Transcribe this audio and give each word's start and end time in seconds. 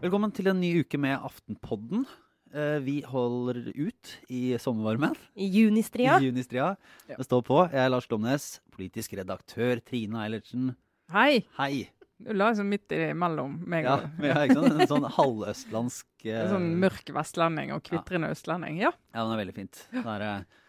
Velkommen 0.00 0.32
til 0.34 0.48
en 0.50 0.58
ny 0.60 0.70
uke 0.82 0.98
med 1.00 1.16
Aftenpodden. 1.16 2.04
Eh, 2.50 2.78
Vi 2.84 2.96
holder 3.06 3.70
ut 3.76 4.12
i 4.32 4.56
sommervarmen 4.58 5.14
I 5.36 5.46
junistria. 5.52 6.18
i 6.20 6.28
junistria. 6.30 6.74
Det 7.06 7.24
står 7.24 7.42
på. 7.46 7.58
Jeg 7.70 7.84
er 7.84 7.90
Lars 7.92 8.06
Glomnes, 8.10 8.60
politisk 8.74 9.14
redaktør 9.18 9.80
Trine 9.84 10.24
Eilertsen. 10.24 10.74
Hei! 11.12 11.44
Hei. 11.58 11.88
Du 12.20 12.34
la 12.36 12.50
liksom 12.50 12.68
midt 12.68 12.92
imellom 12.92 13.54
meg 13.68 13.84
Ja, 13.86 13.94
og 13.96 14.18
men 14.18 14.26
jeg 14.28 14.36
er 14.36 14.48
ikke 14.50 14.58
sånn, 14.60 14.80
en 14.80 14.90
sånn 14.90 15.06
halvøstlandsk 15.14 16.26
eh, 16.28 16.40
en 16.44 16.50
sånn 16.52 16.66
mørk 16.82 17.12
vestlending 17.16 17.72
og 17.72 17.84
kvitrende 17.86 18.28
østlending. 18.34 18.76
Ja. 18.82 18.90
Ja, 19.14 19.22
den 19.24 19.32
er 19.36 19.40
veldig 19.44 19.54
fint. 19.56 19.86
Det 19.92 20.04
er, 20.04 20.26
eh, 20.26 20.59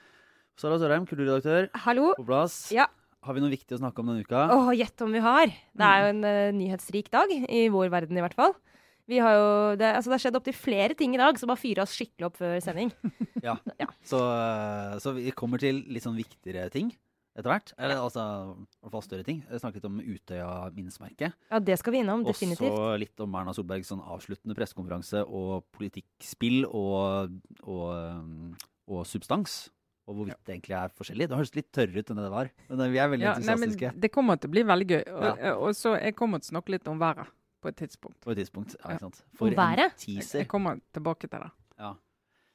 Sara 0.60 0.80
Sørheim, 0.82 1.06
kulturredaktør 1.10 1.70
Hallo. 1.86 2.12
på 2.18 2.26
plass. 2.28 2.58
Ja. 2.76 2.88
Har 3.22 3.38
vi 3.38 3.44
noe 3.44 3.54
viktig 3.54 3.78
å 3.78 3.82
snakke 3.84 4.02
om 4.02 4.10
denne 4.10 4.26
uka? 4.26 4.48
Åh, 4.50 4.72
gjett 4.80 5.02
om 5.06 5.14
vi 5.14 5.22
har. 5.22 5.52
Det 5.78 5.88
er 5.88 6.02
jo 6.02 6.12
en 6.16 6.24
uh, 6.26 6.52
nyhetsrik 6.58 7.12
dag, 7.14 7.30
i 7.30 7.68
vår 7.70 7.92
verden 7.94 8.18
i 8.18 8.24
hvert 8.24 8.38
fall. 8.38 8.56
Vi 9.10 9.20
har 9.22 9.36
jo, 9.36 9.48
det, 9.80 9.92
altså 9.98 10.12
det 10.12 10.16
har 10.18 10.24
skjedd 10.26 10.40
opptil 10.40 10.56
flere 10.56 10.96
ting 10.98 11.16
i 11.16 11.20
dag 11.20 11.38
som 11.40 11.52
har 11.52 11.60
fyra 11.60 11.84
oss 11.84 11.94
skikkelig 11.98 12.30
opp 12.30 12.42
før 12.42 12.58
sending. 12.64 12.94
Ja. 13.42 13.56
Ja. 13.82 13.88
Så, 14.06 14.20
eh, 14.22 15.00
så 15.02 15.16
vi 15.16 15.32
kommer 15.34 15.58
til 15.58 15.80
litt 15.90 16.04
sånn 16.06 16.20
viktigere 16.20 16.68
ting 16.70 16.92
etter 17.34 17.50
hvert. 17.50 17.72
Eller 17.82 17.98
altså 17.98 18.22
i 18.22 18.84
hvert 18.84 18.94
fall 18.94 19.02
større 19.02 19.26
ting. 19.26 19.40
Jeg 19.50 19.64
snakket 19.64 19.88
om 19.90 19.98
Utøya-minnesmerket. 19.98 21.34
Ja, 21.50 21.58
det 21.58 21.80
skal 21.82 21.96
vi 21.96 22.04
innom, 22.04 22.22
definitivt. 22.28 22.68
Og 22.70 22.78
så 22.78 23.00
litt 23.02 23.24
om 23.26 23.38
Erna 23.40 23.56
Solbergs 23.58 23.90
sånn 23.90 24.04
avsluttende 24.06 24.54
pressekonferanse 24.58 25.24
og 25.26 25.66
politikkspill 25.74 26.68
og, 26.70 27.34
og, 27.66 27.88
og, 27.90 28.68
og 28.94 29.10
substans. 29.10 29.64
Og 30.08 30.16
hvorvidt 30.18 30.40
det 30.46 30.56
egentlig 30.56 30.76
er 30.76 30.90
forskjellig. 30.98 31.28
Det 31.30 31.38
høres 31.38 31.56
litt 31.56 31.72
tørrere 31.72 32.02
ut 32.02 32.10
enn 32.10 32.18
det 32.18 32.24
det 32.26 32.32
var. 32.34 32.50
Men 32.70 32.80
eh, 32.82 32.90
vi 32.90 32.98
er 32.98 33.10
veldig 33.12 33.22
Ja, 33.28 33.34
nei, 33.40 33.56
men 33.62 33.76
det 34.02 34.12
kommer 34.12 34.40
til 34.42 34.50
å 34.50 34.56
bli 34.56 34.64
veldig 34.64 34.88
gøy. 34.90 35.04
Og, 35.14 35.24
Ja. 35.38 35.56
og 35.56 35.76
så 35.78 35.94
Jeg 36.02 36.16
kommer 36.16 36.42
til 36.42 36.50
å 36.50 36.58
snakke 36.58 36.70
litt 36.74 36.88
om 36.88 37.00
været 37.00 37.28
på 37.62 37.70
et 37.70 37.76
tidspunkt. 37.78 38.20
på 38.22 38.32
et 38.32 38.38
tidspunkt. 38.42 38.76
Ja, 38.82 38.90
Ja. 38.90 38.96
ikke 38.96 39.00
sant? 39.00 39.24
Om 39.40 39.50
været? 39.56 39.80
en 39.94 39.98
teaser. 39.98 40.40
Jeg 40.40 40.48
kommer 40.48 40.82
tilbake 40.94 41.30
til 41.30 41.40
det. 41.40 41.52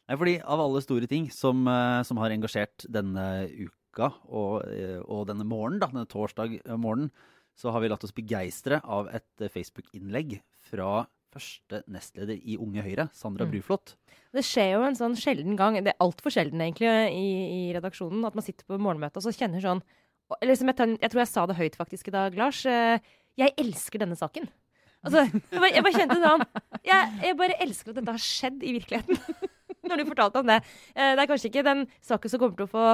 Nei, 0.09 0.15
fordi 0.15 0.37
av 0.47 0.61
alle 0.63 0.81
store 0.83 1.09
ting 1.11 1.31
som, 1.31 1.67
eh, 1.67 2.03
som 2.07 2.17
har 2.19 2.31
engasjert 2.31 2.87
denne 2.89 3.49
uka 3.59 4.13
og, 4.29 4.63
eh, 4.71 5.01
og 5.03 5.27
denne 5.27 5.43
morgenen, 5.45 5.81
da, 5.81 5.89
denne 5.89 6.07
torsdag 6.07 6.61
eh, 6.65 6.77
morgenen, 6.77 7.11
så 7.57 7.73
har 7.73 7.81
vi 7.81 7.89
latt 7.89 8.05
oss 8.05 8.13
begeistre 8.13 8.81
av 8.85 9.09
et 9.09 9.25
eh, 9.41 9.49
Facebook-innlegg 9.49 10.41
fra 10.71 11.07
første 11.37 11.83
nestleder 11.93 12.41
i 12.41 12.57
Unge 12.59 12.83
Høyre, 12.85 13.09
Sandra 13.17 13.47
Mm. 13.47 13.53
Bruflot. 13.55 13.95
Det 14.35 14.43
skjer 14.45 14.73
jo 14.75 14.83
en 14.89 14.97
sånn 14.99 15.15
sjelden 15.17 15.57
gang, 15.57 15.79
det 15.85 15.93
er 15.95 16.01
altfor 16.05 16.33
sjelden 16.35 16.61
egentlig, 16.65 16.91
i, 17.13 17.27
i 17.71 17.73
redaksjonen, 17.77 18.25
at 18.27 18.35
man 18.37 18.45
sitter 18.45 18.65
på 18.69 18.79
morgenmøte 18.81 19.21
og 19.21 19.25
så 19.29 19.33
kjenner 19.37 19.61
sånn 19.65 19.83
eller 20.41 20.51
liksom 20.57 20.67
jeg, 20.73 20.99
jeg 21.01 21.11
tror 21.13 21.21
jeg 21.23 21.31
sa 21.31 21.43
det 21.47 21.55
høyt 21.61 21.77
faktisk 21.79 22.09
i 22.11 22.15
dag, 22.17 22.35
Lars. 22.35 22.65
eh, 22.67 22.99
Jeg 23.39 23.53
elsker 23.63 24.01
denne 24.03 24.17
saken. 24.19 24.49
Altså, 25.07 25.23
jeg 25.31 25.61
bare, 25.61 25.71
jeg 25.77 25.85
bare 25.87 25.99
kjente 26.01 26.17
sånn 26.19 26.43
jeg, 26.83 27.13
jeg 27.23 27.37
bare 27.39 27.59
elsker 27.63 27.93
at 27.93 27.99
dette 28.01 28.11
har 28.17 28.25
skjedd 28.25 28.65
i 28.67 28.73
virkeligheten. 28.75 29.21
Når 29.87 30.01
du 30.03 30.05
fortalte 30.09 30.41
om 30.43 30.49
det. 30.51 30.57
Eh, 30.97 31.13
Det 31.15 31.23
er 31.23 31.31
kanskje 31.31 31.51
ikke 31.53 31.63
den 31.69 31.85
saken 32.03 32.33
som 32.33 32.41
kommer 32.43 32.57
til 32.59 32.67
å 32.67 32.73
få 32.73 32.87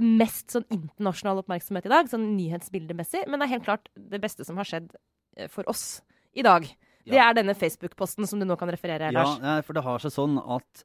mest 0.00 0.54
sånn 0.54 0.64
internasjonal 0.72 1.42
oppmerksomhet 1.42 1.84
i 1.84 1.92
dag, 1.92 2.08
sånn 2.08 2.30
nyhetsbildemessig, 2.38 3.26
men 3.28 3.42
det 3.42 3.44
er 3.50 3.52
helt 3.58 3.66
klart 3.66 3.90
det 3.92 4.22
beste 4.22 4.46
som 4.48 4.56
har 4.56 4.64
skjedd 4.64 4.94
eh, 5.36 5.50
for 5.52 5.68
oss 5.68 6.00
i 6.32 6.40
dag. 6.46 6.64
Det 7.04 7.14
Ja. 7.18 7.30
er 7.30 7.34
denne 7.34 7.54
Facebook-posten 7.58 8.26
som 8.28 8.38
du 8.38 8.46
nå 8.46 8.56
kan 8.58 8.68
referere, 8.70 9.10
Ja, 9.10 9.14
Lars. 9.22 9.38
Ja, 9.42 9.60
for 9.62 9.72
det 9.74 9.82
har 9.82 9.98
seg 9.98 10.12
sånn 10.14 10.36
at 10.38 10.84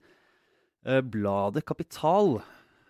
eh, 0.86 1.02
bladet 1.02 1.64
Kapital 1.66 2.40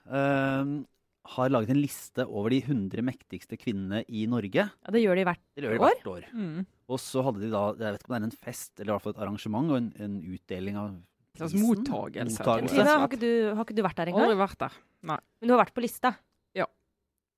uh, 0.08 0.84
har 1.28 1.50
laget 1.52 1.70
en 1.74 1.82
liste 1.82 2.24
over 2.26 2.50
de 2.54 2.62
100 2.62 3.02
mektigste 3.04 3.58
kvinnene 3.60 4.04
i 4.08 4.26
Norge. 4.32 4.64
Ja, 4.70 4.92
det 4.96 5.02
gjør 5.04 5.16
de 5.20 5.26
hvert 5.28 5.42
Det 5.58 5.64
gjør 5.66 5.74
de 5.76 5.80
År? 5.82 5.90
hvert 5.92 6.08
år. 6.14 6.28
Mm. 6.34 6.66
Og 6.88 7.00
så 7.04 7.24
hadde 7.26 7.42
de 7.44 7.50
da, 7.52 7.64
jeg 7.76 7.94
vet 7.98 8.00
ikke 8.04 8.10
om 8.12 8.16
det 8.16 8.22
er 8.22 8.30
en 8.30 8.38
fest, 8.46 8.72
eller 8.80 8.92
i 8.92 8.96
hvert 8.96 9.04
fall 9.04 9.16
et 9.18 9.24
arrangement 9.26 9.72
og 9.74 9.78
en, 9.82 9.90
en 10.00 10.16
utdeling 10.24 10.78
av 10.80 10.94
prisen. 11.36 11.60
mottagelse. 11.66 12.40
Mottagelse. 12.40 12.76
Tina, 12.78 12.94
har 13.02 13.08
ikke, 13.10 13.20
du, 13.20 13.32
har 13.58 13.66
ikke 13.68 13.76
du 13.76 13.84
vært 13.84 14.00
der 14.00 14.08
engang? 14.14 14.24
Aldri 14.30 14.40
vært 14.40 14.58
der. 14.64 14.78
Nei. 15.12 15.20
Men 15.42 15.48
du 15.52 15.54
har 15.58 15.66
vært 15.66 15.76
på 15.76 15.84
lista. 15.84 16.14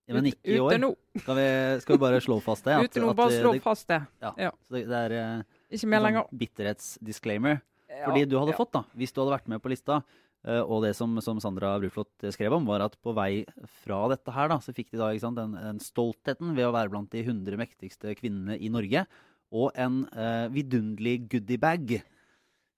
Ja, 0.09 0.15
men 0.15 0.25
ikke 0.25 0.41
i 0.49 0.55
Ute 0.57 0.61
år. 0.65 0.79
nå. 0.81 0.87
Skal 1.21 1.35
vi, 1.37 1.47
skal 1.83 1.93
vi 1.93 1.99
bare 2.01 2.19
slå 2.25 2.37
fast 2.41 2.65
det? 2.65 2.77
Ute 2.81 3.01
nå. 3.03 3.11
Bare 3.13 3.29
slå 3.41 3.51
fast 3.61 3.87
det. 3.91 3.99
ja, 4.25 4.31
ja. 4.41 4.49
Så 4.65 4.73
det, 4.73 4.87
det 4.89 5.01
er 5.05 5.13
eh, 5.13 5.43
Ikke 5.69 5.89
mer 5.89 6.01
sånn 6.01 6.07
lenger. 6.07 6.31
bitterhetsdisclaimer. 6.41 7.61
Ja, 7.89 8.05
Fordi 8.05 8.25
du 8.29 8.35
hadde 8.37 8.53
ja. 8.53 8.57
fått, 8.59 8.73
da, 8.75 8.83
hvis 8.97 9.13
du 9.13 9.21
hadde 9.21 9.35
vært 9.35 9.49
med 9.49 9.61
på 9.63 9.71
lista, 9.71 9.99
eh, 10.45 10.61
og 10.61 10.83
det 10.85 10.93
som, 10.97 11.15
som 11.25 11.41
Sandra 11.41 11.71
Bruflot 11.81 12.29
skrev 12.35 12.53
om, 12.57 12.67
var 12.69 12.85
at 12.85 12.97
på 13.01 13.13
vei 13.17 13.45
fra 13.83 14.03
dette 14.11 14.33
her, 14.35 14.51
da, 14.51 14.59
så 14.61 14.75
fikk 14.75 14.93
de 14.93 15.01
da 15.01 15.09
sant, 15.21 15.39
den, 15.39 15.57
den 15.57 15.81
stoltheten 15.83 16.53
ved 16.57 16.69
å 16.69 16.75
være 16.75 16.93
blant 16.93 17.11
de 17.15 17.25
100 17.25 17.59
mektigste 17.61 18.13
kvinnene 18.19 18.57
i 18.57 18.71
Norge, 18.73 19.05
og 19.49 19.73
en 19.81 20.03
uh, 20.13 20.45
vidunderlig 20.53 21.23
goodiebag. 21.31 21.99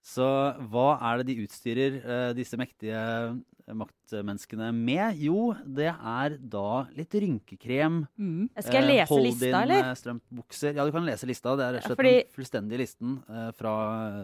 Så 0.01 0.25
hva 0.71 0.93
er 1.09 1.19
det 1.19 1.33
de 1.33 1.41
utstyrer 1.43 1.97
uh, 1.99 2.29
disse 2.37 2.55
mektige 2.57 3.01
maktmenneskene 3.77 4.69
med? 4.75 5.17
Jo, 5.21 5.53
det 5.65 5.89
er 5.93 6.35
da 6.39 6.87
litt 6.97 7.13
rynkekrem. 7.13 8.01
Mm. 8.19 8.49
Skal 8.59 8.77
jeg 8.79 8.83
eh, 8.83 8.89
lese 8.91 9.09
hold 9.13 9.25
lista, 9.27 9.61
eller? 9.63 9.83
eh, 9.89 9.95
strømpebukser. 9.99 10.75
Ja, 10.75 10.85
du 10.85 10.91
kan 10.95 11.05
lese 11.07 11.29
lista. 11.29 11.55
Det 11.59 11.65
er 11.67 11.77
rett 11.77 11.85
og 11.85 11.91
slett 11.93 12.01
fordi- 12.01 12.13
den 12.23 12.35
fullstendige 12.37 12.81
listen 12.83 13.15
eh, 13.29 13.51
fra, 13.57 13.73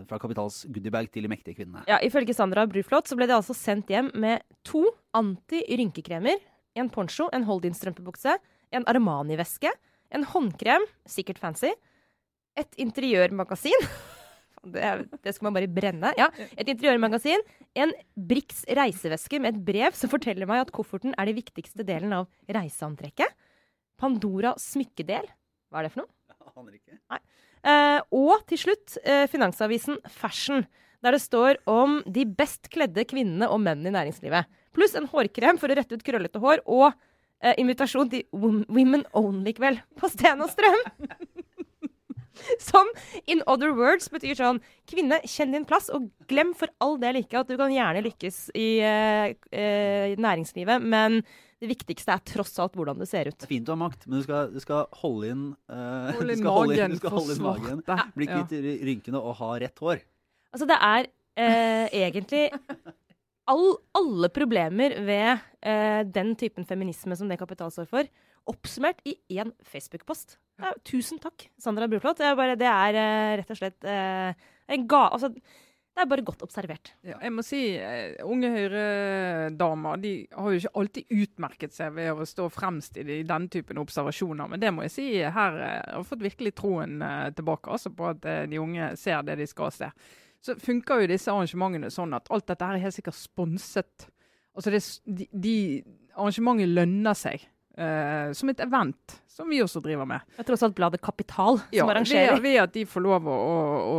fra 0.09 0.19
Kapitals 0.19 0.59
goodiebag 0.69 1.11
til 1.11 1.23
de 1.27 1.31
mektige 1.31 1.55
kvinnene. 1.61 1.85
Ja, 1.87 1.99
Ifølge 2.03 2.33
Sandra 2.35 2.65
Bruflot 2.67 3.07
så 3.07 3.15
ble 3.19 3.27
de 3.29 3.37
altså 3.37 3.55
sendt 3.57 3.87
hjem 3.93 4.11
med 4.15 4.41
to 4.67 4.83
anti-rynkekremer, 5.17 6.37
en 6.77 6.89
poncho, 6.93 7.29
en 7.33 7.43
Hold-in-strømpebukse, 7.47 8.37
en 8.71 8.83
Armani-veske, 8.85 9.71
en 10.11 10.23
håndkrem, 10.23 10.83
sikkert 11.07 11.39
fancy, 11.39 11.71
et 12.57 12.77
interiørmagasin 12.81 13.83
det, 14.65 14.81
er- 14.83 15.03
det 15.23 15.33
skal 15.35 15.47
man 15.49 15.55
bare 15.57 15.69
brenne. 15.71 16.13
Ja, 16.17 16.29
Et 16.57 16.67
interiørmagasin, 16.73 17.43
en 17.77 17.93
Brix 18.15 18.63
reiseveske 18.67 19.39
med 19.41 19.55
et 19.55 19.63
brev 19.67 19.93
som 19.97 20.09
forteller 20.09 20.47
meg 20.49 20.65
at 20.65 20.71
kofferten 20.75 21.13
er 21.17 21.25
den 21.29 21.37
viktigste 21.37 21.85
delen 21.85 22.13
av 22.13 22.27
reiseantrekket. 22.49 23.33
Pandora 23.97 24.53
smykkedel. 24.61 25.25
Hva 25.71 25.79
er 25.81 25.87
det 25.87 25.93
for 25.95 26.03
noe? 26.05 26.13
Aner 26.57 26.77
ikke. 26.77 26.97
Eh, 27.67 27.99
og 28.15 28.45
til 28.49 28.57
slutt 28.61 28.97
eh, 29.03 29.25
Finansavisen 29.29 29.97
Fashion, 30.09 30.63
der 31.03 31.13
det 31.13 31.21
står 31.21 31.59
om 31.69 31.99
de 32.09 32.23
best 32.25 32.69
kledde 32.73 33.03
kvinnene 33.09 33.49
og 33.51 33.59
mennene 33.61 33.91
i 33.91 33.95
næringslivet. 33.97 34.47
Pluss 34.73 34.95
en 34.97 35.09
hårkrem 35.11 35.59
for 35.61 35.69
å 35.69 35.77
rette 35.77 35.97
ut 35.97 36.05
krøllete 36.05 36.41
hår, 36.41 36.63
og 36.65 36.87
eh, 37.41 37.53
invitasjon 37.61 38.09
til 38.13 38.23
Women 38.33 39.03
Only-kveld 39.17 39.81
på 39.99 40.09
Sten 40.13 40.41
og 40.45 40.49
Strøm. 40.53 40.81
Som 42.69 42.89
in 43.25 43.41
other 43.47 43.73
words 43.77 44.09
betyr 44.13 44.37
sånn 44.37 44.61
Kvinne, 44.87 45.19
kjenn 45.27 45.55
din 45.55 45.65
plass, 45.67 45.89
og 45.93 46.09
glem 46.29 46.53
for 46.57 46.71
all 46.83 46.95
del 47.01 47.21
ikke 47.21 47.41
at 47.41 47.49
du 47.51 47.57
kan 47.59 47.73
gjerne 47.73 48.05
lykkes 48.05 48.47
i 48.55 48.69
eh, 48.85 49.33
eh, 49.51 50.15
næringslivet, 50.15 50.83
men 50.83 51.21
det 51.57 51.71
viktigste 51.71 52.13
er 52.13 52.21
tross 52.27 52.53
alt 52.61 52.75
hvordan 52.77 52.99
det 53.01 53.07
ser 53.09 53.31
ut. 53.31 53.37
Det 53.37 53.47
er 53.47 53.53
fint 53.55 53.69
å 53.69 53.73
ha 53.73 53.81
makt, 53.81 54.05
men 54.05 54.19
du 54.19 54.25
skal, 54.27 54.51
du 54.53 54.61
skal 54.61 54.85
holde 55.01 55.31
inn 55.33 55.45
uh, 55.73 56.13
Hold 56.19 56.35
inn 56.35 56.45
magen 56.45 56.93
du 56.93 56.99
skal 57.01 57.15
holde 57.15 57.33
inn 57.33 57.43
magen, 57.43 57.81
svarte. 57.81 58.11
Bli 58.17 58.29
kvitt 58.29 58.53
ry- 58.61 58.77
rynkene 58.91 59.21
og 59.21 59.35
ha 59.41 59.49
rett 59.63 59.81
hår. 59.83 60.03
Altså, 60.53 60.69
det 60.69 60.77
er 60.77 61.09
eh, 61.41 61.87
egentlig 62.05 62.43
all, 63.49 63.65
alle 63.97 64.29
problemer 64.33 64.99
ved 65.07 65.31
eh, 65.65 66.01
den 66.05 66.35
typen 66.39 66.67
feminisme 66.69 67.17
som 67.17 67.31
det 67.31 67.39
Kapital 67.41 67.73
står 67.73 67.89
for, 67.89 68.11
oppsummert 68.51 68.99
i 69.07 69.15
én 69.37 69.53
Facebook-post. 69.65 70.37
Ja, 70.57 70.73
tusen 70.87 71.21
takk, 71.21 71.47
Sandra 71.61 71.87
Bruflot. 71.89 72.17
Det 72.17 72.57
det 72.57 72.67
er 72.71 72.97
eh, 72.97 73.37
rett 73.41 73.53
og 73.53 73.59
slett 73.59 73.87
eh, 73.87 74.33
en 74.67 74.85
ga... 74.89 75.07
Altså, 75.13 75.31
det 75.97 76.03
er 76.03 76.09
bare 76.11 76.21
godt 76.21 76.43
observert. 76.45 76.91
Ja, 77.01 77.15
jeg 77.25 77.33
må 77.33 77.41
si, 77.45 77.59
eh, 77.81 78.19
Unge 78.21 78.51
Høyre-damer 78.53 79.97
de 80.01 80.11
har 80.29 80.51
jo 80.53 80.59
ikke 80.61 80.73
alltid 80.77 81.15
utmerket 81.23 81.73
seg 81.73 81.95
ved 81.95 82.11
å 82.13 82.27
stå 82.29 82.45
fremst 82.53 82.99
i, 83.01 83.05
de, 83.05 83.19
i 83.23 83.25
den 83.25 83.47
typen 83.53 83.81
observasjoner. 83.81 84.51
Men 84.51 84.61
det 84.61 84.71
må 84.75 84.85
jeg 84.85 84.93
si, 84.93 85.07
her 85.21 85.57
eh, 85.57 85.95
har 85.95 86.05
fått 86.05 86.25
virkelig 86.25 86.53
troen 86.59 87.01
tilbake 87.37 87.73
altså 87.73 87.93
på 87.97 88.11
at 88.11 88.21
de 88.21 88.61
unge 88.61 88.91
ser 89.01 89.25
det 89.25 89.39
de 89.41 89.49
skal 89.49 89.73
se. 89.73 89.89
Så 90.45 90.53
funker 90.61 91.01
jo 91.01 91.09
disse 91.09 91.33
arrangementene 91.33 91.89
sånn 91.93 92.13
at 92.13 92.29
alt 92.33 92.45
dette 92.49 92.69
her 92.69 92.77
er 92.77 92.85
helt 92.85 92.97
sikkert 92.97 93.17
sponset. 93.17 94.09
Altså 94.57 94.73
det, 94.73 94.83
de, 95.05 95.29
de 95.33 95.57
Arrangementet 96.17 96.71
lønner 96.73 97.13
seg. 97.17 97.43
Eh, 97.77 98.31
som 98.33 98.49
et 98.51 98.59
event, 98.65 99.15
som 99.29 99.49
vi 99.49 99.59
også 99.61 99.79
driver 99.85 100.07
med. 100.09 100.23
Det 100.33 100.41
er 100.41 100.47
tross 100.49 100.63
alt 100.65 100.75
bladet 100.77 100.99
Kapital 101.05 101.59
som 101.59 101.75
Ja, 101.75 101.85
arrangerer. 101.85 102.39
ved, 102.39 102.41
ved 102.41 102.57
at 102.63 102.73
de 102.73 102.85
får 102.89 103.03
lov 103.05 103.27
å, 103.29 103.35
å, 103.37 103.59
å 103.93 103.97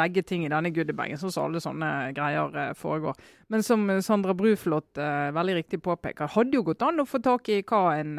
legge 0.00 0.22
ting 0.24 0.46
i 0.46 0.50
denne 0.52 0.72
goodiebagen, 0.72 1.20
sånn 1.20 1.34
som 1.34 1.48
alle 1.48 1.60
sånne 1.60 1.90
greier 2.16 2.56
uh, 2.56 2.72
foregår. 2.78 3.18
Men 3.52 3.62
som 3.64 3.84
Sandra 4.04 4.32
Bruflot 4.36 4.96
uh, 5.00 5.28
veldig 5.36 5.58
riktig 5.60 5.82
påpeker, 5.84 6.32
hadde 6.32 6.56
jo 6.56 6.64
gått 6.66 6.82
an 6.88 7.04
å 7.04 7.06
få 7.08 7.20
tak 7.24 7.48
i 7.52 7.60
hva 7.68 7.84
en 8.00 8.16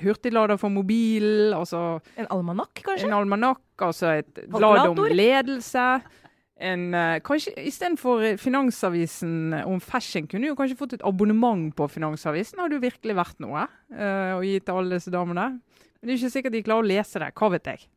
hurtiglader 0.00 0.58
for 0.60 0.72
mobil, 0.72 1.52
altså 1.56 2.00
En 2.16 2.28
almanakk, 2.32 2.80
kanskje? 2.84 3.08
en 3.10 3.18
almanakk, 3.20 3.62
altså 3.84 4.14
et 4.22 4.44
blad 4.48 4.86
om 4.88 5.04
ledelse. 5.12 5.86
En 6.64 6.84
uh, 6.96 7.20
kanskje 7.24 7.54
Istedenfor 7.68 8.24
Finansavisen 8.40 9.54
om 9.64 9.80
fashion, 9.82 10.28
kunne 10.30 10.50
du 10.50 10.58
kanskje 10.58 10.78
fått 10.78 10.96
et 10.98 11.06
abonnement 11.06 11.70
på 11.76 11.88
Finansavisen. 11.92 12.62
Hadde 12.62 12.78
jo 12.78 12.84
virkelig 12.84 13.16
vært 13.18 13.42
noe 13.44 13.66
uh, 13.68 14.36
å 14.38 14.42
gi 14.44 14.58
til 14.60 14.80
alle 14.80 14.98
disse 14.98 15.12
damene. 15.14 15.50
Men 15.58 16.10
det 16.10 16.14
er 16.14 16.20
ikke 16.20 16.34
sikkert 16.36 16.56
de 16.56 16.64
klarer 16.66 16.86
å 16.86 16.92
lese 16.94 17.22
det. 17.22 17.32
Hva 17.38 17.50
vet 17.54 17.72
jeg. 17.72 17.88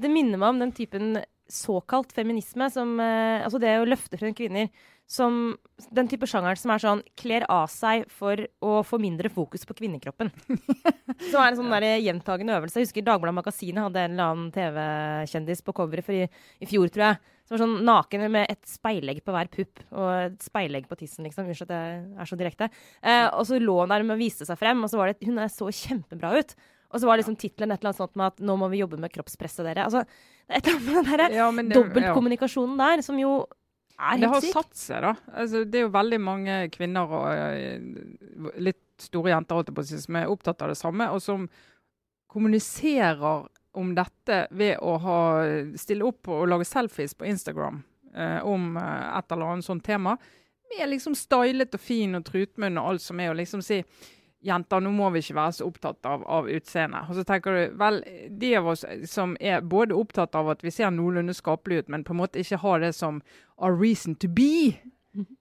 Det 0.00 0.10
minner 0.12 0.38
meg 0.38 0.54
om 0.54 0.62
den 0.62 0.74
typen 0.76 1.20
såkalt 1.50 2.12
feminisme, 2.14 2.70
som, 2.70 2.94
uh, 3.02 3.42
altså 3.42 3.62
det 3.62 3.78
å 3.80 3.88
løfte 3.88 4.20
frem 4.20 4.36
kvinner 4.36 4.70
som 5.10 5.56
den 5.90 6.06
type 6.06 6.26
sjangeren 6.30 6.58
som 6.58 6.70
er 6.70 6.82
sånn 6.82 7.00
kler 7.18 7.42
av 7.50 7.64
seg 7.72 8.04
for 8.14 8.38
å 8.62 8.76
få 8.86 9.00
mindre 9.02 9.30
fokus 9.32 9.66
på 9.66 9.74
kvinnekroppen. 9.80 10.30
som 11.32 11.40
er 11.42 11.48
en 11.48 11.58
sånn 11.58 11.74
der 11.74 11.86
gjentagende 11.98 12.54
øvelse. 12.60 12.78
Jeg 12.78 12.86
husker 12.86 13.06
Dagbladet 13.08 13.34
Magasinet 13.40 13.88
hadde 13.88 14.04
en 14.04 14.14
eller 14.14 14.30
annen 14.30 14.52
TV-kjendis 14.54 15.64
på 15.66 15.74
coveret 15.80 16.06
for 16.06 16.14
i, 16.14 16.28
i, 16.62 16.70
fjor, 16.70 16.92
tror 16.94 17.08
jeg. 17.08 17.34
Som 17.50 17.56
var 17.56 17.62
sånn 17.64 17.80
naken 17.82 18.24
med 18.30 18.46
et 18.46 18.60
speilegg 18.70 19.24
på 19.26 19.32
hver 19.34 19.48
pupp 19.50 19.80
og 19.90 20.08
et 20.14 20.44
speilegg 20.44 20.84
på 20.86 21.00
tissen, 21.00 21.24
liksom. 21.26 21.48
Unnskyld 21.50 21.72
at 21.72 21.72
jeg 21.74 22.20
er 22.22 22.28
så 22.30 22.36
direkte. 22.38 22.68
Eh, 23.02 23.24
og 23.26 23.42
så 23.48 23.58
lå 23.58 23.74
hun 23.80 23.90
der 23.90 24.04
med 24.06 24.14
å 24.14 24.20
vise 24.20 24.46
seg 24.46 24.58
frem, 24.60 24.84
og 24.86 24.92
så 24.92 25.00
var 25.00 25.10
det 25.10 25.26
Hun 25.26 25.40
så 25.50 25.66
kjempebra 25.66 26.30
ut. 26.38 26.54
Og 26.90 27.02
så 27.02 27.10
var 27.10 27.18
liksom 27.18 27.34
tittelen 27.38 27.74
et 27.74 27.82
eller 27.82 27.90
annet 27.90 28.02
sånt 28.02 28.14
med 28.18 28.26
at 28.30 28.38
'nå 28.38 28.56
må 28.58 28.68
vi 28.70 28.82
jobbe 28.82 28.98
med 29.02 29.10
kroppspresset, 29.10 29.66
dere'. 29.66 29.86
Altså, 29.86 30.04
et 30.46 30.62
eller 30.62 30.78
annet 30.78 30.86
med 30.86 30.94
den 30.94 31.10
der 31.10 31.34
ja, 31.34 31.50
dobbeltkommunikasjonen 31.50 32.78
ja. 32.78 32.86
der 32.86 33.02
som 33.02 33.18
jo 33.18 33.32
er 33.98 34.14
helt 34.14 34.22
sykt. 34.22 34.22
det 34.22 34.30
har 34.30 34.62
satt 34.62 34.76
seg, 34.76 35.02
da. 35.02 35.14
Altså, 35.34 35.64
det 35.64 35.78
er 35.78 35.86
jo 35.88 35.92
veldig 35.98 36.20
mange 36.22 36.56
kvinner 36.70 37.14
og 37.18 37.26
uh, 37.34 38.54
litt 38.62 38.82
store 39.02 39.34
jenter 39.34 39.74
på, 39.74 39.86
som 39.90 40.22
er 40.22 40.30
opptatt 40.30 40.62
av 40.62 40.70
det 40.70 40.78
samme, 40.78 41.10
og 41.10 41.22
som 41.22 41.48
kommuniserer 42.30 43.46
om 43.72 43.92
dette 43.94 44.44
ved 44.50 44.78
å 44.82 44.96
ha, 45.04 45.20
stille 45.78 46.06
opp 46.06 46.30
og 46.32 46.48
lage 46.50 46.66
selfies 46.66 47.14
på 47.14 47.28
Instagram 47.30 47.82
eh, 48.16 48.38
om 48.46 48.76
uh, 48.76 49.18
et 49.18 49.32
eller 49.32 49.52
annet 49.52 49.66
sånt 49.66 49.84
tema. 49.86 50.16
Med 50.70 50.90
liksom 50.90 51.14
stylet 51.18 51.74
og 51.74 51.82
fin 51.82 52.18
og 52.18 52.24
trutmunn 52.26 52.78
og 52.78 52.92
alt 52.92 53.04
som 53.04 53.20
er, 53.22 53.32
og 53.32 53.38
liksom 53.38 53.62
si 53.64 53.80
jenter, 54.46 54.80
nå 54.80 54.92
må 54.94 55.10
vi 55.12 55.20
ikke 55.22 55.36
være 55.36 55.56
så 55.58 55.66
opptatt 55.68 56.06
av, 56.08 56.22
av 56.24 56.48
utseendet. 56.48 57.10
Og 57.10 57.18
så 57.18 57.24
tenker 57.28 57.56
du, 57.56 57.74
vel, 57.80 58.00
De 58.40 58.54
av 58.56 58.70
oss 58.72 58.84
som 59.10 59.34
er 59.40 59.60
både 59.60 59.98
opptatt 59.98 60.34
av 60.38 60.48
at 60.54 60.64
vi 60.64 60.72
ser 60.74 60.92
noenlunde 60.94 61.36
skapelige 61.36 61.84
ut, 61.84 61.92
men 61.92 62.06
på 62.06 62.14
en 62.14 62.22
måte 62.22 62.40
ikke 62.40 62.62
har 62.62 62.80
det 62.84 62.94
som 62.96 63.20
a 63.58 63.70
reason 63.70 64.16
to 64.16 64.30
be. 64.32 64.78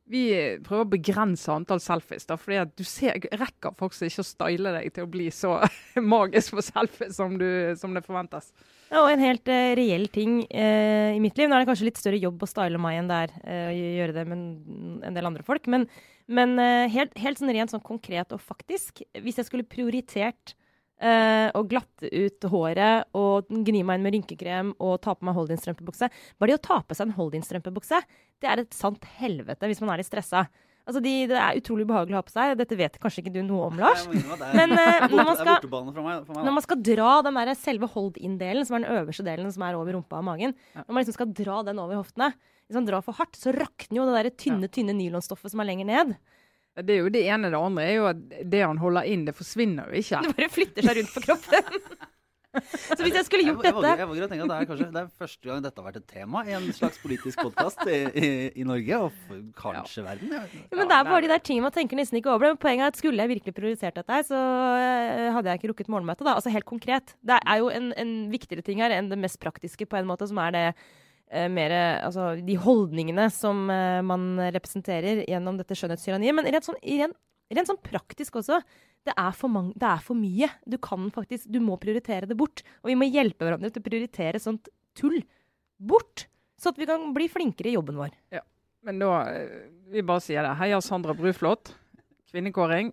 Vi 0.09 0.23
prøver 0.65 0.87
å 0.87 0.89
begrense 0.89 1.53
antall 1.53 1.81
selfies. 1.83 2.25
da, 2.25 2.37
fordi 2.39 2.57
at 2.63 2.71
du 2.77 2.83
ser, 2.87 3.19
rekker 3.29 3.75
faktisk 3.77 4.07
ikke 4.07 4.23
å 4.23 4.27
style 4.27 4.73
deg 4.79 4.93
til 4.95 5.05
å 5.05 5.11
bli 5.11 5.29
så 5.33 5.59
magisk 6.15 6.57
på 6.57 6.65
selfies 6.65 7.17
som, 7.19 7.37
du, 7.37 7.47
som 7.77 7.93
det 7.93 8.01
forventes. 8.07 8.49
Ja, 8.89 9.03
og 9.03 9.11
en 9.11 9.21
helt 9.21 9.49
uh, 9.53 9.73
reell 9.77 10.07
ting 10.09 10.39
uh, 10.49 11.11
i 11.13 11.21
mitt 11.21 11.37
liv. 11.37 11.45
Nå 11.45 11.57
er 11.57 11.61
det 11.61 11.69
kanskje 11.69 11.91
litt 11.91 12.01
større 12.01 12.21
jobb 12.21 12.41
å 12.41 12.49
style 12.49 12.81
meg 12.81 12.97
enn 12.97 13.11
det 13.11 13.19
er 13.27 13.35
uh, 13.43 13.67
å 13.69 13.75
gjøre 13.75 14.15
det 14.17 14.25
med 14.31 15.03
en 15.05 15.19
del 15.19 15.29
andre 15.29 15.45
folk. 15.45 15.69
Men, 15.69 15.85
men 16.25 16.57
helt, 16.89 17.13
helt, 17.17 17.41
sånn 17.41 17.53
rent 17.53 17.73
sånn 17.73 17.85
konkret 17.85 18.33
og 18.33 18.41
faktisk, 18.41 19.03
hvis 19.17 19.37
jeg 19.37 19.49
skulle 19.49 19.69
prioritert 19.69 20.55
å 20.99 21.61
glatte 21.63 22.09
ut 22.11 22.45
håret 22.51 23.07
og 23.15 23.47
gni 23.47 23.85
meg 23.87 23.99
inn 23.99 24.03
med 24.03 24.15
rynkekrem 24.17 24.73
og 24.83 24.97
ta 24.99 25.13
på 25.15 25.23
meg 25.23 25.37
Holdin-strømpebukse 25.37 26.09
Bare 26.11 26.51
det 26.51 26.57
å 26.57 26.65
ta 26.65 26.81
på 26.83 26.97
seg 26.97 27.07
en 27.07 27.15
Holdin-strømpebukse, 27.15 28.01
det 28.43 28.49
er 28.51 28.65
et 28.65 28.75
sant 28.75 29.05
helvete 29.21 29.69
hvis 29.69 29.79
man 29.79 29.93
er 29.93 30.01
litt 30.01 30.09
stressa. 30.09 30.49
Altså 30.89 31.03
de, 31.05 31.11
det 31.29 31.37
er 31.37 31.57
utrolig 31.59 31.85
behagelig 31.85 32.15
å 32.15 32.17
ha 32.17 32.25
på 32.25 32.33
seg. 32.33 32.55
Dette 32.57 32.77
vet 32.79 32.95
kanskje 33.01 33.21
ikke 33.21 33.33
du 33.35 33.43
noe 33.45 33.67
om, 33.67 33.75
Lars. 33.77 34.07
Men 34.57 34.73
uh, 34.79 35.03
når, 35.05 35.27
man 35.27 35.35
skal, 35.37 35.67
når 36.33 36.55
man 36.55 36.65
skal 36.65 36.79
dra 36.87 37.11
den 37.27 37.37
der 37.37 37.51
selve 37.59 37.89
hold-in-delen, 37.93 38.65
som 38.65 38.79
er 38.79 38.85
den 38.85 38.97
øverste 38.97 39.25
delen 39.27 39.53
som 39.53 39.67
er 39.67 39.77
over 39.77 39.93
rumpa 39.93 40.17
og 40.17 40.25
magen, 40.31 40.55
når 40.73 40.89
man 40.89 41.05
liksom 41.05 41.19
skal 41.19 41.29
dra 41.37 41.59
den 41.67 41.81
over 41.83 41.99
hoftene, 41.99 42.31
hvis 42.65 42.79
man 42.79 42.89
drar 42.89 43.05
for 43.05 43.17
hardt, 43.19 43.37
så 43.37 43.53
rakner 43.53 43.99
jo 43.99 44.07
det 44.09 44.17
der 44.17 44.31
tynne, 44.33 44.69
tynne 44.73 44.97
nylonstoffet 44.97 45.53
som 45.53 45.61
er 45.61 45.69
lenger 45.69 45.89
ned. 45.91 46.17
Det 46.79 46.95
er 46.95 47.01
jo 47.03 47.09
det 47.11 47.25
ene. 47.27 47.49
Det 47.51 47.59
andre 47.59 47.87
er 47.87 47.97
jo 47.97 48.05
at 48.11 48.21
det 48.53 48.61
han 48.63 48.79
holder 48.79 49.09
inn, 49.09 49.25
det 49.27 49.35
forsvinner 49.37 49.89
jo 49.89 50.03
ikke. 50.03 50.21
Det 50.29 50.37
bare 50.37 50.53
flytter 50.53 50.89
seg 50.89 51.01
rundt 51.01 51.17
på 51.17 51.25
kroppen. 51.27 51.83
Så 52.49 52.97
hvis 53.03 53.13
jeg 53.13 53.25
skulle 53.27 53.43
gjort 53.45 53.65
jeg, 53.67 53.75
jeg, 53.77 53.97
jeg, 53.99 54.13
jeg 54.17 54.25
å 54.25 54.29
tenke 54.31 54.45
at 54.45 54.49
det 54.49 54.55
er, 54.55 54.67
kanskje, 54.69 54.85
det 54.93 55.01
er 55.03 55.09
første 55.21 55.45
gang 55.45 55.59
dette 55.61 55.77
har 55.77 55.85
vært 55.85 55.99
et 55.99 56.07
tema 56.09 56.41
i 56.49 56.55
en 56.57 56.65
slags 56.73 56.97
politisk 57.01 57.43
podkast 57.45 57.83
i, 57.85 57.99
i, 58.09 58.29
i, 58.63 58.65
Norge, 58.65 59.01
og 59.05 59.43
kanskje 59.59 60.01
ja. 60.01 60.05
verden. 60.07 60.33
Ja, 60.33 60.79
men 60.79 60.89
det 60.89 60.97
er 60.97 61.09
bare 61.11 61.21
de 61.25 61.29
der 61.29 61.43
tingene 61.45 61.67
man 61.67 61.75
tenker 61.75 61.99
nesten 61.99 62.17
ikke 62.17 62.31
over 62.33 62.49
det. 62.49 62.55
Poenget 62.63 62.87
er 62.87 62.93
at 62.95 62.97
skulle 62.97 63.21
jeg 63.21 63.33
virkelig 63.35 63.53
prioritert 63.53 63.99
dette, 64.01 64.21
så 64.31 64.39
eh, 64.79 65.27
hadde 65.35 65.53
jeg 65.53 65.61
ikke 65.61 65.71
rukket 65.75 65.93
morgenmøtet. 65.93 66.25
Da. 66.25 66.33
Altså 66.39 66.53
helt 66.53 66.65
konkret. 66.69 67.13
Det 67.21 67.37
er 67.37 67.61
jo 67.61 67.69
en, 67.73 67.91
en, 68.01 68.15
viktigere 68.33 68.65
ting 68.65 68.81
her 68.81 68.97
enn 68.97 69.13
det 69.13 69.21
mest 69.21 69.37
praktiske, 69.43 69.85
på 69.85 70.01
en 70.01 70.09
måte, 70.09 70.27
som 70.29 70.41
er 70.41 70.57
det 70.57 70.65
mer 71.29 71.73
Altså 72.01 72.31
de 72.41 72.55
holdningene 72.57 73.27
som 73.33 73.67
eh, 73.69 73.99
man 74.05 74.31
representerer 74.55 75.23
gjennom 75.29 75.59
dette 75.59 75.77
skjønnhetstyranniet. 75.77 76.35
Men 76.37 76.47
rent 76.49 76.65
sånn, 76.65 76.79
rent, 76.81 77.17
rent 77.53 77.69
sånn 77.69 77.81
praktisk 77.85 78.39
også 78.41 78.61
det 79.07 79.13
er, 79.15 79.35
mange, 79.47 79.73
det 79.79 79.87
er, 79.87 80.01
for 80.03 80.17
mye. 80.17 80.49
Du 80.67 80.77
kan 80.81 81.07
faktisk, 81.13 81.47
du 81.51 81.59
må 81.63 81.77
prioritere 81.81 82.27
det 82.29 82.37
bort. 82.37 82.63
Og 82.83 82.91
vi 82.91 82.97
må 82.99 83.07
hjelpe 83.07 83.47
hverandre 83.47 83.71
til 83.71 83.81
å 83.81 83.87
prioritere 83.87 84.41
sånt 84.43 84.67
tull 84.97 85.21
bort. 85.79 86.27
Så 86.59 86.73
at 86.73 86.79
vi 86.81 86.87
kan 86.89 87.09
bli 87.15 87.29
flinkere 87.31 87.71
i 87.71 87.77
jobben 87.77 87.99
vår. 87.99 88.11
Ja, 88.35 88.43
Men 88.85 88.99
da 89.01 89.13
eh, 89.31 89.69
vi 89.91 90.03
bare 90.05 90.23
sier 90.23 90.43
det. 90.45 90.57
Heia 90.59 90.81
Sandra 90.83 91.15
Bruflot. 91.17 91.73
Kvinnekåring 92.29 92.91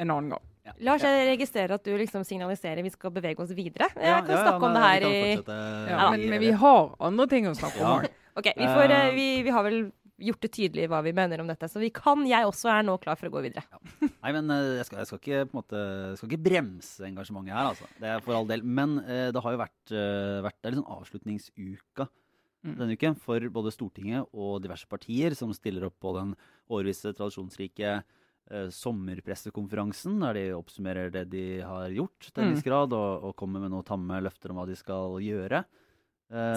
en 0.00 0.12
annen 0.12 0.34
gang. 0.34 0.52
Ja. 0.66 0.72
Lars, 0.88 1.04
jeg 1.06 1.28
registrerer 1.30 1.76
at 1.76 1.84
du 1.86 1.92
liksom 1.94 2.24
signaliserer 2.26 2.82
vi 2.82 2.90
skal 2.90 3.12
bevege 3.14 3.42
oss 3.42 3.52
videre. 3.54 3.86
Jeg 3.94 4.24
kan 4.26 4.32
ja, 4.34 4.40
snakke 4.48 4.66
om 4.66 4.74
det 4.74 4.82
her 4.82 5.04
i 5.06 5.12
men, 5.46 6.24
men, 6.32 6.40
vi 6.42 6.50
har 6.58 6.96
andre 7.06 7.26
ting 7.30 7.46
å 7.50 7.54
snakke 7.58 7.84
om. 7.86 8.06
Ok, 8.36 8.50
vi, 8.52 8.66
får, 8.68 8.90
uh, 8.92 9.14
vi, 9.16 9.22
vi, 9.46 9.52
har 9.54 9.62
vel 9.64 9.78
gjort 10.20 10.42
det 10.44 10.50
tydelig 10.52 10.90
hva 10.92 10.98
vi 11.06 11.14
mener 11.16 11.40
om 11.40 11.48
dette. 11.48 11.70
Så 11.72 11.80
vi 11.80 11.88
kan, 11.94 12.20
jeg 12.28 12.44
også 12.44 12.68
er 12.68 12.82
nå 12.84 12.98
klar 13.00 13.16
for 13.16 13.30
å 13.30 13.32
gå 13.32 13.40
videre. 13.46 13.62
Ja. 13.72 14.10
Nei, 14.10 14.32
men 14.36 14.52
eh, 14.52 14.74
jeg 14.76 14.88
skal, 14.88 14.98
jeg 15.00 15.08
skal 15.08 15.20
ikke, 15.22 15.38
på 15.46 15.56
en 15.56 15.60
måte, 15.62 15.84
skal 16.18 16.28
ikke 16.28 16.44
bremse 16.44 17.06
engasjementet 17.08 17.56
her, 17.56 17.70
altså. 17.70 17.88
Det 17.96 18.10
er 18.12 18.20
for 18.26 18.36
all 18.36 18.50
del. 18.50 18.60
Men 18.60 18.98
uh, 19.06 19.30
det 19.32 19.40
har 19.40 19.56
jo 19.56 19.62
vært, 19.62 19.80
uh, 19.94 20.44
vært 20.44 20.58
det 20.58 20.68
er 20.68 20.76
liksom 20.76 20.92
avslutningsuka 20.98 22.08
mm. 22.10 22.76
denne 22.82 22.98
uken 23.00 23.16
for 23.24 23.48
både 23.56 23.72
Stortinget 23.72 24.28
og 24.36 24.60
diverse 24.66 24.92
partier 24.92 25.38
som 25.38 25.56
stiller 25.56 25.88
opp 25.88 25.96
på 26.04 26.12
den 26.18 26.36
årvisse, 26.68 27.16
tradisjonsrike 27.16 27.96
uh, 28.02 28.15
sommerpressekonferansen, 28.70 30.20
der 30.22 30.36
de 30.38 30.44
oppsummerer 30.54 31.08
det 31.10 31.24
de 31.32 31.44
har 31.66 31.90
gjort 31.90 32.28
til 32.28 32.44
en 32.44 32.52
viss 32.54 32.62
mm. 32.62 32.68
grad, 32.68 32.94
og, 32.94 33.24
og, 33.26 33.34
kommer 33.38 33.64
med 33.64 33.72
noen 33.74 33.86
tamme 33.86 34.20
løfter 34.22 34.54
om 34.54 34.60
hva 34.60 34.68
de 34.70 34.76
skal 34.78 35.16
gjøre. 35.24 35.64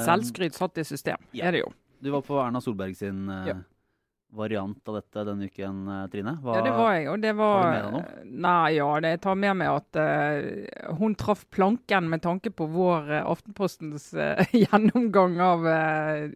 Selvskryt 0.05 0.57
satt 0.57 0.77
i 0.81 0.85
system, 0.85 1.29
ja. 1.33 1.47
er 1.49 1.57
det 1.57 1.63
jo. 1.63 1.71
Du 1.99 2.09
var 2.09 2.21
på 2.21 2.39
Erna 2.39 2.61
Solberg 2.61 2.95
sin 2.97 3.29
uh, 3.29 3.47
ja. 3.47 3.55
variant 4.31 4.87
av 4.87 4.95
dette 5.01 5.23
denne 5.27 5.49
uken, 5.51 5.81
uh, 5.87 6.05
Trine. 6.11 6.35
Hva, 6.43 6.55
ja, 6.55 6.63
det 6.63 6.73
var 6.77 6.91
jeg. 6.95 7.07
Og 7.11 7.23
det 7.23 7.33
var 7.35 7.55
Har 7.57 7.65
du 7.65 7.73
med 7.73 7.83
deg 7.83 7.95
noe? 7.97 8.35
Nei, 8.47 8.69
ja. 8.77 8.89
Det, 9.03 9.13
tar 9.25 9.39
med 9.43 9.57
meg 9.59 9.71
at 9.73 9.99
uh, 9.99 10.93
hun 11.01 11.15
traff 11.19 11.43
planken 11.51 12.07
med 12.11 12.23
tanke 12.23 12.53
på 12.55 12.69
vår 12.71 13.11
Aftenpostens 13.19 14.11
gjennomgang 14.63 15.39
av 15.43 15.67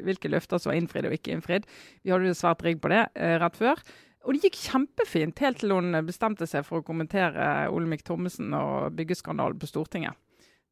hvilke 0.03 0.31
løfter 0.31 0.59
som 0.59 0.73
var 0.73 0.81
innfridd 0.81 1.07
og 1.07 1.15
ikke 1.15 1.37
innfridd. 1.37 1.69
Vi 2.03 2.11
hadde 2.11 2.33
jo 2.33 2.41
svært 2.41 2.65
rigg 2.67 2.83
på 2.83 2.91
det 2.91 3.05
rett 3.15 3.59
før. 3.59 3.79
Og 4.23 4.35
det 4.35 4.47
gikk 4.47 4.59
kjempefint 4.69 5.41
helt 5.43 5.59
til 5.59 5.73
hun 5.75 5.97
bestemte 6.07 6.47
seg 6.47 6.63
for 6.67 6.79
å 6.79 6.87
kommentere 6.87 7.67
Olemic 7.73 8.05
Thommessen 8.07 8.53
og 8.55 8.95
byggeskandalen 8.95 9.59
på 9.59 9.67
Stortinget. 9.67 10.15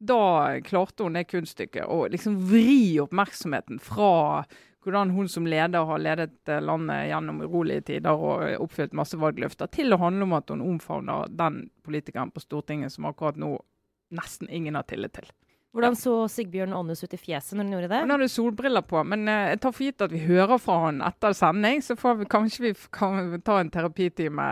Da 0.02 0.58
klarte 0.64 1.04
hun 1.04 1.14
det 1.14 1.28
kunststykket 1.30 1.86
å 1.86 2.06
liksom 2.10 2.40
vri 2.48 2.98
oppmerksomheten 3.02 3.78
fra 3.82 4.42
hvordan 4.82 5.12
hun 5.14 5.28
som 5.30 5.46
leder 5.46 5.84
har 5.86 6.00
ledet 6.02 6.48
eh, 6.48 6.62
landet 6.62 7.06
gjennom 7.06 7.44
urolige 7.44 7.84
tider 7.92 8.18
og 8.18 8.42
oppfylt 8.64 8.96
masse 8.98 9.18
valgløfter, 9.18 9.70
til 9.70 9.94
å 9.94 10.00
handle 10.02 10.26
om 10.26 10.34
at 10.34 10.50
hun 10.50 10.64
omfavner 10.64 11.30
den 11.30 11.68
politikeren 11.86 12.32
på 12.34 12.42
Stortinget 12.42 12.94
som 12.94 13.06
akkurat 13.06 13.38
nå 13.38 13.54
nesten 14.12 14.50
ingen 14.50 14.74
har 14.74 14.88
tillit 14.90 15.14
til. 15.20 15.30
Hvordan 15.72 15.94
så 15.96 16.14
Sigbjørn 16.28 16.74
Aanes 16.76 17.00
ut 17.00 17.14
i 17.16 17.18
fjeset 17.20 17.56
når 17.56 17.64
han 17.64 17.72
gjorde 17.72 17.88
det? 17.88 18.00
Han 18.02 18.12
hadde 18.12 18.28
solbriller 18.28 18.84
på, 18.84 19.00
men 19.08 19.24
uh, 19.24 19.52
jeg 19.54 19.60
tar 19.64 19.72
for 19.72 19.86
gitt 19.86 20.04
at 20.04 20.12
vi 20.12 20.20
hører 20.26 20.60
fra 20.60 20.76
han 20.84 21.00
etter 21.06 21.36
sending. 21.36 21.80
Så 21.84 21.96
får 21.96 22.18
vi, 22.20 22.28
kanskje 22.34 22.66
vi 22.66 22.72
kan 22.92 23.38
ta 23.44 23.56
en 23.60 23.72
terapitime 23.72 24.48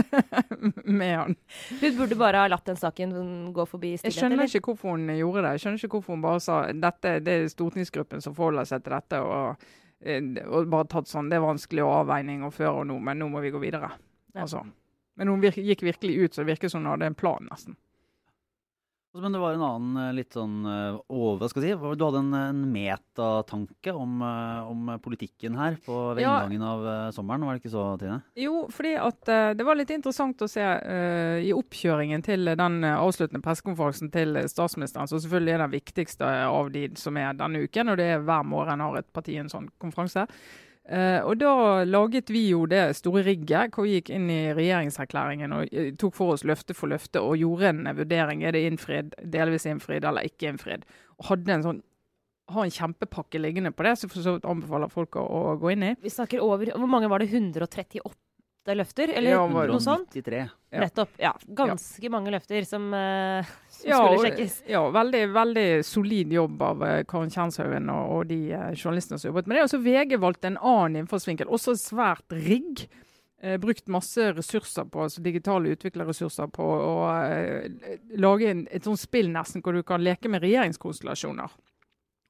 med 1.00 1.12
han. 1.18 1.36
Hun 1.80 1.96
burde 1.98 2.16
bare 2.16 2.40
ha 2.40 2.48
latt 2.48 2.64
den 2.64 2.80
saken 2.80 3.12
gå 3.52 3.66
forbi 3.68 3.92
stillhet? 3.98 4.14
Jeg 4.14 4.20
skjønner 4.20 4.40
eller? 4.40 4.56
ikke 4.56 4.72
hvorfor 4.72 4.96
hun 4.96 5.12
gjorde 5.12 5.44
det. 5.44 5.52
Jeg 5.52 5.64
skjønner 5.64 5.82
ikke 5.82 5.92
hvorfor 5.98 6.16
hun 6.16 6.24
bare 6.24 6.42
sa 6.46 6.60
dette, 6.72 7.14
det 7.26 7.36
er 7.36 7.52
stortingsgruppen 7.52 8.24
som 8.24 8.36
forholder 8.36 8.70
seg 8.72 8.84
til 8.84 8.96
dette. 8.96 9.20
og, 9.20 9.68
eh, 10.00 10.32
og 10.48 10.72
bare 10.72 10.88
tatt 10.96 11.10
sånn, 11.10 11.28
Det 11.28 11.36
er 11.36 11.44
vanskelig 11.44 11.84
å 11.84 11.94
avveining 12.00 12.48
og 12.48 12.56
før 12.56 12.80
og 12.80 12.88
nå, 12.88 12.98
men 12.98 13.20
nå 13.20 13.28
må 13.28 13.44
vi 13.44 13.52
gå 13.52 13.60
videre. 13.60 13.92
Ja. 14.32 14.48
Altså. 14.48 14.64
Men 15.20 15.28
hun 15.28 15.44
virke, 15.44 15.62
gikk 15.62 15.84
virkelig 15.84 16.16
ut, 16.16 16.34
så 16.34 16.42
det 16.42 16.54
virker 16.56 16.72
som 16.72 16.82
hun 16.82 16.94
hadde 16.96 17.12
en 17.12 17.14
plan, 17.14 17.44
nesten. 17.50 17.76
Men 19.14 19.32
det 19.32 19.38
var 19.38 19.54
en 19.54 19.62
annen 19.62 20.08
eh, 20.08 20.14
litt 20.16 20.34
sånn 20.34 20.64
eh, 20.66 20.96
over, 21.06 21.38
hva 21.38 21.48
skal 21.50 21.62
jeg 21.62 21.76
si, 21.76 21.90
Du 21.94 22.02
hadde 22.02 22.22
en, 22.24 22.32
en 22.34 22.62
metatanke 22.72 23.94
om, 23.94 24.16
eh, 24.26 24.70
om, 24.70 24.90
politikken 25.04 25.54
her 25.58 25.76
på, 25.84 25.98
ved 26.16 26.24
ja. 26.24 26.32
inngangen 26.42 26.64
av 26.66 27.12
sommeren, 27.14 27.46
var 27.46 27.54
det 27.54 27.62
ikke 27.62 27.74
så, 27.76 27.84
Tine? 28.00 28.18
Jo, 28.38 28.64
fordi 28.74 28.94
at 28.98 29.30
det 29.58 29.66
var 29.66 29.78
litt 29.78 29.92
interessant 29.94 30.42
å 30.42 30.48
se 30.50 30.62
uh, 30.64 31.38
i 31.42 31.52
oppkjøringen 31.54 32.22
til 32.24 32.50
den 32.58 32.78
avsluttende 32.88 33.42
pressekonferansen 33.44 34.10
til 34.14 34.38
statsministeren, 34.50 35.10
som 35.10 35.20
selvfølgelig 35.22 35.54
er 35.54 35.64
den 35.64 35.74
viktigste 35.74 36.30
av 36.48 36.70
de 36.74 36.86
som 36.98 37.18
er 37.20 37.38
denne 37.38 37.64
uken, 37.64 37.92
og 37.92 38.00
det 38.00 38.08
er 38.16 38.24
hver 38.24 38.46
morgen 38.48 38.82
har 38.84 38.98
et 39.00 39.10
parti 39.14 39.36
en 39.40 39.52
sånn 39.52 39.70
konferanse. 39.82 40.26
Uh, 40.84 41.24
og 41.24 41.38
Da 41.40 41.84
laget 41.88 42.28
vi 42.28 42.42
jo 42.50 42.66
det 42.68 42.96
store 42.98 43.22
rigget, 43.24 43.72
hvor 43.72 43.86
vi 43.86 43.96
gikk 43.96 44.10
inn 44.12 44.28
i 44.28 44.52
regjeringserklæringen 44.52 45.54
og 45.56 45.72
uh, 45.72 45.88
tok 45.96 46.12
for 46.16 46.34
oss 46.34 46.44
løfte 46.44 46.76
for 46.76 46.92
løfte 46.92 47.22
og 47.24 47.38
gjorde 47.40 47.72
en 47.72 47.88
vurdering. 47.96 48.44
Er 48.44 48.52
det 48.52 48.66
innfridd, 48.68 49.16
delvis 49.32 49.64
innfridd 49.70 50.04
eller 50.04 50.28
ikke 50.28 50.50
innfridd? 50.52 50.84
Og 51.16 51.30
hadde 51.30 51.56
en 51.56 51.64
sånn 51.64 51.82
har 52.52 52.66
en 52.66 52.74
kjempepakke 52.74 53.40
liggende 53.40 53.72
på 53.72 53.86
det, 53.86 53.94
så 53.96 54.08
vidt 54.10 54.44
anbefaler 54.44 54.90
folk 54.92 55.16
å, 55.16 55.24
å, 55.24 55.54
gå 55.60 55.70
inn 55.72 55.86
i. 55.86 55.94
Vi 56.02 56.12
snakker 56.12 56.42
over, 56.44 56.74
Hvor 56.76 56.90
mange 56.90 57.08
var 57.08 57.22
det? 57.22 57.30
138 57.32 58.02
løfter, 58.72 59.10
eller 59.12 59.34
ja, 59.34 59.42
noe 59.44 59.80
sånt? 59.82 60.14
Ja. 60.16 60.46
Nettopp. 60.72 61.10
Ja. 61.20 61.34
Ganske 61.44 62.06
ja. 62.06 62.10
mange 62.10 62.32
løfter 62.32 62.64
som, 62.64 62.86
uh, 62.96 63.44
som 63.76 63.90
ja, 63.90 63.98
skulle 64.00 64.30
sjekkes. 64.30 64.54
Ja, 64.72 64.80
veldig, 64.94 65.22
veldig 65.34 65.66
solid 65.84 66.32
jobb 66.32 66.62
av 66.64 66.84
uh, 66.84 66.94
Karen 67.08 67.32
Kjernshaugen 67.34 67.92
og, 67.92 68.14
og, 68.14 68.30
de 68.32 68.40
uh, 68.54 68.70
journalistene 68.72 69.20
som 69.20 69.28
jobbet. 69.28 69.46
Men 69.46 69.56
det 69.56 69.62
er 69.62 69.68
også 69.68 69.82
VG 69.84 70.16
valgte 70.22 70.52
en 70.52 70.60
annen 70.60 71.02
innfallsvinkel, 71.02 71.52
også 71.52 71.76
svært 71.80 72.38
rigg. 72.44 72.86
brukt 73.60 73.90
masse 73.92 74.30
ressurser 74.32 74.86
på, 74.88 75.02
altså 75.04 75.20
digitale 75.20 75.74
utviklerressurser 75.74 76.46
på 76.48 76.64
å 76.64 76.94
lage 78.16 78.46
en, 78.48 78.62
et 78.72 78.86
sånt 78.88 79.02
spill 79.02 79.28
nesten 79.28 79.60
hvor 79.60 79.76
du 79.76 79.82
kan 79.84 80.00
leke 80.00 80.30
med 80.32 80.40
regjeringskonstellasjoner. 80.40 81.52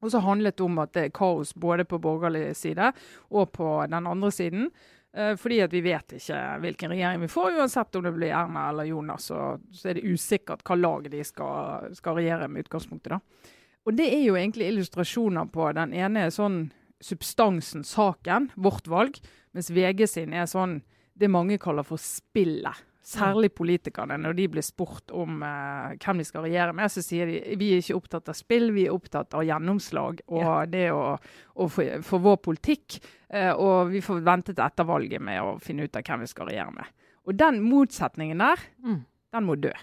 Og 0.04 0.10
så 0.10 0.20
handlet 0.20 0.58
det 0.58 0.66
om 0.66 0.82
at 0.82 0.92
det 0.96 1.06
er 1.06 1.14
kaos 1.14 1.54
både 1.54 1.86
på 1.88 2.00
borgerlig 2.02 2.52
side 2.58 2.90
og 3.30 3.52
på 3.56 3.68
den 3.88 4.10
andre 4.10 4.32
siden. 4.34 4.68
Eh, 5.16 5.36
fordi 5.36 5.60
at 5.62 5.72
vi 5.72 5.82
vet 5.84 6.16
ikke 6.16 6.38
hvilken 6.64 6.90
regjering 6.90 7.22
vi 7.22 7.30
får. 7.30 7.58
Uansett 7.60 7.96
om 7.96 8.06
det 8.06 8.14
blir 8.16 8.34
Erna 8.34 8.68
eller 8.70 8.88
Jonas, 8.88 9.28
så, 9.30 9.54
så 9.70 9.90
er 9.90 9.98
det 9.98 10.08
usikkert 10.10 10.64
hva 10.66 10.78
lag 10.78 11.06
de 11.10 11.20
skal, 11.26 11.92
skal, 11.94 12.18
regjere 12.18 12.48
med 12.50 12.66
utgangspunktet. 12.66 13.14
da. 13.14 13.52
Og 13.84 13.94
det 13.94 14.08
er 14.10 14.24
jo 14.24 14.38
egentlig 14.38 14.72
illustrasjoner 14.72 15.46
på 15.54 15.68
den 15.76 15.94
ene 15.94 16.26
sånn 16.34 16.64
substansen, 17.04 17.84
saken, 17.84 18.48
vårt 18.56 18.88
valg, 18.88 19.20
mens 19.54 19.70
VG 19.70 20.06
sin 20.08 20.34
er 20.34 20.48
sånn 20.50 20.80
det 21.14 21.30
mange 21.30 21.60
kaller 21.62 21.86
for 21.86 22.00
spillet. 22.00 22.80
Særlig 23.04 23.50
politikerne, 23.52 24.16
når 24.16 24.36
de 24.38 24.46
blir 24.48 24.64
spurt 24.64 25.12
om 25.12 25.42
uh, 25.44 25.92
hvem 26.00 26.22
de 26.22 26.24
skal 26.24 26.46
regjere 26.46 26.72
med, 26.76 26.88
så 26.88 27.02
sier 27.04 27.28
de 27.28 27.56
vi 27.60 27.74
er 27.74 27.82
ikke 27.82 27.98
opptatt 27.98 28.30
av 28.32 28.38
spill, 28.38 28.70
vi 28.72 28.86
er 28.88 28.94
opptatt 28.94 29.36
av 29.36 29.44
gjennomslag 29.44 30.22
og 30.24 30.40
ja. 30.40 30.54
det 30.72 30.86
å, 30.94 31.02
å 31.60 31.66
få 31.68 32.20
vår 32.24 32.38
politikk. 32.44 32.96
Uh, 33.28 33.52
og 33.52 33.92
vi 33.92 34.00
får 34.04 34.24
vente 34.24 34.54
til 34.54 34.64
etter 34.64 34.88
valget 34.88 35.20
med 35.24 35.42
å 35.42 35.56
finne 35.60 35.84
ut 35.84 36.00
av 36.00 36.06
hvem 36.06 36.24
vi 36.24 36.30
skal 36.32 36.48
regjere 36.48 36.76
med. 36.78 36.94
Og 37.28 37.36
den 37.40 37.60
motsetningen 37.64 38.40
der, 38.40 38.64
mm. 38.84 39.02
den 39.36 39.48
må 39.50 39.58
dø. 39.60 39.74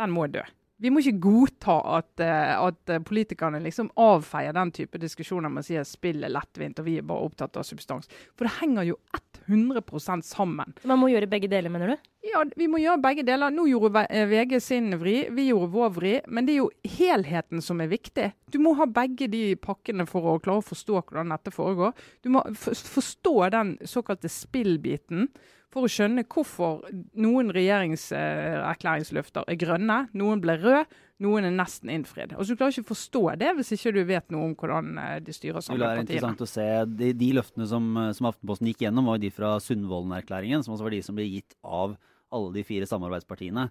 Den 0.00 0.16
må 0.16 0.26
dø. 0.32 0.44
Vi 0.82 0.90
må 0.92 1.00
ikke 1.00 1.22
godta 1.24 1.76
at, 1.98 2.10
uh, 2.20 2.66
at 2.68 2.96
politikerne 3.08 3.62
liksom 3.64 3.88
avfeier 4.00 4.56
den 4.56 4.72
type 4.76 5.00
diskusjoner 5.00 5.52
med 5.52 5.64
å 5.64 5.68
si 5.68 5.78
at 5.80 5.88
spill 5.88 6.26
er 6.26 6.34
lettvint 6.34 6.82
og 6.82 6.88
vi 6.88 6.98
er 7.00 7.06
bare 7.06 7.30
opptatt 7.30 7.56
av 7.56 7.64
substans. 7.64 8.10
For 8.36 8.48
det 8.48 8.58
henger 8.58 8.90
jo 8.90 8.98
100% 9.46 10.26
sammen. 10.26 10.74
Man 10.84 11.00
må 11.00 11.08
gjøre 11.12 11.28
begge 11.30 11.48
deler, 11.50 11.72
mener 11.72 11.94
du? 11.94 12.12
Ja, 12.26 12.42
vi 12.58 12.66
må 12.70 12.80
gjøre 12.82 13.00
begge 13.02 13.24
deler. 13.26 13.52
Nå 13.54 13.68
gjorde 13.70 14.04
VG 14.30 14.56
sin 14.62 14.90
vri, 15.00 15.16
vi 15.34 15.48
gjorde 15.50 15.70
vår 15.74 15.92
vri. 15.94 16.14
Men 16.26 16.46
det 16.46 16.56
er 16.56 16.62
jo 16.64 16.96
helheten 16.96 17.62
som 17.62 17.80
er 17.82 17.90
viktig. 17.92 18.30
Du 18.50 18.58
må 18.62 18.74
ha 18.80 18.88
begge 18.90 19.30
de 19.30 19.44
pakkene 19.62 20.08
for 20.10 20.32
å 20.32 20.38
klare 20.42 20.64
å 20.64 20.66
forstå 20.66 21.02
hvordan 21.02 21.34
dette 21.34 21.54
foregår. 21.54 21.94
Du 22.26 22.32
må 22.34 22.42
forstå 22.56 23.36
den 23.54 23.76
såkalte 23.86 24.30
spillbiten 24.32 25.30
for 25.76 25.84
å 25.84 25.92
skjønne 25.92 26.24
hvorfor 26.24 26.86
noen 27.20 27.52
regjeringserklæringsløfter 27.52 29.44
er 29.52 29.58
grønne, 29.60 29.98
noen 30.16 30.40
ble 30.40 30.56
røde, 30.62 30.86
noen 31.24 31.48
er 31.48 31.54
nesten 31.54 31.92
innfridd. 31.92 32.34
Altså, 32.36 32.52
du 32.52 32.60
klarer 32.60 32.74
ikke 32.74 32.88
å 32.88 32.92
forstå 32.92 33.22
det 33.40 33.52
hvis 33.56 33.72
ikke 33.76 33.92
du 33.96 34.02
vet 34.08 34.32
noe 34.32 34.50
om 34.50 34.54
hvordan 34.58 34.98
eh, 35.00 35.16
de 35.24 35.32
styrer 35.32 35.64
sammen 35.64 35.80
Det 35.80 35.88
er 35.88 36.02
interessant 36.04 36.44
å 36.44 36.48
se. 36.48 36.66
De, 36.92 37.10
de 37.16 37.30
løftene 37.38 37.68
som, 37.68 37.88
som, 38.16 38.28
Aftenposten 38.28 38.68
gikk 38.72 38.84
gjennom, 38.84 39.08
var 39.08 39.20
de 39.20 39.32
fra 39.32 39.54
Sundvolden-erklæringen, 39.64 40.64
som 40.64 40.76
også 40.76 40.88
var 40.88 40.96
de 40.96 41.02
som 41.04 41.16
ble 41.16 41.28
gitt 41.28 41.56
av 41.64 41.96
alle 42.36 42.52
de 42.56 42.64
fire 42.68 42.88
samarbeidspartiene. 42.88 43.68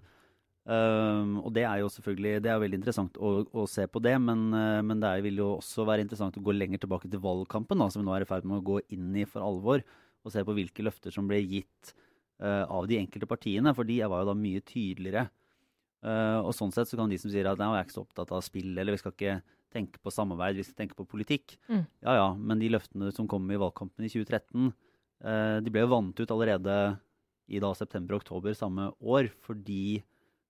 Um, 0.66 1.36
og 1.46 1.52
det 1.54 1.62
er 1.70 1.84
jo 1.84 1.92
selvfølgelig 1.94 2.40
det 2.42 2.50
er 2.50 2.62
veldig 2.64 2.80
interessant 2.80 3.20
å, 3.22 3.36
å 3.54 3.68
se 3.70 3.84
på 3.86 4.02
det, 4.02 4.16
men, 4.18 4.48
uh, 4.50 4.82
men, 4.82 4.98
det 5.04 5.12
vil 5.28 5.44
jo 5.44 5.52
også 5.60 5.86
være 5.86 6.02
interessant 6.02 6.40
å 6.40 6.42
gå 6.42 6.56
lenger 6.56 6.82
tilbake 6.82 7.12
til 7.12 7.22
valgkampen, 7.22 7.78
da, 7.78 7.92
som 7.94 8.02
vi 8.02 8.08
nå 8.08 8.16
er 8.16 8.26
i 8.26 8.30
ferd 8.30 8.48
med 8.50 8.64
å 8.64 8.66
gå 8.74 8.80
inn 8.96 9.14
i 9.22 9.28
for 9.30 9.46
alvor 9.46 9.86
og 10.26 10.34
se 10.34 10.44
på 10.46 10.56
hvilke 10.58 10.86
løfter 10.86 11.14
som 11.14 11.28
ble 11.30 11.40
gitt 11.46 11.94
uh, 12.42 12.66
av 12.66 12.88
de 12.90 12.98
enkelte 13.00 13.30
partiene. 13.30 13.74
For 13.78 13.88
de 13.88 14.00
var 14.04 14.24
jo 14.24 14.32
da 14.32 14.38
mye 14.38 14.64
tydeligere. 14.66 15.28
Uh, 16.06 16.42
og 16.46 16.52
sånn 16.54 16.74
sett 16.74 16.90
så 16.90 17.00
kan 17.00 17.12
de 17.12 17.20
som 17.22 17.32
sier 17.34 17.48
at 17.50 17.62
nei, 17.62 17.70
jeg 17.74 17.84
er 17.84 17.88
ikke 17.88 17.98
så 17.98 18.06
opptatt 18.06 18.34
av 18.36 18.44
spill, 18.46 18.74
eller 18.74 18.96
vi 18.96 19.02
skal 19.02 19.14
ikke 19.16 19.38
tenke 19.76 20.02
på 20.02 20.14
samarbeid, 20.14 20.58
vi 20.60 20.66
skal 20.66 20.80
tenke 20.84 20.98
på 20.98 21.08
politikk. 21.10 21.58
Mm. 21.70 21.86
Ja 22.06 22.18
ja, 22.20 22.28
men 22.38 22.62
de 22.62 22.72
løftene 22.72 23.12
som 23.16 23.30
kom 23.30 23.48
i 23.52 23.60
valgkampen 23.60 24.06
i 24.08 24.12
2013, 24.12 24.70
uh, 24.70 25.32
eh, 25.32 25.58
de 25.66 25.74
ble 25.74 25.86
jo 25.86 25.94
vant 25.94 26.22
ut 26.22 26.36
allerede 26.36 26.76
i 27.46 27.62
da 27.62 27.70
september-oktober 27.78 28.56
samme 28.58 28.90
år 29.06 29.30
fordi 29.46 30.02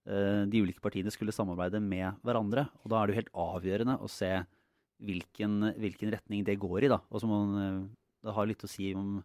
de 0.06 0.60
ulike 0.62 0.78
partiene 0.78 1.10
skulle 1.10 1.34
samarbeide 1.34 1.80
med 1.82 2.20
hverandre. 2.22 2.68
Og 2.84 2.92
da 2.94 3.00
er 3.00 3.10
det 3.10 3.16
jo 3.16 3.20
helt 3.24 3.32
avgjørende 3.42 3.96
å 4.06 4.10
se 4.14 4.30
hvilken, 5.02 5.72
hvilken 5.82 6.12
retning 6.14 6.44
det 6.46 6.60
går 6.62 6.86
i. 6.86 6.92
da, 6.94 7.00
Og 7.10 7.24
så 7.24 7.26
må 7.26 7.40
man 7.42 7.88
det 8.26 8.34
har 8.34 8.50
litt 8.50 8.64
å 8.66 8.70
si 8.70 8.92
om 8.98 9.20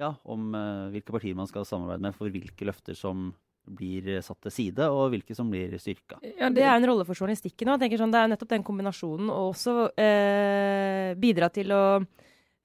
ja, 0.00 0.14
om 0.24 0.50
uh, 0.56 0.88
hvilke 0.94 1.14
partier 1.14 1.38
man 1.38 1.48
skal 1.50 1.68
samarbeide 1.68 2.06
med 2.08 2.16
for 2.16 2.32
hvilke 2.32 2.68
løfter 2.68 2.96
som 2.98 3.30
blir 3.70 4.20
satt 4.24 4.40
til 4.46 4.54
side, 4.54 4.86
og 4.90 5.12
hvilke 5.12 5.36
som 5.36 5.50
blir 5.52 5.76
styrka. 5.78 6.18
Ja, 6.24 6.48
det 6.50 6.64
er 6.64 6.72
en 6.74 6.86
rolle 6.88 7.04
for 7.06 7.18
journalistikken 7.18 7.70
òg. 7.70 7.84
Sånn, 8.00 8.12
det 8.12 8.22
er 8.22 8.32
nettopp 8.32 8.50
den 8.54 8.64
kombinasjonen. 8.66 9.28
Og 9.30 9.52
også 9.52 9.74
eh, 10.00 11.12
bidra 11.20 11.50
til 11.54 11.74
å 11.76 11.84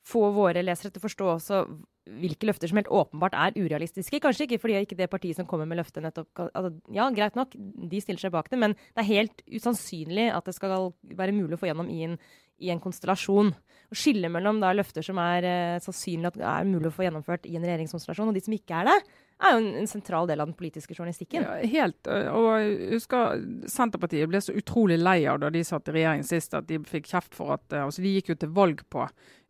få 0.06 0.30
våre 0.34 0.64
lesere 0.66 0.94
til 0.94 1.02
å 1.02 1.06
forstå 1.06 1.30
også 1.34 1.60
hvilke 2.06 2.46
løfter 2.46 2.70
som 2.70 2.78
helt 2.78 2.92
åpenbart 2.94 3.34
er 3.42 3.56
urealistiske. 3.58 4.20
Kanskje 4.22 4.46
ikke 4.46 4.60
fordi 4.62 4.78
ikke 4.84 4.98
det 5.00 5.10
partiet 5.10 5.40
som 5.40 5.48
kommer 5.50 5.66
med 5.70 5.80
løftet 5.80 6.06
nettopp 6.06 6.44
altså, 6.46 6.76
Ja, 6.94 7.08
greit 7.14 7.38
nok, 7.38 7.56
de 7.56 8.02
stiller 8.04 8.22
seg 8.22 8.34
bak 8.36 8.52
det, 8.52 8.60
men 8.62 8.76
det 8.78 9.02
er 9.02 9.10
helt 9.10 9.42
usannsynlig 9.50 10.28
at 10.30 10.46
det 10.46 10.54
skal 10.58 10.92
være 11.18 11.34
mulig 11.34 11.58
å 11.58 11.62
få 11.64 11.72
gjennom 11.72 11.90
i 11.90 12.04
en, 12.06 12.20
i 12.64 12.72
en 12.74 12.82
konstellasjon. 12.84 13.52
Å 13.92 13.98
skille 13.98 14.32
mellom 14.32 14.62
da, 14.64 14.72
løfter 14.74 15.06
som 15.06 15.20
er 15.22 15.46
eh, 15.46 15.84
sannsynlig 15.84 16.32
at 16.32 16.42
er 16.42 16.68
mulig 16.70 16.90
å 16.90 16.96
få 16.96 17.06
gjennomført 17.06 17.46
i 17.50 17.56
en 17.60 17.66
regjeringskonstellasjon, 17.68 18.32
og 18.32 18.38
de 18.38 18.44
som 18.46 18.56
ikke 18.56 18.82
er 18.82 18.90
det, 18.90 18.98
er 19.44 19.54
jo 19.54 19.62
en, 19.62 19.70
en 19.82 19.90
sentral 19.92 20.30
del 20.30 20.42
av 20.42 20.50
den 20.50 20.58
politiske 20.58 20.96
journalistikken. 20.96 21.44
Ja, 21.44 21.56
helt. 21.68 22.08
Og 22.08 22.48
jeg 22.56 22.92
husker 22.96 23.42
Senterpartiet 23.72 24.30
ble 24.32 24.40
så 24.42 24.56
utrolig 24.56 24.98
lei 25.02 25.20
av 25.30 25.42
da 25.44 25.52
de 25.54 25.64
satt 25.68 25.92
i 25.92 25.98
regjering 25.98 26.24
sist, 26.28 26.56
at 26.56 26.70
de 26.70 26.80
fikk 26.88 27.12
kjeft 27.12 27.36
for 27.36 27.58
at 27.58 27.76
altså 27.82 28.04
De 28.06 28.14
gikk 28.16 28.32
jo 28.32 28.38
til 28.40 28.54
valg 28.56 28.86
på 28.94 29.04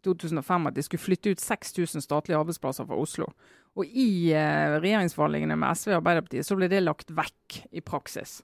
2005 0.06 0.70
at 0.70 0.76
de 0.76 0.86
skulle 0.86 1.02
flytte 1.06 1.34
ut 1.34 1.42
6000 1.42 2.04
statlige 2.04 2.40
arbeidsplasser 2.40 2.88
fra 2.90 2.98
Oslo. 2.98 3.30
Og 3.76 3.90
i 3.90 4.34
eh, 4.34 4.78
regjeringsforhandlingene 4.80 5.58
med 5.60 5.78
SV 5.78 5.94
og 5.94 6.00
Arbeiderpartiet 6.00 6.48
så 6.48 6.58
ble 6.58 6.70
det 6.72 6.84
lagt 6.84 7.12
vekk 7.16 7.62
i 7.76 7.84
praksis. 7.86 8.40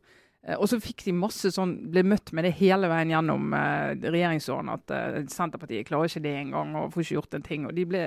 Eh, 0.48 0.58
og 0.58 0.68
så 0.70 0.82
fikk 0.82 1.06
de 1.08 1.16
masse 1.16 1.54
sånn, 1.54 1.78
ble 1.94 2.04
møtt 2.08 2.34
med 2.36 2.48
det 2.48 2.56
hele 2.60 2.90
veien 2.92 3.14
gjennom 3.14 3.56
eh, 3.58 3.96
regjeringsårene. 4.02 4.78
At 4.80 4.94
eh, 4.98 5.24
Senterpartiet 5.32 5.90
klarer 5.90 6.12
ikke 6.12 6.26
det 6.26 6.36
engang 6.44 6.76
og 6.80 6.94
får 6.96 7.06
ikke 7.06 7.18
gjort 7.20 7.40
en 7.40 7.48
ting. 7.48 7.66
og 7.70 7.76
de 7.78 7.88
ble 7.90 8.06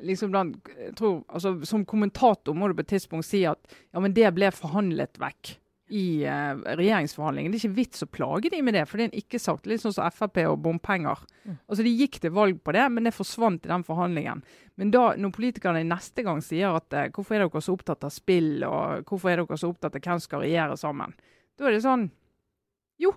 liksom 0.00 0.32
blant, 0.32 0.70
jeg 0.72 0.94
tror, 0.96 1.20
altså, 1.28 1.58
Som 1.68 1.84
kommentator 1.84 2.54
må 2.56 2.68
du 2.68 2.74
på 2.74 2.86
et 2.86 2.94
tidspunkt 2.94 3.28
si 3.28 3.44
at 3.44 3.60
ja, 3.92 4.00
men 4.00 4.14
det 4.16 4.30
ble 4.32 4.48
forhandlet 4.54 5.18
vekk 5.20 5.56
i 5.88 6.24
eh, 6.26 6.54
regjeringsforhandlingene. 6.78 7.52
Det 7.54 7.60
er 7.60 7.68
ikke 7.68 7.76
vits 7.76 8.02
å 8.02 8.08
plage 8.10 8.50
de 8.50 8.58
med 8.64 8.74
det, 8.74 8.82
for 8.88 8.98
det 8.98 9.04
er 9.04 9.10
en 9.12 9.20
ikke-sagt. 9.20 9.68
Litt 9.70 9.84
sånn 9.84 9.94
som 9.94 10.10
Frp 10.10 10.40
og 10.48 10.58
bompenger. 10.64 11.20
Mm. 11.44 11.60
Altså 11.68 11.86
De 11.86 11.92
gikk 11.94 12.18
til 12.22 12.34
valg 12.34 12.58
på 12.64 12.74
det, 12.74 12.86
men 12.90 13.06
det 13.06 13.14
forsvant 13.14 13.68
i 13.68 13.70
den 13.70 13.86
forhandlingen. 13.86 14.42
Men 14.80 14.90
da, 14.94 15.04
når 15.14 15.34
politikerne 15.36 15.84
neste 15.86 16.26
gang 16.26 16.42
sier 16.42 16.74
at 16.80 16.96
eh, 16.96 17.10
hvorfor 17.14 17.38
er 17.38 17.46
dere 17.46 17.62
så 17.62 17.76
opptatt 17.76 18.06
av 18.08 18.14
spill, 18.14 18.66
og 18.66 19.06
hvorfor 19.06 19.30
er 19.30 19.44
dere 19.44 19.60
så 19.60 19.70
opptatt 19.70 19.98
av 20.00 20.08
hvem 20.08 20.22
skal 20.24 20.42
regjere 20.42 20.80
sammen, 20.80 21.14
da 21.56 21.68
er 21.68 21.76
det 21.76 21.84
sånn 21.84 22.06
Jo, 23.02 23.12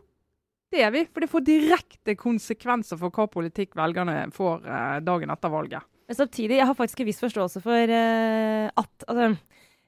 det 0.72 0.84
er 0.86 0.92
vi. 0.96 1.06
For 1.08 1.24
det 1.24 1.32
får 1.32 1.46
direkte 1.48 2.18
konsekvenser 2.20 3.00
for 3.00 3.14
hva 3.16 3.30
politikk 3.32 3.78
velgerne 3.80 4.28
får 4.36 4.66
uh, 4.68 4.98
dagen 5.04 5.32
etter 5.34 5.54
valget. 5.54 5.88
Men 6.10 6.18
samtidig, 6.18 6.58
jeg 6.58 6.66
har 6.66 6.78
faktisk 6.78 7.04
en 7.04 7.08
viss 7.08 7.22
forståelse 7.22 7.62
for 7.62 7.92
at 7.94 9.04
altså, 9.06 9.34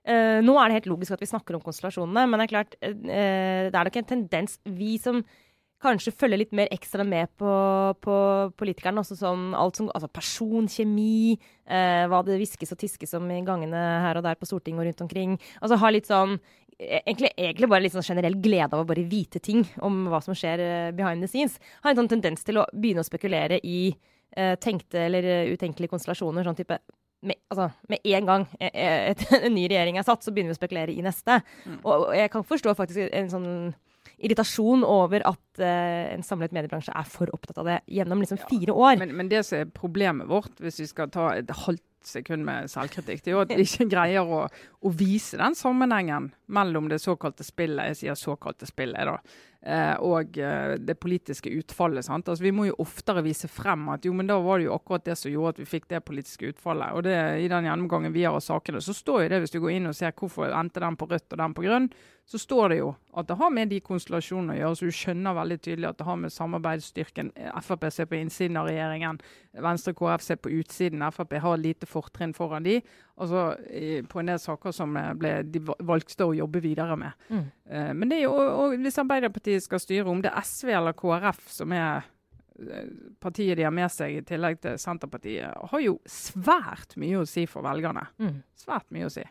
Uh, 0.01 0.41
nå 0.41 0.55
er 0.58 0.72
det 0.72 0.79
helt 0.79 0.88
logisk 0.89 1.13
at 1.13 1.22
vi 1.22 1.29
snakker 1.29 1.53
om 1.53 1.62
konstellasjonene, 1.62 2.24
men 2.25 2.41
det 2.41 2.48
er 2.48 2.50
klart, 2.50 2.72
uh, 2.81 3.67
det 3.70 3.70
er 3.70 3.86
nok 3.86 4.00
en 4.00 4.08
tendens 4.10 4.55
Vi 4.65 4.96
som 4.98 5.20
kanskje 5.81 6.13
følger 6.13 6.41
litt 6.41 6.55
mer 6.58 6.70
ekstra 6.74 7.05
med 7.05 7.29
på, 7.41 7.51
på 8.05 8.15
politikerne, 8.58 9.01
også 9.01 9.17
sånn 9.17 9.51
alt 9.58 9.79
som 9.79 9.89
altså 9.89 10.10
personkjemi, 10.13 11.38
kjemi, 11.38 12.10
hva 12.12 12.20
det 12.25 12.38
hviskes 12.38 12.74
og 12.75 12.81
tiskes 12.81 13.15
om 13.17 13.25
i 13.34 13.39
gangene 13.46 13.81
her 14.05 14.20
og 14.20 14.25
der 14.27 14.38
på 14.38 14.46
Stortinget 14.50 14.84
og 14.84 14.89
rundt 14.89 15.01
omkring. 15.08 15.34
Altså 15.58 15.79
ha 15.81 15.89
litt 15.89 16.10
sånn 16.10 16.36
egentlig, 16.81 17.31
egentlig 17.38 17.69
bare 17.69 17.85
litt 17.85 17.95
sånn 17.95 18.05
generell 18.05 18.38
glede 18.41 18.73
av 18.73 18.83
å 18.83 18.88
bare 18.89 19.05
vite 19.07 19.41
ting 19.43 19.63
om 19.85 20.05
hva 20.11 20.21
som 20.23 20.38
skjer 20.38 20.63
uh, 20.63 20.93
behind 20.95 21.23
the 21.23 21.29
scenes, 21.29 21.59
har 21.83 21.93
en 21.93 22.01
sånn 22.01 22.11
tendens 22.15 22.45
til 22.47 22.61
å 22.61 22.65
begynne 22.73 23.03
å 23.03 23.07
spekulere 23.07 23.61
i 23.67 23.91
uh, 23.91 24.55
tenkte 24.61 25.05
eller 25.07 25.27
uh, 25.27 25.53
utenkelige 25.53 25.93
konstellasjoner. 25.93 26.47
sånn 26.47 26.59
type 26.59 26.79
med, 27.21 27.38
altså, 27.53 27.69
med 27.91 28.01
en 28.17 28.25
gang 28.25 28.47
et, 28.57 28.73
et, 28.73 29.25
en 29.45 29.53
ny 29.53 29.67
regjering 29.69 30.00
er 30.01 30.07
satt, 30.07 30.25
så 30.25 30.33
begynner 30.33 30.55
vi 30.55 30.57
å 30.57 30.61
spekulere 30.61 30.95
i 30.95 31.05
neste. 31.05 31.41
Mm. 31.65 31.79
Og, 31.83 31.93
og, 31.93 32.11
jeg 32.17 32.33
kan 32.33 32.47
forstå 32.47 32.75
faktisk 32.79 33.05
en 33.07 33.31
sånn 33.33 33.50
irritasjon 34.21 34.85
over 34.87 35.23
at 35.27 35.61
en 35.65 36.23
samlet 36.25 36.53
mediebransje 36.55 36.93
er 36.95 37.07
for 37.09 37.29
opptatt 37.35 37.59
av 37.61 37.67
det 37.67 37.79
gjennom 37.91 38.21
liksom 38.23 38.39
fire 38.49 38.73
år. 38.73 38.99
Men, 39.01 39.15
men 39.17 39.31
det 39.31 39.43
som 39.47 39.59
er 39.59 39.71
problemet 39.75 40.29
vårt, 40.29 40.53
hvis 40.63 40.79
vi 40.83 40.87
skal 40.89 41.11
ta 41.13 41.31
et 41.35 41.51
halvt 41.65 41.83
sekund 42.05 42.45
med 42.45 42.69
selvkritikk. 42.71 43.23
Det 43.23 43.31
er 43.31 43.35
jo 43.35 43.43
at 43.43 43.53
vi 43.53 43.65
ikke 43.65 43.87
greier 43.93 44.25
å, 44.25 44.41
å, 44.47 44.91
vise 44.95 45.39
den 45.39 45.55
sammenhengen 45.57 46.31
mellom 46.51 46.89
det 46.91 47.01
såkalte 47.03 47.45
spillet 47.45 47.91
jeg 47.91 47.99
sier 48.01 48.19
såkalte 48.19 48.67
spillet 48.69 49.07
da, 49.07 49.15
eh, 49.61 49.93
og 50.03 50.37
eh, 50.41 50.75
det 50.81 50.97
politiske 51.01 51.51
utfallet. 51.61 52.09
Altså, 52.09 52.39
vi 52.43 52.53
må 52.55 52.67
jo 52.69 52.79
oftere 52.83 53.23
vise 53.25 53.49
frem 53.51 53.87
at 53.93 54.05
jo, 54.07 54.15
men 54.17 54.29
da 54.29 54.39
var 54.43 54.59
det 54.59 54.69
jo 54.69 54.77
akkurat 54.77 55.05
det 55.07 55.17
som 55.19 55.33
gjorde 55.33 55.55
at 55.55 55.61
vi 55.63 55.69
fikk 55.75 55.89
det 55.91 56.03
politiske 56.07 56.53
utfallet. 56.53 56.95
Og 56.97 57.05
det, 57.07 57.17
I 57.45 57.51
den 57.51 57.69
gjennomgangen 57.69 58.15
vi 58.15 58.25
har 58.25 58.37
av 58.37 58.45
sakene, 58.45 58.83
så 58.83 58.95
står 58.97 59.25
jo 59.25 59.33
det, 59.33 59.43
hvis 59.45 59.55
du 59.55 59.61
går 59.61 59.77
inn 59.77 59.91
og 59.91 59.97
ser 59.97 60.15
hvorfor 60.17 60.51
endte 60.51 60.83
den 60.83 60.99
på 60.99 61.09
rødt 61.11 61.29
og 61.29 61.43
den 61.43 61.57
på 61.57 61.67
grønn, 61.67 61.91
så 62.31 62.39
står 62.39 62.69
det 62.71 62.75
jo 62.77 62.91
at 63.19 63.27
det 63.27 63.35
har 63.35 63.50
med 63.51 63.67
de 63.73 63.81
konstellasjonene 63.83 64.53
å 64.53 64.59
gjøre. 64.61 64.75
Så 64.79 64.88
du 64.88 64.95
skjønner 64.95 65.35
veldig 65.35 65.57
tydelig 65.65 65.88
at 65.89 65.97
det 66.00 66.05
har 66.07 66.19
med 66.21 66.31
samarbeidsstyrken 66.31 67.31
Frp 67.65 67.83
ser 67.91 68.07
på 68.07 68.15
innsiden 68.21 68.59
av 68.61 68.69
regjeringen, 68.69 69.19
Venstre 69.65 69.91
KrF 70.00 70.23
ser 70.23 70.39
på 70.39 70.53
utsiden. 70.61 71.03
Frp 71.11 71.35
har 71.43 71.59
lite 71.59 71.89
fortrinn 71.91 72.31
foran 72.38 72.63
de. 72.63 72.77
Altså 73.19 73.50
på 74.07 74.21
en 74.21 74.31
del 74.31 74.39
saker 74.39 74.75
som 74.75 74.95
eh, 74.95 75.09
ble, 75.19 75.33
de 75.43 75.59
valgte 75.59 76.29
å 76.29 76.38
jobbe 76.38 76.61
videre 76.63 76.95
med. 77.03 77.27
Mm. 77.27 77.43
Uh, 77.67 77.91
men 78.00 78.07
det 78.07 78.21
er 78.21 78.25
jo, 78.29 78.31
og 78.31 78.77
hvis 78.79 79.01
Arbeiderpartiet 79.03 79.67
skal 79.67 79.83
styre, 79.83 80.07
om 80.07 80.23
det 80.23 80.31
er 80.31 80.47
SV 80.47 80.71
eller 80.79 80.95
KrF 81.03 81.43
som 81.51 81.75
er 81.75 82.07
eh, 82.63 82.95
partiet 83.19 83.59
de 83.59 83.67
har 83.67 83.75
med 83.75 83.91
seg, 83.91 84.21
i 84.21 84.23
tillegg 84.31 84.63
til 84.63 84.79
Senterpartiet, 84.79 85.51
har 85.75 85.83
jo 85.83 86.00
svært 86.07 86.95
mye 87.01 87.19
å 87.19 87.27
si 87.27 87.43
for 87.43 87.67
velgerne. 87.67 88.07
Mm. 88.23 88.39
Svært 88.63 88.88
mye 88.95 89.11
å 89.11 89.13
si. 89.19 89.27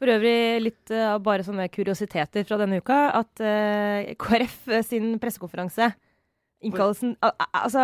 For 0.00 0.08
øvrig 0.14 0.36
litt 0.64 0.92
uh, 0.96 1.18
bare 1.20 1.44
sånne 1.44 1.68
kuriositeter 1.72 2.46
fra 2.48 2.56
denne 2.62 2.80
uka. 2.80 3.00
At 3.20 3.42
uh, 3.44 4.14
KrF 4.20 4.62
sin 4.88 5.12
pressekonferanse 5.20 5.92
Innkallelsen 6.60 7.14
altså, 7.24 7.82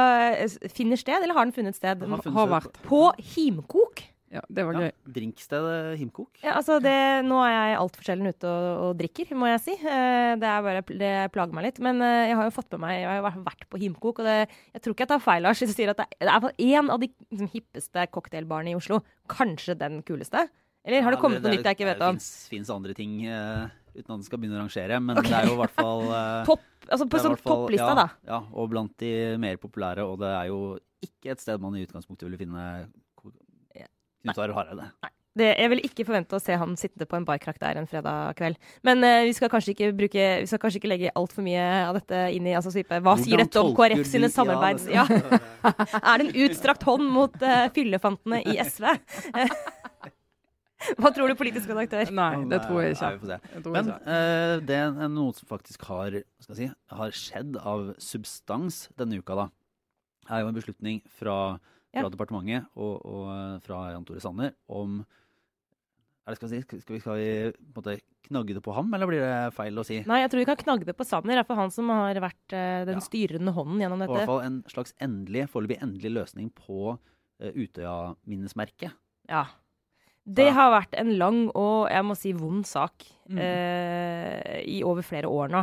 finner 0.69 1.01
sted, 1.01 1.23
eller 1.23 1.33
har 1.33 1.47
den 1.47 1.55
funnet 1.57 1.79
sted? 1.79 2.03
Har, 2.03 2.21
funnet 2.21 2.37
har 2.37 2.51
vært. 2.51 2.75
På 2.85 3.07
Himkok. 3.17 4.03
Ja, 4.29 4.43
det 4.53 4.67
var 4.69 4.77
gøy. 4.77 4.91
Ja, 4.91 5.13
drinkstedet 5.17 5.95
Himkok. 5.97 6.43
Ja, 6.43 6.59
altså 6.59 6.77
det, 6.85 6.93
nå 7.25 7.39
er 7.47 7.55
jeg 7.55 7.79
altfor 7.79 8.05
sjelden 8.05 8.29
ute 8.29 8.51
og, 8.51 8.67
og, 8.83 8.91
drikker, 8.99 9.33
må 9.39 9.49
jeg 9.49 9.63
si. 9.65 9.79
Det, 9.81 10.53
bare, 10.67 10.83
det, 10.91 11.15
plager 11.33 11.57
meg 11.57 11.71
litt. 11.71 11.81
Men 11.89 12.05
jeg 12.05 12.37
har 12.37 12.51
jo 12.51 12.53
fått 12.53 12.77
med 12.77 12.85
meg 12.85 12.99
Jeg 12.99 13.25
har 13.25 13.41
vært 13.49 13.65
på 13.73 13.81
Himkok, 13.81 14.21
og 14.21 14.29
det, 14.29 14.37
jeg 14.77 14.85
tror 14.85 14.97
ikke 14.97 15.07
jeg 15.07 15.13
tar 15.15 15.25
feil, 15.25 15.47
Lars, 15.49 15.65
hvis 15.65 15.73
jeg 15.73 15.79
sier 15.81 15.95
at 15.95 16.05
det, 16.05 16.21
er 16.21 16.49
en 16.77 16.93
av 16.93 17.01
de 17.01 17.09
liksom, 17.31 17.49
hippeste 17.57 18.07
cocktailbarene 18.13 18.75
i 18.75 18.77
Oslo. 18.77 19.01
Kanskje 19.33 19.79
den 19.81 20.03
kuleste. 20.05 20.45
Eller 20.87 21.03
har 21.03 21.17
det 21.17 21.19
kommet 21.19 21.43
noe 21.43 21.57
nytt 21.57 21.67
jeg 21.67 21.79
ikke 21.79 21.89
vet 21.89 22.03
om? 22.07 22.21
Det 22.23 22.53
fins 22.53 22.71
andre 22.71 22.95
ting, 22.95 23.19
uh, 23.27 23.67
uten 23.97 24.07
at 24.07 24.15
en 24.21 24.27
skal 24.27 24.39
begynne 24.39 24.59
å 24.59 24.63
rangere. 24.63 25.01
Men 25.03 25.19
okay. 25.19 25.33
det 25.33 25.41
er 25.41 25.51
jo 25.51 25.57
i 25.57 25.61
hvert 25.65 25.75
fall 25.75 26.05
uh, 26.13 26.45
Topp, 26.53 26.69
altså 26.87 27.09
på 27.11 27.23
sånn 27.25 27.35
topplista, 27.43 27.91
ja, 27.91 27.97
da. 27.99 28.07
Ja, 28.31 28.39
og 28.55 28.71
blant 28.71 28.95
de 29.03 29.11
mer 29.43 29.59
populære. 29.63 30.07
Og 30.07 30.21
det 30.23 30.31
er 30.31 30.53
jo 30.53 30.61
ikke 31.03 31.35
et 31.35 31.43
sted 31.43 31.61
man 31.63 31.75
i 31.75 31.83
utgangspunktet 31.87 32.29
ville 32.29 32.41
finne 32.41 32.63
Knut 34.27 34.43
Arild 34.43 34.59
Hareide. 34.59 34.91
Det, 35.37 35.51
jeg 35.53 35.69
vil 35.69 35.83
ikke 35.85 36.05
forvente 36.09 36.39
å 36.39 36.41
se 36.41 36.55
han 36.57 36.71
sitte 36.81 37.05
på 37.05 37.19
en 37.19 37.27
barkrakk 37.29 37.59
der 37.61 37.77
en 37.77 37.89
fredag 37.91 38.39
kveld. 38.39 38.57
Men 38.87 39.05
uh, 39.05 39.27
vi 39.27 39.35
skal 39.37 39.51
kanskje 39.53 39.75
ikke 39.75 39.91
bruke 39.99 40.29
Vi 40.41 40.49
skal 40.49 40.63
kanskje 40.63 40.81
ikke 40.81 40.91
legge 40.95 41.13
altfor 41.19 41.45
mye 41.45 41.65
av 41.83 41.99
dette 41.99 42.23
inn 42.33 42.49
i 42.49 42.55
altså, 42.57 42.73
Hva 42.73 43.03
Hvordan 43.05 43.27
sier 43.27 43.43
dette 43.45 43.61
om 43.61 43.75
KrF 43.77 44.07
sine 44.09 44.31
samarbeids... 44.33 44.89
Ja. 44.89 45.05
er 46.09 46.23
det 46.23 46.31
en 46.31 46.33
utstrakt 46.47 46.87
hånd 46.89 47.11
mot 47.13 47.37
uh, 47.45 47.67
fyllefantene 47.77 48.41
i 48.49 48.57
SV? 48.65 48.89
Hva 51.01 51.11
tror 51.15 51.31
du, 51.31 51.37
politisk 51.39 51.71
redaktør? 51.73 52.11
Nei, 52.15 52.33
det 52.51 52.61
tror 52.67 52.83
jeg 52.85 52.97
ikke. 52.97 53.13
Nei, 53.31 53.61
Men 53.65 53.93
uh, 53.95 54.57
det 54.65 54.77
er 54.77 55.13
noe 55.13 55.35
som 55.37 55.49
faktisk 55.49 55.87
har, 55.89 56.19
si, 56.45 56.69
har, 56.69 57.15
skjedd 57.17 57.57
av 57.63 57.95
substans 58.03 58.87
denne 59.01 59.21
uka, 59.23 59.39
da. 59.39 59.47
er 60.29 60.45
jo 60.45 60.51
en 60.51 60.59
beslutning 60.59 61.01
fra, 61.09 61.39
fra 61.95 62.05
ja. 62.05 62.11
departementet 62.13 62.69
og, 62.75 62.99
og, 63.01 63.25
eh, 63.33 63.55
fra 63.65 63.87
Jan 63.95 64.05
Tore 64.09 64.23
Sanner 64.23 64.53
om 64.69 65.01
er 66.27 66.35
det, 66.35 66.39
skal, 66.41 66.51
vi 66.51 66.81
skal 66.83 66.95
vi, 66.97 67.01
skal 67.01 67.19
vi 67.21 67.27
måte, 67.77 67.93
knagge 68.27 68.57
det 68.57 68.63
på 68.67 68.73
ham, 68.75 68.89
eller 68.97 69.07
blir 69.07 69.23
det 69.23 69.35
feil 69.55 69.79
å 69.79 69.85
si? 69.87 70.01
Nei, 70.11 70.25
jeg 70.25 70.33
tror 70.33 70.43
vi 70.43 70.47
kan 70.49 70.59
knagge 70.59 70.89
det 70.89 70.97
på 70.99 71.07
Sanner. 71.07 71.39
Det 71.39 71.45
er 71.45 71.47
for 71.47 71.61
han 71.61 71.71
som 71.71 71.93
har 71.95 72.19
vært 72.25 72.55
uh, 72.57 72.83
den 72.89 72.99
ja. 72.99 73.05
styrende 73.05 73.55
hånden 73.55 73.85
gjennom 73.85 74.03
dette. 74.03 74.11
I 74.11 74.19
hvert 74.19 74.33
fall 74.33 74.43
en 74.43 74.57
slags 74.73 74.97
endelig, 75.07 75.45
foreløpig 75.53 75.79
endelig 75.87 76.13
løsning 76.17 76.49
på 76.59 76.97
uh, 76.97 77.53
Utøya-minnesmerket. 77.55 78.99
Ja. 79.31 79.45
Det 80.27 80.49
har 80.51 80.73
vært 80.75 80.97
en 80.99 81.13
lang 81.21 81.41
og 81.55 81.87
jeg 81.93 82.07
må 82.07 82.17
si 82.19 82.33
vond 82.35 82.67
sak 82.67 83.05
mm. 83.31 83.39
eh, 83.39 84.57
i 84.67 84.81
over 84.87 85.07
flere 85.07 85.31
år 85.31 85.53
nå. 85.55 85.63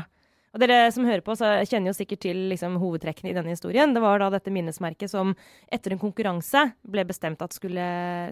Og 0.53 0.61
Dere 0.61 0.91
som 0.93 1.07
hører 1.07 1.23
på, 1.25 1.33
så 1.33 1.49
kjenner 1.65 1.89
jo 1.89 1.97
sikkert 1.97 2.21
til 2.27 2.43
liksom, 2.51 2.75
hovedtrekkene 2.77 3.31
i 3.31 3.35
denne 3.35 3.55
historien. 3.55 3.95
Det 3.95 4.03
var 4.03 4.21
da 4.21 4.29
dette 4.35 4.53
minnesmerket 4.53 5.09
som 5.09 5.33
etter 5.73 5.95
en 5.95 6.01
konkurranse 6.01 6.67
ble 6.85 7.07
bestemt 7.09 7.41
at 7.41 7.55
skulle, 7.57 7.87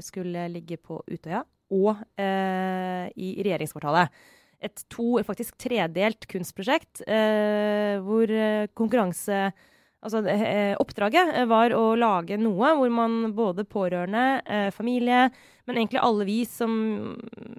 skulle 0.05 0.45
ligge 0.53 0.77
på 0.77 0.99
Utøya 1.09 1.41
og 1.71 1.95
eh, 2.21 3.07
i 3.15 3.33
regjeringskvartalet. 3.41 4.13
Et 4.61 4.83
to, 4.93 5.15
faktisk 5.25 5.57
tredelt 5.57 6.27
kunstprosjekt 6.29 7.01
eh, 7.09 7.97
hvor 8.05 8.29
eh, 8.29 8.69
konkurranse 8.77 9.47
Altså, 10.01 10.23
eh, 10.25 10.73
oppdraget 10.81 11.29
eh, 11.37 11.45
var 11.49 11.75
å 11.77 11.93
lage 11.99 12.39
noe 12.41 12.71
hvor 12.79 12.89
man 12.93 13.35
både 13.37 13.67
pårørende, 13.69 14.41
eh, 14.49 14.69
familie, 14.73 15.27
men 15.69 15.77
egentlig 15.77 16.01
alle 16.01 16.25
vi 16.25 16.39
som, 16.49 16.73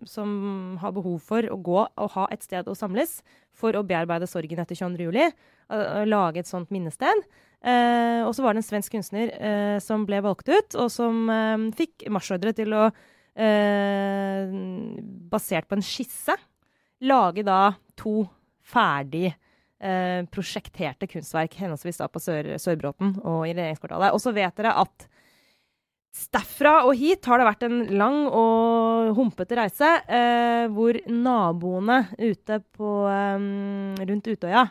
som, 0.09 0.33
har 0.83 0.95
behov 0.97 1.21
for 1.23 1.47
å 1.47 1.61
gå 1.63 1.79
og 1.87 2.11
ha 2.17 2.27
et 2.35 2.43
sted 2.43 2.67
å 2.67 2.75
samles 2.75 3.21
for 3.55 3.79
å 3.79 3.85
bearbeide 3.87 4.27
sorgen 4.27 4.59
etter 4.59 4.75
22. 4.75 5.07
juli, 5.07 5.31
lage 6.11 6.43
et 6.43 6.51
sånt 6.51 6.73
minnested. 6.75 7.23
Eh, 7.63 8.27
og 8.27 8.35
så 8.35 8.43
var 8.43 8.57
det 8.57 8.65
en 8.65 8.67
svensk 8.67 8.97
kunstner 8.97 9.31
eh, 9.39 9.79
som 9.83 10.03
ble 10.09 10.19
valgt 10.25 10.51
ut, 10.51 10.75
og 10.83 10.89
som 10.91 11.29
eh, 11.31 11.69
fikk 11.79 12.09
marsjordre 12.11 12.55
til 12.59 12.75
å, 12.75 12.91
basert 15.33 15.65
på 15.65 15.79
en 15.79 15.85
skisse, 15.87 16.35
lage 17.09 17.41
da 17.47 17.73
to 17.97 18.27
ferdige 18.61 19.33
eh, 19.83 20.23
prosjekterte 20.33 21.09
kunstverk, 21.11 21.57
henholdsvis 21.61 22.01
da 22.01 22.09
på 22.11 22.23
Sør 22.23 22.55
Sørbråten 22.63 23.17
og 23.21 23.45
i 23.49 23.55
regjeringskvartalet. 23.57 24.15
Og 24.15 24.23
så 24.23 24.35
vet 24.37 24.55
dere 24.59 24.77
at 24.83 25.09
derfra 26.33 26.75
og 26.85 26.93
hit 26.99 27.25
har 27.29 27.41
det 27.41 27.49
vært 27.49 27.65
en 27.67 27.79
lang 27.97 28.19
og 28.29 29.17
humpete 29.17 29.57
reise, 29.57 29.89
eh, 30.07 30.67
hvor 30.73 30.99
naboene 31.09 32.05
ute 32.21 32.61
på, 32.77 32.93
um, 33.09 33.95
rundt 33.97 34.29
Utøya 34.29 34.67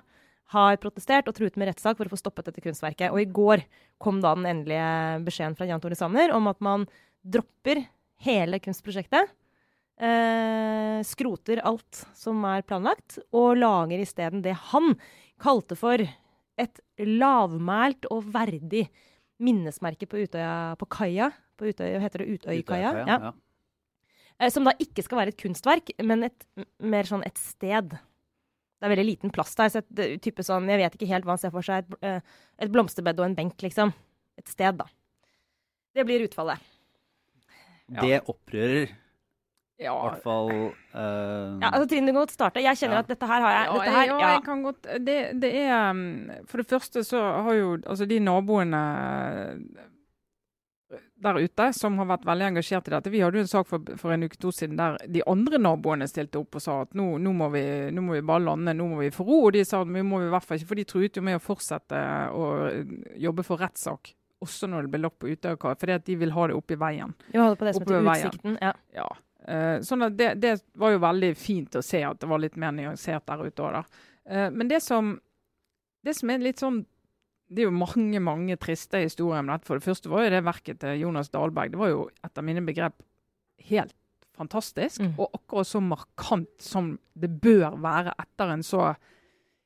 har 0.52 0.78
protestert 0.84 1.30
og 1.30 1.36
truet 1.38 1.58
med 1.58 1.72
rettssak 1.72 1.98
for 1.98 2.06
å 2.06 2.14
få 2.14 2.20
stoppet 2.20 2.50
dette 2.50 2.64
kunstverket. 2.64 3.10
Og 3.12 3.24
i 3.24 3.30
går 3.30 3.64
kom 4.04 4.20
da 4.22 4.36
den 4.36 4.50
endelige 4.50 5.24
beskjeden 5.26 5.56
fra 5.58 5.68
Jan 5.70 5.82
Tore 5.82 5.98
Sanner 5.98 6.34
om 6.36 6.50
at 6.52 6.60
man 6.64 6.86
dropper 7.24 7.86
hele 8.26 8.60
kunstprosjektet 8.62 9.32
eh, 10.02 11.00
skroter 11.08 11.62
alt 11.68 12.04
som 12.18 12.42
er 12.50 12.66
planlagt, 12.68 13.20
og 13.32 13.56
lager 13.62 14.02
isteden 14.02 14.44
det 14.46 14.58
han 14.72 14.96
kalte 15.42 15.78
for 15.80 16.02
et 16.62 16.82
lavmælt 17.02 18.08
og 18.14 18.28
verdig 18.34 18.88
minnesmerke 19.42 20.08
på 20.10 20.22
Utøya 20.26 20.76
på 20.78 20.88
kaia. 20.94 21.32
På 21.58 21.70
Utøya, 21.70 22.02
heter 22.02 22.24
det 22.24 22.38
Utøykaia? 22.38 22.94
Ja. 23.02 23.18
ja. 23.18 23.34
Eh, 24.42 24.52
som 24.54 24.66
da 24.66 24.74
ikke 24.82 25.06
skal 25.06 25.22
være 25.22 25.34
et 25.34 25.42
kunstverk, 25.42 25.94
men 26.06 26.26
et, 26.30 26.48
mer 26.82 27.10
sånn 27.10 27.26
et 27.28 27.38
sted. 27.42 27.94
Det 27.94 28.88
er 28.88 28.94
veldig 28.96 29.08
liten 29.08 29.34
plass 29.34 29.54
der. 29.58 29.70
så 29.70 29.82
et, 29.82 30.22
type 30.26 30.46
sånn, 30.46 30.70
Jeg 30.70 30.82
vet 30.82 30.98
ikke 30.98 31.12
helt 31.12 31.28
hva 31.28 31.38
han 31.38 31.42
ser 31.42 31.54
for 31.54 31.66
seg. 31.66 31.86
Et, 31.86 32.08
eh, 32.10 32.42
et 32.66 32.74
blomsterbed 32.74 33.22
og 33.22 33.30
en 33.30 33.38
benk, 33.38 33.58
liksom. 33.62 33.94
Et 34.42 34.48
sted, 34.50 34.78
da. 34.78 34.88
Det 35.94 36.06
blir 36.08 36.26
utfallet. 36.26 36.70
Det 37.92 38.22
opprører 38.32 38.94
ja. 39.82 39.94
I 39.98 40.10
hvert 40.10 40.26
fall 40.26 40.52
uh... 40.52 41.58
ja, 41.62 41.72
altså 41.72 41.88
Trine, 41.90 42.08
du 42.08 42.14
kan 42.14 42.22
godt 42.22 42.36
starte. 42.36 42.64
Jeg 42.64 42.78
kjenner 42.80 43.00
ja. 43.00 43.06
at 43.06 43.14
dette 43.14 43.30
her 43.30 43.46
har 43.46 43.56
jeg 43.56 43.70
Ja, 43.70 43.96
her, 43.96 44.12
ja, 44.12 44.34
jeg 44.36 44.44
kan 44.46 44.66
godt 44.66 44.92
det, 45.08 45.20
det, 45.42 45.54
er 45.64 45.90
um, 45.90 46.04
For 46.50 46.62
det 46.62 46.68
første 46.70 47.04
så 47.08 47.24
har 47.48 47.58
jo 47.58 47.72
altså 47.80 48.06
de 48.10 48.20
naboene 48.22 48.84
der 51.22 51.38
ute 51.38 51.68
som 51.78 52.00
har 52.02 52.08
vært 52.10 52.24
veldig 52.26 52.46
engasjert 52.48 52.88
i 52.90 52.94
dette. 52.96 53.12
Vi 53.14 53.20
hadde 53.22 53.38
jo 53.38 53.46
en 53.46 53.50
sak 53.52 53.68
for, 53.70 53.92
for 54.02 54.14
en 54.14 54.26
uke 54.26 54.40
to 54.42 54.50
siden 54.56 54.80
der 54.80 54.98
de 55.06 55.22
andre 55.30 55.60
naboene 55.62 56.08
stilte 56.10 56.40
opp 56.42 56.58
og 56.58 56.64
sa 56.64 56.80
at 56.86 56.96
nå, 56.98 57.06
nå, 57.22 57.34
må, 57.38 57.52
vi, 57.54 57.62
nå 57.94 58.02
må, 58.06 58.16
vi, 58.18 58.24
bare 58.26 58.44
lande, 58.48 58.74
nå 58.78 58.88
må 58.90 59.04
vi 59.04 59.12
få 59.14 59.26
ro. 59.28 59.38
Og 59.46 59.54
de 59.56 59.62
sa 59.68 59.84
at 59.86 59.92
vi 59.92 60.02
må 60.02 60.24
vi 60.24 60.32
i 60.32 60.34
hvert 60.34 60.48
fall 60.48 60.58
ikke, 60.58 60.72
for 60.72 60.82
de 60.82 60.88
truet 60.90 61.20
jo 61.20 61.24
med 61.26 61.38
å 61.38 61.44
fortsette 61.44 62.02
å 62.34 62.48
jobbe 63.22 63.46
for 63.46 63.62
rettssak 63.62 64.16
også 64.42 64.70
når 64.70 64.88
det 64.88 64.94
blir 64.94 65.04
lagt 65.06 65.20
på 65.22 65.30
Utøya, 65.30 65.58
fordi 65.78 65.94
at 65.94 66.06
de 66.08 66.16
vil 66.18 66.32
ha 66.34 66.48
det 66.50 66.56
opp 66.58 66.74
i 66.74 66.78
veien. 66.82 67.14
Jo, 67.36 67.52
på 67.54 67.68
det 67.68 67.76
som 67.78 67.86
heter 67.86 68.08
Utsikten, 68.10 68.58
ja. 68.62 68.72
ja. 68.96 69.10
Eh, 69.48 69.82
sånn 69.86 70.06
at 70.06 70.18
det, 70.18 70.34
det, 70.42 70.56
var 70.78 70.94
jo 70.94 71.02
veldig 71.02 71.32
fint 71.40 71.76
å 71.76 71.84
se 71.86 72.04
at 72.06 72.22
det 72.22 72.30
var 72.30 72.42
litt 72.44 72.58
mer 72.62 72.74
nyansert 72.78 73.26
der 73.30 73.46
ute 73.48 73.66
òg, 73.66 73.80
da. 73.80 74.08
Eh, 74.30 74.50
men 74.54 74.70
det 74.70 74.82
som, 74.86 75.16
det 76.06 76.14
som 76.18 76.34
er 76.34 76.44
litt 76.46 76.62
sånn 76.62 76.84
det 77.52 77.66
er 77.66 77.68
jo 77.68 77.76
mange 77.76 78.20
mange 78.24 78.56
triste 78.56 79.02
historier 79.02 79.42
om 79.42 79.50
dette. 79.52 79.68
For 79.68 79.76
det 79.76 79.84
første 79.84 80.08
var 80.12 80.24
jo 80.24 80.32
det 80.32 80.46
verket 80.48 80.78
til 80.80 81.02
Jonas 81.02 81.28
Dahlberg. 81.34 81.74
Det 81.74 81.82
var 81.82 81.90
jo 81.92 82.06
etter 82.24 82.46
mine 82.48 82.64
begrep 82.64 83.02
helt 83.68 83.96
fantastisk. 84.40 85.02
Mm. 85.04 85.18
Og 85.20 85.36
akkurat 85.36 85.68
så 85.68 85.82
markant 85.84 86.64
som 86.64 86.94
det 87.12 87.28
bør 87.44 87.76
være 87.84 88.16
etter 88.24 88.54
en 88.54 88.64
så 88.64 88.94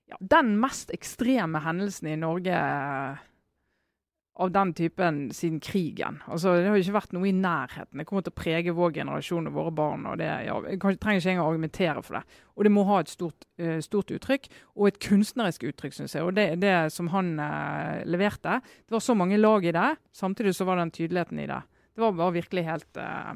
ja, 0.10 0.18
Den 0.22 0.56
mest 0.62 0.90
ekstreme 0.94 1.62
hendelsen 1.62 2.10
i 2.10 2.18
Norge 2.18 2.58
av 4.36 4.52
den 4.52 4.74
typen 4.76 5.20
siden 5.32 5.60
krigen. 5.64 6.18
Altså, 6.28 6.58
Det 6.60 6.68
har 6.68 6.76
ikke 6.76 6.98
vært 6.98 7.14
noe 7.16 7.28
i 7.30 7.32
nærheten. 7.32 7.98
Det 7.98 8.06
kommer 8.06 8.24
til 8.26 8.34
å 8.34 8.42
prege 8.42 8.74
vår 8.76 8.92
generasjon 8.98 9.48
og 9.48 9.54
våre 9.56 9.72
barn. 9.72 10.06
og 10.06 10.18
det, 10.18 10.28
ja, 10.46 10.60
Jeg 10.62 10.80
trenger 10.80 11.22
ikke 11.22 11.32
engang 11.32 11.48
argumentere 11.48 12.04
for 12.04 12.18
det. 12.18 12.24
Og 12.58 12.64
det 12.64 12.72
må 12.72 12.84
ha 12.86 13.00
et 13.00 13.10
stort, 13.10 13.46
eh, 13.58 13.80
stort 13.80 14.12
uttrykk, 14.12 14.50
og 14.76 14.88
et 14.88 15.00
kunstnerisk 15.00 15.64
uttrykk, 15.64 15.94
syns 15.94 16.16
jeg. 16.16 16.24
Og 16.24 16.36
det, 16.36 16.60
det 16.60 16.92
som 16.92 17.08
han 17.08 17.40
eh, 17.40 18.04
leverte, 18.04 18.60
det 18.62 18.92
var 18.92 19.00
så 19.00 19.16
mange 19.16 19.38
lag 19.40 19.64
i 19.64 19.72
det. 19.72 19.98
Samtidig 20.12 20.54
så 20.56 20.66
var 20.66 20.76
den 20.76 20.92
tydeligheten 20.92 21.40
i 21.40 21.48
det. 21.48 21.62
Det 21.96 22.02
var 22.02 22.12
bare 22.12 22.34
virkelig 22.34 22.66
helt 22.66 22.98
eh, 22.98 23.36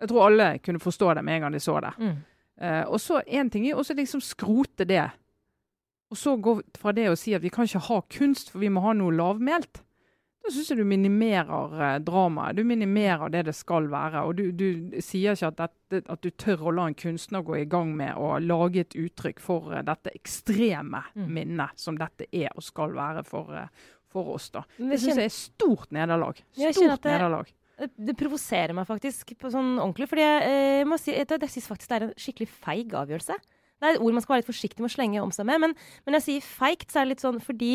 Jeg 0.00 0.08
tror 0.08 0.26
alle 0.26 0.58
kunne 0.58 0.80
forstå 0.80 1.14
det 1.14 1.24
med 1.24 1.36
en 1.36 1.40
gang 1.42 1.52
de 1.52 1.60
så 1.60 1.80
det. 1.80 1.94
Mm. 1.98 2.16
Eh, 2.60 2.84
og 2.84 2.98
så 3.00 3.22
én 3.28 3.48
ting 3.48 3.68
er 3.68 3.76
også 3.76 3.94
liksom 3.94 4.20
skrote 4.20 4.84
det. 4.84 5.08
Og 6.10 6.16
så 6.16 6.36
gå 6.36 6.60
fra 6.76 6.92
det 6.92 7.08
å 7.10 7.16
si 7.18 7.32
at 7.34 7.42
vi 7.42 7.48
kan 7.48 7.64
ikke 7.64 7.86
ha 7.88 8.00
kunst, 8.10 8.50
for 8.50 8.58
vi 8.58 8.68
må 8.68 8.80
ha 8.80 8.92
noe 8.92 9.14
lavmælt. 9.14 9.85
Da 10.46 10.52
syns 10.54 10.68
jeg 10.70 10.78
du 10.78 10.84
minimerer 10.86 11.72
eh, 11.82 11.96
dramaet. 12.06 12.54
Du 12.54 12.62
minimerer 12.62 13.32
det 13.34 13.40
det 13.48 13.54
skal 13.58 13.88
være. 13.90 14.20
Og 14.28 14.36
du, 14.38 14.44
du 14.54 15.00
sier 15.02 15.34
ikke 15.34 15.48
at, 15.50 15.58
dette, 15.90 16.02
at 16.12 16.22
du 16.22 16.30
tør 16.38 16.68
å 16.70 16.74
la 16.76 16.84
en 16.86 16.94
kunstner 16.98 17.42
gå 17.42 17.56
i 17.58 17.66
gang 17.70 17.90
med 17.98 18.14
å 18.14 18.36
lage 18.38 18.84
et 18.84 18.94
uttrykk 18.94 19.42
for 19.42 19.74
eh, 19.74 19.82
dette 19.86 20.12
ekstreme 20.14 21.02
Mm. 21.16 21.28
minnet 21.32 21.80
som 21.80 21.96
dette 21.98 22.26
er 22.32 22.50
og 22.54 22.62
skal 22.62 22.92
være 22.94 23.24
for, 23.26 23.50
eh, 23.58 23.68
for 24.12 24.34
oss. 24.36 24.50
da. 24.54 24.62
Det 24.78 24.98
syns 25.02 25.16
jeg 25.18 25.24
er 25.30 25.34
stort 25.34 25.90
nederlag. 25.92 26.38
Jeg 26.56 26.74
Stort 26.76 27.04
nederlag. 27.04 27.50
det, 27.80 27.90
det 27.98 28.16
provoserer 28.16 28.72
meg 28.76 28.86
faktisk 28.86 29.34
på 29.40 29.50
sånn 29.52 29.74
ordentlig. 29.82 30.08
Fordi 30.12 30.22
jeg, 30.22 30.46
jeg, 30.86 30.98
si, 31.02 31.12
jeg, 31.16 31.26
jeg 31.40 31.50
syns 31.56 31.68
faktisk 31.72 31.90
det 31.90 31.96
er 31.98 32.06
en 32.08 32.14
skikkelig 32.20 32.48
feig 32.54 32.94
avgjørelse. 33.02 33.36
Det 33.76 33.84
er 33.90 33.96
et 33.98 34.00
ord 34.00 34.14
man 34.16 34.22
skal 34.24 34.36
være 34.36 34.44
litt 34.46 34.52
forsiktig 34.54 34.80
med 34.80 34.88
å 34.88 34.94
slenge 34.94 35.20
om 35.26 35.32
seg 35.34 35.44
med. 35.50 35.60
Men 35.60 35.74
men 35.76 36.14
når 36.14 36.20
jeg 36.22 36.28
sier 36.30 36.46
feigt, 36.48 36.88
så 36.92 37.00
er 37.02 37.04
det 37.08 37.16
litt 37.16 37.24
sånn 37.26 37.40
fordi 37.44 37.72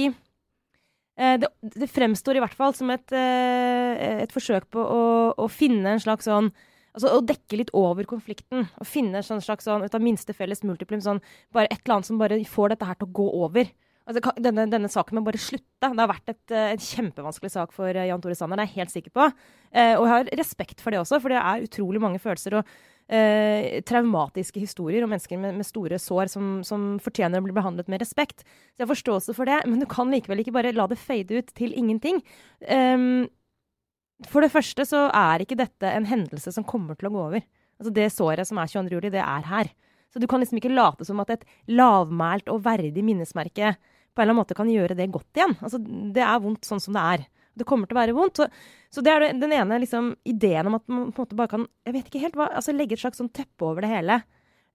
det, 1.15 1.49
det 1.75 1.89
fremstår 1.91 2.37
i 2.37 2.41
hvert 2.43 2.57
fall 2.57 2.75
som 2.77 2.89
et, 2.93 3.11
eh, 3.13 4.21
et 4.23 4.33
forsøk 4.33 4.69
på 4.73 4.81
å, 4.81 5.01
å 5.37 5.47
finne 5.51 5.95
en 5.95 6.03
slags 6.03 6.29
sånn 6.29 6.51
Altså 6.91 7.07
å 7.15 7.21
dekke 7.23 7.55
litt 7.55 7.69
over 7.77 8.03
konflikten. 8.03 8.65
Å 8.75 8.83
finne 8.83 9.21
en 9.21 9.23
sånn 9.23 9.39
slags 9.39 9.63
sånn, 9.63 9.85
ut 9.87 9.93
av 9.95 10.03
minste 10.03 10.33
felles 10.35 10.59
multiplum, 10.67 10.99
sånn 10.99 11.21
bare 11.55 11.69
et 11.71 11.79
eller 11.85 11.95
annet 11.95 12.09
som 12.09 12.19
bare 12.19 12.39
får 12.43 12.73
dette 12.73 12.89
her 12.89 12.97
til 12.99 13.07
å 13.07 13.15
gå 13.15 13.27
over. 13.45 13.69
Altså, 14.09 14.33
denne, 14.41 14.65
denne 14.67 14.89
saken 14.91 15.19
må 15.19 15.23
bare 15.23 15.39
slutte. 15.39 15.87
Det 15.87 16.01
har 16.01 16.09
vært 16.11 16.33
et, 16.33 16.43
eh, 16.51 16.73
en 16.73 16.83
kjempevanskelig 16.83 17.53
sak 17.53 17.71
for 17.75 17.87
eh, 17.93 18.09
Jan 18.09 18.23
Tore 18.23 18.35
Sanner, 18.35 18.59
det 18.59 18.65
er 18.65 18.71
jeg 18.73 18.81
helt 18.81 18.95
sikker 18.95 19.13
på. 19.15 19.27
Eh, 19.71 19.93
og 19.93 20.07
jeg 20.07 20.13
har 20.13 20.31
respekt 20.41 20.83
for 20.83 20.91
det 20.91 20.99
også, 20.99 21.21
for 21.21 21.33
det 21.33 21.39
er 21.39 21.67
utrolig 21.67 22.01
mange 22.03 22.19
følelser 22.19 22.59
og 22.59 22.75
eh, 23.11 23.81
traumatiske 23.87 24.61
historier 24.61 25.03
om 25.03 25.11
mennesker 25.11 25.39
med, 25.41 25.57
med 25.59 25.67
store 25.67 25.99
sår 26.01 26.31
som, 26.31 26.49
som 26.67 26.95
fortjener 27.03 27.41
å 27.41 27.45
bli 27.45 27.55
behandlet 27.55 27.91
med 27.91 28.01
respekt. 28.03 28.45
Så 28.45 28.81
jeg 28.81 28.87
har 28.87 28.93
forståelse 28.93 29.35
for 29.37 29.49
det, 29.49 29.61
men 29.67 29.83
du 29.83 29.87
kan 29.89 30.11
likevel 30.13 30.43
ikke 30.43 30.55
bare 30.55 30.73
la 30.75 30.87
det 30.91 30.99
fade 31.01 31.41
ut 31.41 31.53
til 31.57 31.75
ingenting. 31.77 32.21
Um, 32.67 33.29
for 34.29 34.45
det 34.45 34.53
første 34.53 34.85
så 34.87 35.07
er 35.17 35.43
ikke 35.43 35.59
dette 35.59 35.89
en 35.89 36.07
hendelse 36.09 36.53
som 36.53 36.67
kommer 36.67 36.97
til 36.97 37.09
å 37.09 37.13
gå 37.13 37.23
over. 37.29 37.45
Altså 37.81 37.93
Det 37.95 38.11
såret 38.13 38.47
som 38.47 38.59
er 38.61 38.69
22. 38.69 38.93
juli, 38.93 39.13
det 39.13 39.23
er 39.23 39.47
her. 39.49 39.71
Så 40.11 40.19
du 40.21 40.27
kan 40.29 40.43
liksom 40.43 40.59
ikke 40.59 40.73
late 40.73 41.07
som 41.07 41.21
at 41.23 41.31
et 41.33 41.45
lavmælt 41.71 42.51
og 42.51 42.61
verdig 42.65 43.03
minnesmerke 43.05 43.73
på 44.11 44.19
en 44.19 44.25
eller 44.25 44.33
annen 44.33 44.41
måte 44.41 44.57
kan 44.57 44.69
gjøre 44.69 44.97
det 44.99 45.07
godt 45.13 45.39
igjen. 45.39 45.55
Altså 45.63 45.79
Det 45.81 46.23
er 46.25 46.43
vondt 46.43 46.67
sånn 46.67 46.83
som 46.83 46.97
det 46.97 47.05
er. 47.15 47.23
Det 47.57 47.67
kommer 47.67 47.89
til 47.89 47.97
å 47.97 48.01
være 48.01 48.15
vondt. 48.17 48.41
Så, 48.41 48.47
så 48.93 49.03
det 49.05 49.13
er 49.13 49.25
den 49.37 49.55
ene 49.55 49.79
liksom, 49.83 50.13
ideen 50.27 50.69
om 50.69 50.77
at 50.77 50.85
man 50.91 51.09
på 51.11 51.21
en 51.21 51.25
måte 51.25 51.39
bare 51.39 51.51
kan 51.55 51.65
jeg 51.87 51.97
vet 51.97 52.11
ikke 52.11 52.23
helt 52.25 52.37
hva, 52.39 52.51
altså 52.59 52.75
legge 52.75 52.97
et 52.97 53.03
slags 53.03 53.19
sånn 53.21 53.31
teppe 53.35 53.67
over 53.67 53.85
det 53.85 53.91
hele. 53.91 54.21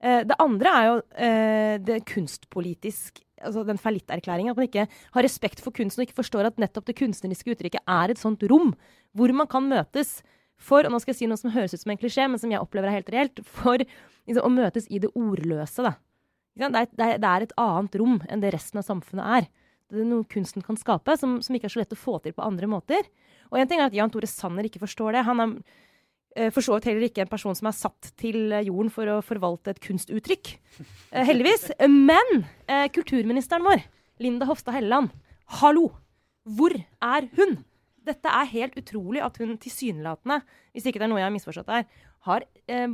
Eh, 0.04 0.22
det 0.28 0.36
andre 0.42 0.74
er 0.74 0.88
jo 0.88 0.96
eh, 1.28 1.74
det 1.82 2.02
kunstpolitisk 2.10 3.22
altså 3.44 3.64
den 3.68 3.80
fallitterklæringen. 3.80 4.52
At 4.52 4.60
man 4.60 4.68
ikke 4.68 4.86
har 4.88 5.26
respekt 5.26 5.60
for 5.64 5.74
kunsten 5.76 6.02
og 6.02 6.08
ikke 6.08 6.20
forstår 6.20 6.50
at 6.50 6.60
nettopp 6.60 6.88
det 6.88 6.96
kunstneriske 7.00 7.52
uttrykket 7.56 7.84
er 7.84 8.12
et 8.12 8.20
sånt 8.20 8.44
rom 8.50 8.74
hvor 9.16 9.32
man 9.36 9.48
kan 9.50 9.68
møtes 9.68 10.20
for 10.56 10.86
og 10.86 10.92
nå 10.92 11.00
skal 11.02 11.12
jeg 11.12 11.20
si 11.20 11.28
noe 11.28 11.40
som 11.40 11.52
høres 11.52 11.74
ut 11.76 11.82
som 11.82 11.92
en 11.92 12.00
klisjé, 12.00 12.24
men 12.30 12.40
som 12.40 12.52
jeg 12.52 12.62
opplever 12.62 12.88
er 12.88 12.98
helt 12.98 13.12
reelt 13.12 13.42
for 13.44 13.76
liksom, 13.80 14.40
å 14.40 14.52
møtes 14.52 14.88
i 14.88 15.00
det 15.02 15.10
ordløse. 15.12 15.84
Da. 15.84 15.96
Det, 16.56 16.70
er, 16.70 16.88
det, 16.96 17.28
er, 17.28 17.44
et 17.44 17.56
annet 17.60 17.98
rom 18.00 18.16
enn 18.24 18.40
det 18.40 18.54
resten 18.54 18.80
av 18.80 18.86
samfunnet 18.86 19.34
er. 19.38 19.48
Det 19.86 20.02
er 20.02 20.06
noe 20.08 20.26
kunsten 20.26 20.64
kan 20.66 20.78
skape, 20.78 21.14
som, 21.20 21.38
som 21.44 21.56
ikke 21.56 21.68
er 21.68 21.74
så 21.76 21.80
lett 21.82 21.94
å 21.94 21.98
få 21.98 22.18
til 22.22 22.34
på 22.34 22.44
andre 22.44 22.68
måter. 22.70 23.06
Og 23.52 23.60
en 23.60 23.68
ting 23.70 23.80
er 23.80 23.90
at 23.90 23.94
Jan 23.94 24.10
Tore 24.10 24.28
Sanner 24.30 24.66
ikke 24.66 24.82
forstår 24.82 25.14
det. 25.14 25.26
Han 25.28 25.42
er 25.44 25.52
eh, 26.34 26.50
for 26.54 26.64
så 26.64 26.74
vidt 26.74 26.88
heller 26.90 27.06
ikke 27.06 27.22
en 27.22 27.30
person 27.30 27.54
som 27.54 27.70
er 27.70 27.76
satt 27.78 28.10
til 28.18 28.50
eh, 28.50 28.66
jorden 28.66 28.90
for 28.92 29.10
å 29.12 29.20
forvalte 29.24 29.74
et 29.74 29.82
kunstuttrykk. 29.84 30.56
Eh, 31.12 31.22
heldigvis. 31.28 31.70
Men 31.86 32.42
eh, 32.66 32.88
kulturministeren 32.94 33.66
vår, 33.66 33.86
Linda 34.22 34.48
Hofstad 34.50 34.74
Helleland, 34.78 35.14
hallo! 35.60 35.92
Hvor 36.46 36.74
er 36.74 37.30
hun? 37.38 37.56
Dette 38.06 38.30
er 38.30 38.52
helt 38.52 38.76
utrolig 38.78 39.22
at 39.22 39.38
hun 39.42 39.56
tilsynelatende, 39.58 40.40
hvis 40.74 40.86
ikke 40.86 41.00
det 41.02 41.08
er 41.08 41.10
noe 41.10 41.18
jeg 41.18 41.26
har 41.26 41.34
misforstått 41.34 41.72
her, 41.74 41.88
har 42.26 42.44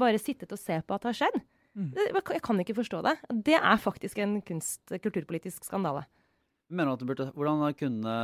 bare 0.01 0.21
sittet 0.21 0.55
og 0.57 0.61
se 0.61 0.79
på 0.81 0.97
at 0.97 1.05
det 1.05 1.11
har 1.11 1.19
skjedd. 1.19 1.37
Mm. 1.77 1.91
Jeg 2.33 2.41
kan 2.45 2.63
ikke 2.65 2.77
forstå 2.79 3.03
det. 3.05 3.13
Det 3.45 3.59
er 3.59 3.81
faktisk 3.81 4.23
en 4.25 4.39
kunst, 4.45 4.81
kulturpolitisk 4.89 5.69
skandale. 5.69 6.07
Mener 6.73 6.93
du 6.97 7.03
at 7.03 7.07
burde, 7.11 7.29
Hvordan 7.37 7.77
kunne 7.79 8.17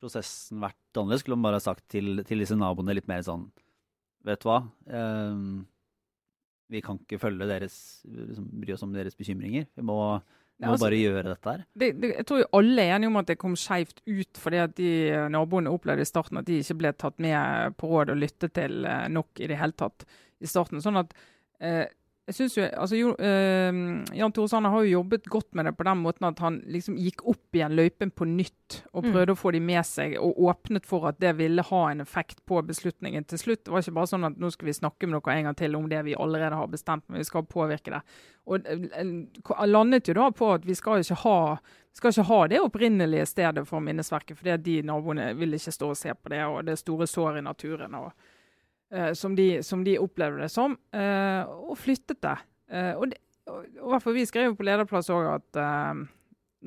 prosessen 0.00 0.60
vært 0.64 0.76
annerledes? 0.96 1.22
Skulle 1.24 1.38
man 1.38 1.50
bare 1.50 1.62
sagt 1.64 1.84
til, 1.92 2.22
til 2.28 2.42
disse 2.42 2.56
naboene 2.58 2.96
litt 2.96 3.08
mer 3.10 3.22
sånn 3.26 3.46
Vet 4.26 4.42
du 4.42 4.48
hva? 4.50 4.58
Eh, 4.90 5.44
vi 6.72 6.80
kan 6.82 6.96
ikke 6.98 7.20
følge 7.22 7.46
deres, 7.46 7.76
liksom, 8.10 8.48
bry 8.58 8.72
oss 8.74 8.82
om 8.82 8.90
deres 8.96 9.14
bekymringer. 9.14 9.68
Vi 9.78 9.84
må, 9.86 9.98
vi 10.58 10.64
Ja, 10.64 10.72
altså- 10.72 10.82
bare 10.88 10.98
gjøre 10.98 11.22
dette 11.28 11.52
her. 11.52 11.60
det, 11.78 11.90
det, 12.00 12.10
jeg 12.16 12.26
tror 12.26 12.40
jo 12.40 12.48
alle 12.58 12.82
er 12.82 12.96
enige 12.96 13.06
om 13.12 13.16
at 13.20 13.26
det 13.30 13.36
kom 13.38 13.54
skeivt 13.54 14.00
ut 14.08 14.40
fordi 14.42 14.56
at 14.64 14.74
de 14.74 14.88
eh, 15.12 15.28
naboene 15.30 15.70
opplevde 15.70 16.02
i 16.02 16.08
starten 16.10 16.38
at 16.40 16.44
de 16.48 16.58
ikke 16.58 16.78
ble 16.80 16.92
tatt 16.98 17.20
med 17.22 17.76
på 17.78 17.86
råd 17.92 18.10
og 18.10 18.18
lyttet 18.18 18.52
til 18.58 18.84
eh, 18.84 19.06
nok 19.14 19.28
i 19.38 19.46
det 19.46 19.60
hele 19.60 19.72
tatt 19.78 20.02
i 20.42 20.46
starten. 20.50 20.82
Sånn 20.82 20.98
at 20.98 21.14
eh, 21.60 21.86
jeg 22.26 22.34
synes 22.34 22.56
jo, 22.56 22.64
altså 22.74 22.96
jo, 22.98 23.10
eh, 23.22 23.76
Jan 24.18 24.32
Tore 24.34 24.48
Sanner 24.50 24.72
har 24.74 24.82
jo 24.82 24.96
jobbet 24.98 25.28
godt 25.30 25.54
med 25.54 25.68
det 25.68 25.76
på 25.78 25.84
den 25.86 26.00
måten 26.02 26.26
at 26.26 26.40
han 26.42 26.56
liksom 26.66 26.96
gikk 26.98 27.22
opp 27.30 27.54
igjen 27.54 27.76
løypen 27.78 28.10
på 28.10 28.26
nytt 28.26 28.80
og 28.92 29.04
Mm. 29.04 29.12
prøvde 29.12 29.32
å 29.36 29.38
få 29.38 29.52
de 29.52 29.60
med 29.60 29.86
seg, 29.86 30.16
og 30.18 30.36
åpnet 30.36 30.84
for 30.84 31.06
at 31.06 31.20
det 31.20 31.36
ville 31.38 31.62
ha 31.62 31.82
en 31.90 32.00
effekt 32.00 32.44
på 32.44 32.58
beslutningen 32.66 33.24
til 33.24 33.38
slutt. 33.38 33.64
Det 33.64 33.70
var 33.70 33.78
ikke 33.78 33.94
bare 33.94 34.10
sånn 34.10 34.26
at 34.26 34.36
nå 34.42 34.50
skal 34.50 34.66
vi 34.66 34.72
snakke 34.72 35.06
med 35.06 35.22
dere 35.22 35.36
en 35.38 35.44
gang 35.44 35.54
til 35.54 35.76
om 35.76 35.88
det 35.88 36.02
vi 36.04 36.14
allerede 36.18 36.56
har 36.56 36.66
bestemt, 36.66 37.04
men 37.08 37.18
vi 37.18 37.24
skal 37.24 37.46
påvirke 37.46 37.94
det. 37.94 38.02
Og 38.46 38.66
eh, 38.66 39.66
landet 39.66 40.08
jo 40.08 40.14
da 40.14 40.30
på 40.30 40.54
at 40.54 40.66
vi 40.66 40.74
skal 40.74 40.98
ikke 41.00 41.22
ha 41.22 41.58
skal 41.96 42.10
ikke 42.10 42.28
ha 42.28 42.46
det 42.48 42.60
opprinnelige 42.60 43.26
stedet 43.26 43.66
for 43.66 43.80
minnesverket, 43.80 44.36
for 44.36 44.56
de 44.58 44.82
naboene 44.82 45.30
vil 45.38 45.54
ikke 45.56 45.72
stå 45.72 45.94
og 45.94 45.96
se 45.96 46.12
på 46.12 46.28
det, 46.28 46.42
og 46.44 46.64
det 46.66 46.72
er 46.72 46.82
store 46.82 47.06
sår 47.06 47.38
i 47.38 47.40
naturen. 47.46 47.94
og 47.94 48.12
eh, 48.92 49.12
som, 49.18 49.34
de, 49.38 49.62
som 49.66 49.84
de 49.86 49.96
opplevde 50.02 50.44
det 50.44 50.50
som, 50.52 50.76
eh, 50.92 51.42
og 51.46 51.76
flyttet 51.80 52.20
det. 52.24 52.36
Eh, 52.70 52.92
og, 52.96 53.14
og, 53.50 53.96
og 53.96 54.12
vi 54.16 54.26
skrev 54.26 54.50
jo 54.52 54.58
på 54.58 54.66
lederplass 54.66 55.10
òg 55.14 55.28
at 55.36 55.60
eh, 55.62 56.04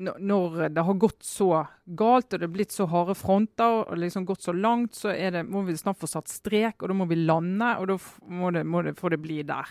når- 0.00 0.70
det 0.72 0.84
har 0.86 0.94
gått 0.94 1.22
så 1.26 1.66
galt 1.98 2.32
og 2.32 2.40
det 2.40 2.46
er 2.46 2.54
blitt 2.54 2.72
så 2.72 2.86
harde 2.88 3.14
fronter 3.18 3.82
og 3.84 3.98
liksom 3.98 4.24
gått 4.24 4.42
så 4.46 4.54
langt, 4.56 4.94
så 4.96 5.12
det, 5.12 5.44
må 5.48 5.64
vi 5.66 5.76
snart 5.76 5.98
få 6.00 6.08
satt 6.08 6.28
strek, 6.30 6.80
og 6.82 6.88
da 6.88 6.94
må 6.96 7.06
vi 7.10 7.16
lande, 7.20 7.74
og 7.78 7.90
da 7.90 7.98
må 8.30 8.50
det, 8.54 8.64
må 8.64 8.82
det, 8.86 8.96
får 8.98 9.10
det 9.16 9.20
bli 9.20 9.42
der. 9.42 9.68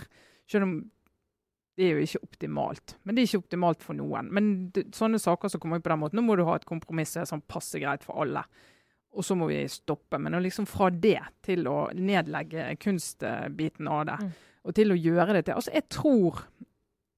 Selv 0.49 0.67
om 0.67 0.73
det 1.79 1.85
er 1.87 1.95
jo 1.95 2.03
ikke 2.03 2.23
optimalt. 2.27 2.97
Men 3.07 3.15
det 3.15 3.21
er 3.21 3.29
ikke 3.29 3.39
optimalt 3.45 3.83
for 3.85 3.95
noen. 3.95 4.27
Men 4.35 4.47
det, 4.75 4.89
sånne 4.97 5.19
saker 5.21 5.47
som 5.47 5.61
kommer 5.63 5.79
på 5.79 5.89
den 5.93 6.01
måten, 6.01 6.19
nå 6.19 6.25
må 6.27 6.35
du 6.35 6.43
ha 6.43 6.57
et 6.59 6.67
kompromiss 6.67 7.13
som 7.15 7.23
sånn 7.29 7.43
passe 7.47 7.79
greit 7.79 8.03
for 8.03 8.19
alle. 8.19 8.43
Og 9.17 9.25
så 9.25 9.35
må 9.35 9.47
vi 9.49 9.63
stoppe. 9.67 10.19
Men 10.21 10.37
liksom 10.43 10.67
fra 10.69 10.89
det 10.93 11.19
til 11.45 11.65
å 11.67 11.89
nedlegge 11.93 12.75
kunstbiten 12.79 13.87
av 13.89 14.05
det, 14.05 14.17
Mm. 14.21 14.31
og 14.65 14.75
til 14.75 14.91
å 14.91 14.99
gjøre 14.99 15.33
det 15.33 15.45
til 15.45 15.55
Altså, 15.55 15.73
jeg 15.73 15.89
tror 15.89 16.43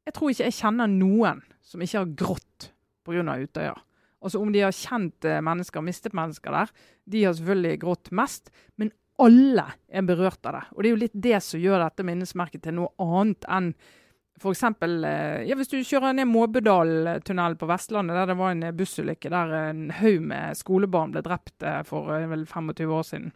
Jeg 0.05 0.13
tror 0.13 0.29
ikke 0.31 0.43
jeg 0.49 0.53
kjenner 0.53 0.87
noen 0.89 1.41
som 1.61 1.81
ikke 1.81 1.99
har 1.99 2.05
grått 2.05 2.71
pga. 3.05 3.21
Utøya. 3.37 3.75
Altså 4.23 4.41
Om 4.41 4.51
de 4.51 4.59
har 4.61 4.71
kjent 4.71 5.25
eh, 5.25 5.41
mennesker, 5.41 5.81
mistet 5.81 6.13
mennesker 6.13 6.51
der, 6.51 6.69
de 7.07 7.23
har 7.23 7.33
selvfølgelig 7.33 7.79
grått 7.79 8.11
mest. 8.11 8.49
Men 8.77 8.91
alle 9.19 9.65
er 9.89 10.01
berørt 10.01 10.45
av 10.45 10.53
det. 10.53 10.63
Og 10.73 10.81
det 10.81 10.89
er 10.89 10.95
jo 10.95 11.01
litt 11.03 11.21
det 11.21 11.43
som 11.43 11.61
gjør 11.61 11.83
dette 11.83 12.03
minnesmerket 12.03 12.63
til 12.63 12.73
noe 12.79 12.89
annet 12.97 13.45
enn 13.47 13.73
F.eks. 14.41 14.63
Ja, 15.45 15.55
hvis 15.57 15.69
du 15.69 15.77
kjører 15.85 16.15
ned 16.17 16.25
Måbødaltunnelen 16.31 17.59
på 17.61 17.69
Vestlandet, 17.69 18.17
der 18.17 18.31
det 18.31 18.37
var 18.39 18.55
en 18.55 18.65
bussulykke 18.77 19.29
der 19.29 19.53
en 19.59 19.83
haug 19.99 20.25
med 20.31 20.57
skolebarn 20.57 21.13
ble 21.13 21.21
drept 21.25 21.61
eh, 21.61 21.83
for 21.85 22.09
eh, 22.15 22.25
vel 22.31 22.47
25 22.49 22.95
år 22.97 23.07
siden. 23.11 23.31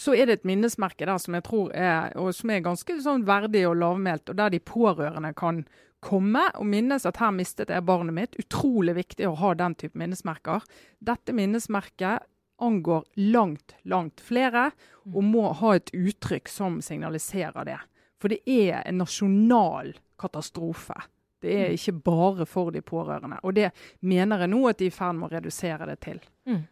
så 0.00 0.14
er 0.16 0.26
det 0.26 0.38
et 0.38 0.46
minnesmerke 0.48 1.04
der 1.04 1.18
som 1.20 1.34
jeg 1.36 1.44
tror 1.44 1.74
er, 1.76 2.14
som 2.32 2.50
er 2.50 2.62
ganske 2.64 2.94
sånn 3.04 3.26
verdig 3.28 3.66
og 3.68 3.76
lavmælt, 3.76 4.30
og 4.32 4.38
der 4.38 4.48
de 4.54 4.60
pårørende 4.64 5.34
kan 5.36 5.66
komme 6.00 6.46
og 6.56 6.64
minnes 6.64 7.04
at 7.04 7.20
her 7.20 7.34
mistet 7.36 7.68
jeg 7.68 7.84
barnet 7.84 8.16
mitt. 8.16 8.38
Utrolig 8.40 8.96
viktig 8.96 9.28
å 9.28 9.36
ha 9.42 9.52
den 9.54 9.76
type 9.76 10.00
minnesmerker. 10.00 10.64
Dette 11.04 11.36
minnesmerket 11.36 12.24
angår 12.60 13.04
langt, 13.16 13.76
langt 13.84 14.24
flere, 14.24 14.70
og 15.04 15.22
må 15.24 15.50
ha 15.60 15.74
et 15.76 15.92
uttrykk 15.92 16.48
som 16.48 16.80
signaliserer 16.84 17.68
det. 17.68 17.78
For 18.20 18.32
det 18.32 18.42
er 18.44 18.82
en 18.84 19.00
nasjonal 19.00 19.94
katastrofe. 20.20 20.98
Det 21.40 21.54
er 21.56 21.72
ikke 21.72 21.96
bare 22.04 22.44
for 22.48 22.68
de 22.74 22.82
pårørende. 22.84 23.38
Og 23.48 23.56
det 23.56 23.70
mener 24.04 24.44
jeg 24.44 24.52
nå 24.52 24.60
at 24.68 24.78
de 24.80 24.90
er 24.90 24.92
i 24.92 24.94
ferd 24.94 25.16
med 25.16 25.30
å 25.30 25.34
redusere 25.38 25.88
det 25.88 25.96
til. 26.04 26.20
Mm. 26.48 26.62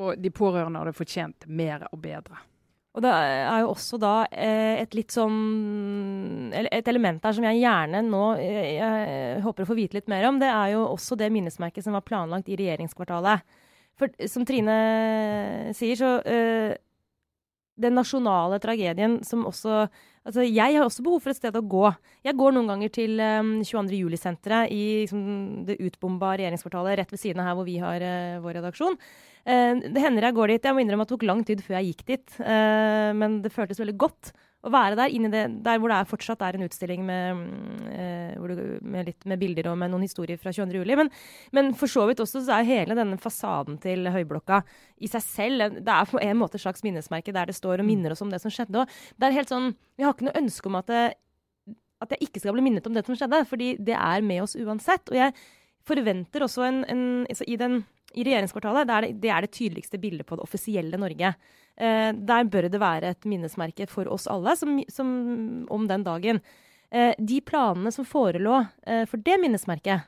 Og 0.00 0.18
de 0.18 0.32
pårørende 0.34 0.80
hadde 0.80 0.96
fortjent 0.96 1.46
mer 1.46 1.84
og 1.90 2.00
bedre. 2.02 2.40
Og 2.94 3.02
det 3.02 3.10
er 3.10 3.64
jo 3.64 3.72
også 3.72 3.98
da 3.98 4.12
eh, 4.30 4.78
et 4.78 4.92
litt 4.94 5.10
sånn 5.10 6.52
Et 6.54 6.88
element 6.92 7.18
der 7.18 7.34
som 7.34 7.42
jeg 7.42 7.58
gjerne 7.58 8.04
nå 8.06 8.22
eh, 8.38 8.68
jeg 8.76 9.40
håper 9.42 9.64
å 9.64 9.70
få 9.72 9.76
vite 9.78 9.98
litt 9.98 10.10
mer 10.12 10.28
om, 10.28 10.38
det 10.38 10.46
er 10.46 10.76
jo 10.76 10.84
også 10.92 11.18
det 11.18 11.32
minnesmerket 11.34 11.86
som 11.86 11.96
var 11.98 12.06
planlagt 12.06 12.52
i 12.52 12.58
regjeringskvartalet. 12.60 13.42
For 13.98 14.14
som 14.30 14.46
Trine 14.46 14.76
sier, 15.74 15.98
så 15.98 16.16
eh, 16.22 16.78
Den 17.74 17.98
nasjonale 17.98 18.60
tragedien 18.62 19.18
som 19.26 19.42
også 19.50 19.88
Altså, 20.24 20.40
jeg 20.48 20.78
har 20.78 20.86
også 20.86 21.04
behov 21.04 21.20
for 21.20 21.34
et 21.34 21.36
sted 21.36 21.56
å 21.58 21.60
gå. 21.68 21.84
Jeg 22.24 22.36
går 22.40 22.54
noen 22.56 22.70
ganger 22.72 22.92
til 22.94 23.20
um, 23.20 23.58
22. 23.60 23.98
juli-senteret 23.98 24.72
i 24.72 24.84
liksom, 25.02 25.26
det 25.68 25.76
utbomba 25.84 26.32
regjeringskvartalet 26.40 26.96
rett 27.02 27.12
ved 27.12 27.20
siden 27.20 27.42
av 27.42 27.50
her 27.50 27.58
hvor 27.58 27.68
vi 27.68 27.76
har 27.82 28.00
uh, 28.00 28.40
vår 28.44 28.58
redaksjon. 28.62 28.96
Uh, 29.44 29.84
det 29.84 30.00
hender 30.00 30.24
jeg 30.24 30.38
går 30.38 30.54
dit. 30.54 30.64
Jeg 30.64 30.76
må 30.76 30.80
innrømme 30.80 31.04
at 31.04 31.12
det 31.12 31.18
tok 31.18 31.28
lang 31.28 31.44
tid 31.44 31.60
før 31.66 31.76
jeg 31.76 31.92
gikk 31.92 32.06
dit. 32.14 32.38
Uh, 32.40 33.12
men 33.20 33.42
det 33.44 33.52
føltes 33.52 33.82
veldig 33.82 33.98
godt 34.00 34.32
å 34.64 34.72
være 34.72 34.96
der, 34.98 35.12
inni 35.12 35.28
det, 35.32 35.42
der 35.64 35.80
hvor 35.80 35.92
det 35.92 35.98
er 35.98 36.08
fortsatt 36.08 36.42
er 36.44 36.56
en 36.56 36.64
utstilling 36.64 37.02
med, 37.04 37.40
mm, 37.40 38.54
du, 38.56 38.62
med, 38.80 39.10
litt, 39.10 39.26
med 39.28 39.40
bilder 39.40 39.68
og 39.70 39.78
med 39.80 39.92
noen 39.92 40.06
historier 40.06 40.40
fra 40.40 40.52
22. 40.54 40.80
juli. 40.80 40.96
Men, 40.98 41.10
men, 41.56 41.72
for 41.78 41.90
så 41.90 42.06
vidt 42.08 42.22
også 42.24 42.44
så 42.46 42.58
er 42.58 42.68
hele 42.68 42.96
denne 42.98 43.18
fasaden 43.20 43.76
til 43.82 44.08
Høyblokka 44.14 44.62
i 45.04 45.10
seg 45.10 45.24
selv 45.24 45.80
Det 45.84 45.92
er 45.92 46.08
på 46.08 46.20
en 46.22 46.40
måte 46.40 46.58
et 46.58 46.64
slags 46.64 46.84
minnesmerke 46.86 47.34
der 47.34 47.50
det 47.50 47.56
står 47.58 47.82
og 47.82 47.88
minner 47.88 48.14
oss 48.14 48.24
om 48.24 48.32
det 48.32 48.40
som 48.42 48.52
skjedde. 48.52 48.84
Og 48.84 49.20
det 49.20 49.28
er 49.28 49.36
helt 49.36 49.52
sånn, 49.52 49.74
Vi 49.98 50.06
har 50.06 50.16
ikke 50.16 50.30
noe 50.30 50.40
ønske 50.40 50.70
om 50.70 50.78
at, 50.80 50.88
det, 50.88 51.04
at 52.04 52.16
jeg 52.16 52.28
ikke 52.28 52.44
skal 52.44 52.56
bli 52.56 52.64
minnet 52.64 52.88
om 52.88 52.96
det 52.96 53.04
som 53.06 53.18
skjedde, 53.18 53.44
fordi 53.50 53.74
det 53.84 53.98
er 53.98 54.24
med 54.24 54.46
oss 54.46 54.56
uansett. 54.56 55.12
Og 55.12 55.20
jeg 55.20 55.36
forventer 55.84 56.46
også 56.46 56.64
en, 56.64 56.84
en 56.88 57.04
altså 57.28 57.44
i 57.46 57.60
den 57.60 57.82
i 58.14 58.24
regjeringskvartalet 58.26 58.88
det 58.88 58.94
er 58.94 59.06
det, 59.06 59.12
det 59.22 59.32
er 59.34 59.44
det 59.44 59.52
tydeligste 59.54 60.00
bildet 60.00 60.26
på 60.28 60.38
det 60.38 60.46
offisielle 60.46 60.98
Norge. 61.00 61.34
Eh, 61.74 62.10
der 62.14 62.50
bør 62.50 62.68
det 62.70 62.80
være 62.82 63.14
et 63.14 63.28
minnesmerke 63.28 63.88
for 63.90 64.08
oss 64.12 64.28
alle 64.30 64.54
som, 64.58 64.78
som, 64.92 65.08
om 65.74 65.88
den 65.90 66.06
dagen. 66.06 66.40
Eh, 66.94 67.12
de 67.18 67.40
planene 67.42 67.90
som 67.94 68.06
forelå 68.06 68.60
eh, 68.86 69.04
for 69.10 69.22
det 69.22 69.38
minnesmerket, 69.42 70.06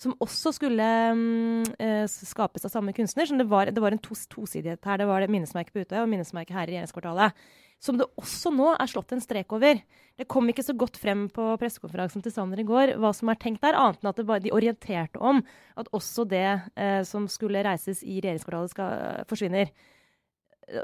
som 0.00 0.16
også 0.18 0.50
skulle 0.56 0.86
um, 1.14 1.62
skapes 2.10 2.64
av 2.66 2.72
samme 2.72 2.90
kunstner 2.96 3.30
det 3.38 3.46
var, 3.46 3.70
det 3.70 3.78
var, 3.78 3.94
en 3.94 4.02
tos, 4.02 4.24
tosidighet 4.26 4.82
her. 4.82 4.98
Det 4.98 5.06
var 5.06 5.22
det 5.22 5.30
minnesmerket 5.30 5.70
på 5.70 5.84
Utøya 5.84 6.02
og 6.02 6.10
minnesmerket 6.10 6.56
her 6.56 6.66
i 6.66 6.74
regjeringskvartalet. 6.74 7.44
Som 7.84 7.98
det 8.00 8.08
også 8.16 8.48
nå 8.54 8.70
er 8.72 8.88
slått 8.88 9.12
en 9.12 9.20
strek 9.20 9.52
over. 9.52 9.80
Det 10.16 10.28
kom 10.30 10.46
ikke 10.48 10.64
så 10.64 10.72
godt 10.78 10.96
frem 11.00 11.26
på 11.32 11.50
pressekonferansen 11.60 12.22
til 12.24 12.32
Sanner 12.32 12.62
i 12.62 12.66
går 12.66 12.94
hva 13.02 13.10
som 13.16 13.28
er 13.28 13.40
tenkt 13.40 13.64
der, 13.64 13.76
annet 13.76 14.00
enn 14.00 14.12
at 14.12 14.22
bare, 14.24 14.40
de 14.44 14.54
orienterte 14.54 15.20
om 15.20 15.42
at 15.80 15.90
også 15.92 16.24
det 16.30 16.46
eh, 16.80 17.02
som 17.04 17.26
skulle 17.28 17.64
reises 17.66 18.00
i 18.06 18.20
regjeringskvartalet, 18.22 18.72
skal, 18.72 19.26
forsvinner 19.28 19.72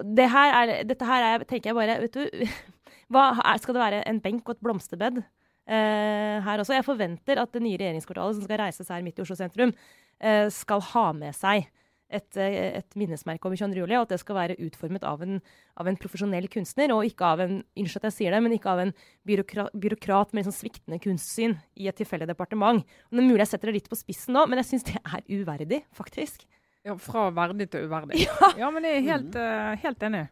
det 0.05 0.29
her 0.29 0.55
er, 0.55 0.73
dette 0.89 1.07
her 1.09 1.27
er, 1.27 1.45
tenker 1.49 1.71
jeg 1.71 1.79
bare 1.79 1.99
vet 2.03 2.17
du, 2.17 2.25
er, 3.21 3.61
Skal 3.63 3.77
det 3.77 3.83
være 3.83 4.03
en 4.09 4.21
benk 4.23 4.49
og 4.49 4.57
et 4.57 4.65
blomsterbed 4.65 5.21
eh, 5.21 6.37
her 6.45 6.63
også? 6.63 6.77
Jeg 6.77 6.87
forventer 6.87 7.41
at 7.41 7.53
det 7.55 7.63
nye 7.65 7.79
regjeringskvartalet 7.81 8.39
som 8.39 8.47
skal 8.47 8.61
reises 8.65 8.93
her 8.93 9.05
midt 9.07 9.21
i 9.21 9.25
Oslo 9.25 9.39
sentrum, 9.39 9.73
eh, 10.21 10.47
skal 10.53 10.85
ha 10.93 11.07
med 11.17 11.37
seg 11.37 11.69
et, 12.11 12.37
eh, 12.37 12.79
et 12.81 12.97
minnesmerke 12.99 13.47
om 13.47 13.55
22. 13.55 13.79
juli, 13.79 13.97
og 13.97 14.07
at 14.07 14.15
det 14.15 14.21
skal 14.23 14.37
være 14.37 14.59
utformet 14.67 15.05
av 15.07 15.23
en, 15.25 15.41
av 15.81 15.89
en, 15.89 15.99
profesjonell 16.01 16.49
kunstner, 16.53 16.93
og 16.95 17.07
ikke 17.07 17.27
av 17.27 17.43
en 17.45 17.57
unnskyld 17.63 18.03
at 18.03 18.09
jeg 18.11 18.17
sier 18.19 18.35
det, 18.35 18.43
men 18.45 18.57
ikke 18.57 18.73
av 18.73 18.83
en 18.85 18.95
byråkrat, 19.29 19.75
byråkrat 19.85 20.35
med 20.35 20.45
liksom 20.45 20.57
sviktende 20.57 21.01
kunstsyn 21.03 21.57
i 21.81 21.89
et 21.91 21.99
tilfeldig 22.01 22.31
departement. 22.33 22.83
Og 22.83 23.17
det 23.17 23.25
er 23.25 23.31
mulig 23.31 23.45
jeg 23.45 23.53
setter 23.55 23.71
det 23.71 23.79
litt 23.81 23.93
på 23.93 24.01
spissen 24.01 24.37
nå, 24.37 24.45
men 24.51 24.63
jeg 24.63 24.73
syns 24.73 24.89
det 24.91 24.99
er 25.01 25.25
uverdig, 25.31 25.83
faktisk. 25.97 26.47
Ja, 26.87 26.97
Fra 26.97 27.29
verdig 27.37 27.71
til 27.73 27.89
uverdig. 27.89 28.25
Ja, 28.27 28.53
ja 28.65 28.71
men 28.75 28.87
jeg 28.89 29.01
er 29.01 29.09
helt, 29.11 29.35
uh, 29.37 29.75
helt 29.83 30.07
enig. 30.09 30.27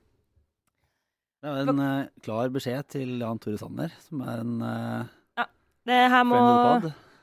Det 1.38 1.50
er 1.52 1.68
en 1.70 1.82
uh, 1.84 2.08
klar 2.24 2.48
beskjed 2.50 2.88
til 2.96 3.18
Jan 3.20 3.38
Tore 3.38 3.60
Sanner, 3.60 3.92
som 4.02 4.24
er 4.26 4.40
en 4.42 4.56
uh, 4.64 5.12
ja, 5.38 5.44
det 5.86 6.00
her 6.10 6.24
må 6.26 6.40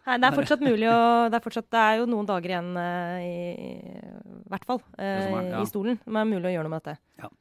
Nei, 0.05 0.17
det 0.21 0.27
er 0.27 0.35
fortsatt 0.37 0.61
mulig 0.61 0.85
å 0.85 0.97
det 1.31 1.37
er, 1.39 1.41
fortsatt, 1.41 1.67
det 1.73 1.81
er 1.81 1.99
jo 2.01 2.09
noen 2.09 2.27
dager 2.29 2.51
igjen 2.51 2.75
uh, 2.77 3.17
i, 3.25 3.37
i 4.45 4.49
hvert 4.53 4.67
fall 4.69 4.81
uh, 4.81 5.01
er, 5.01 5.47
ja. 5.49 5.61
i 5.63 5.69
stolen. 5.69 5.97
Det 6.03 6.19
er 6.21 6.27
mulig 6.29 6.49
å 6.51 6.53
gjøre 6.53 6.67
noe 6.67 6.73
med 6.75 6.83
dette. 6.85 6.99
Ja. 7.23 7.31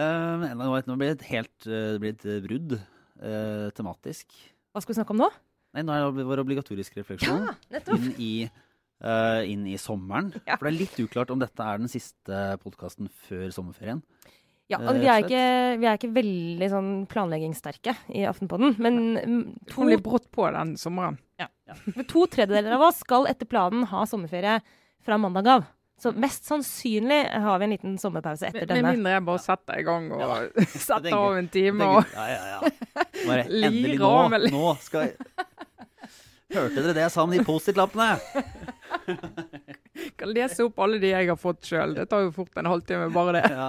Uh, 0.00 0.80
nå 0.86 0.96
blir 0.96 1.12
det 1.12 1.14
et 1.18 1.28
helt 1.30 1.68
det 1.68 2.00
blir 2.02 2.16
et 2.16 2.26
brudd 2.46 2.80
tematisk. 3.76 4.32
Hva 4.72 4.80
skal 4.80 4.94
vi 4.94 4.98
snakke 5.00 5.12
om 5.12 5.20
nå? 5.20 5.28
Nei, 5.76 5.82
Nå 5.84 5.92
er 5.92 6.06
det 6.16 6.24
vår 6.26 6.40
obligatoriske 6.42 7.02
refleksjon 7.02 7.46
ja, 7.46 7.82
inn 7.94 8.10
i 8.16 8.32
inn 9.50 9.62
i 9.68 9.76
sommeren. 9.80 10.30
For 10.34 10.66
det 10.66 10.70
er 10.70 10.76
litt 10.76 10.96
uklart 11.00 11.30
om 11.32 11.40
dette 11.40 11.64
er 11.64 11.80
den 11.80 11.88
siste 11.88 12.40
podkasten 12.60 13.08
før 13.28 13.46
sommerferien. 13.54 14.02
Ja, 14.70 14.78
altså, 14.78 15.00
vi, 15.00 15.08
er 15.10 15.24
ikke, 15.24 15.46
vi, 15.80 15.86
er 15.88 15.98
ikke, 15.98 16.12
veldig 16.14 16.68
sånn 16.70 16.90
planleggingssterke 17.10 17.96
i 18.14 18.22
Aftenpodden, 18.30 18.76
men 18.78 19.00
to, 19.66 19.82
litt 19.88 20.04
brått 20.04 20.28
på 20.30 20.46
den 20.54 20.76
sommeren. 20.78 21.18
Ja. 21.40 21.48
ja. 21.66 21.74
to 22.06 22.28
tredjedeler 22.30 22.76
av 22.76 22.86
oss 22.90 23.00
skal 23.02 23.26
etter 23.26 23.50
planen 23.50 23.88
ha 23.90 24.04
sommerferie 24.06 24.60
fra 25.02 25.18
mandag 25.18 25.50
av. 25.50 25.68
Så 26.00 26.12
mest 26.16 26.46
sannsynlig 26.48 27.18
har 27.28 27.58
vi 27.58 27.66
en 27.66 27.74
liten 27.74 27.98
sommerpause 28.00 28.46
etter 28.46 28.62
med, 28.62 28.68
denne. 28.70 28.86
Med 28.86 28.96
mindre 29.00 29.16
jeg 29.18 29.24
bare 29.26 29.42
setter 29.44 29.82
i 29.82 29.84
gang 29.84 30.06
og 30.16 30.22
ja. 30.22 30.38
setter 30.86 31.16
av 31.18 31.36
en 31.42 31.50
time 31.52 31.88
og 31.90 32.14
ja, 32.14 32.28
ja, 32.30 32.46
ja. 32.54 33.04
Bare 33.26 33.44
endelig 33.68 33.98
nå, 34.00 34.14
nå 34.54 34.70
skal 34.80 35.10
jeg 35.10 35.48
Hørte 36.50 36.80
dere 36.82 36.94
det 36.96 37.04
jeg 37.04 37.12
sa 37.14 37.22
om 37.22 37.30
de 37.30 37.44
Post-It-lappene? 37.46 38.08
kan 40.18 40.32
lese 40.34 40.64
opp 40.66 40.80
alle 40.82 40.98
de 40.98 41.12
jeg 41.12 41.28
har 41.28 41.38
fått 41.38 41.68
sjøl. 41.68 41.94
Det 41.94 42.08
tar 42.10 42.24
jo 42.24 42.32
fort 42.34 42.58
en 42.58 42.66
halvtime, 42.66 43.06
bare 43.14 43.36
det. 43.36 43.44
Ja. 43.54 43.68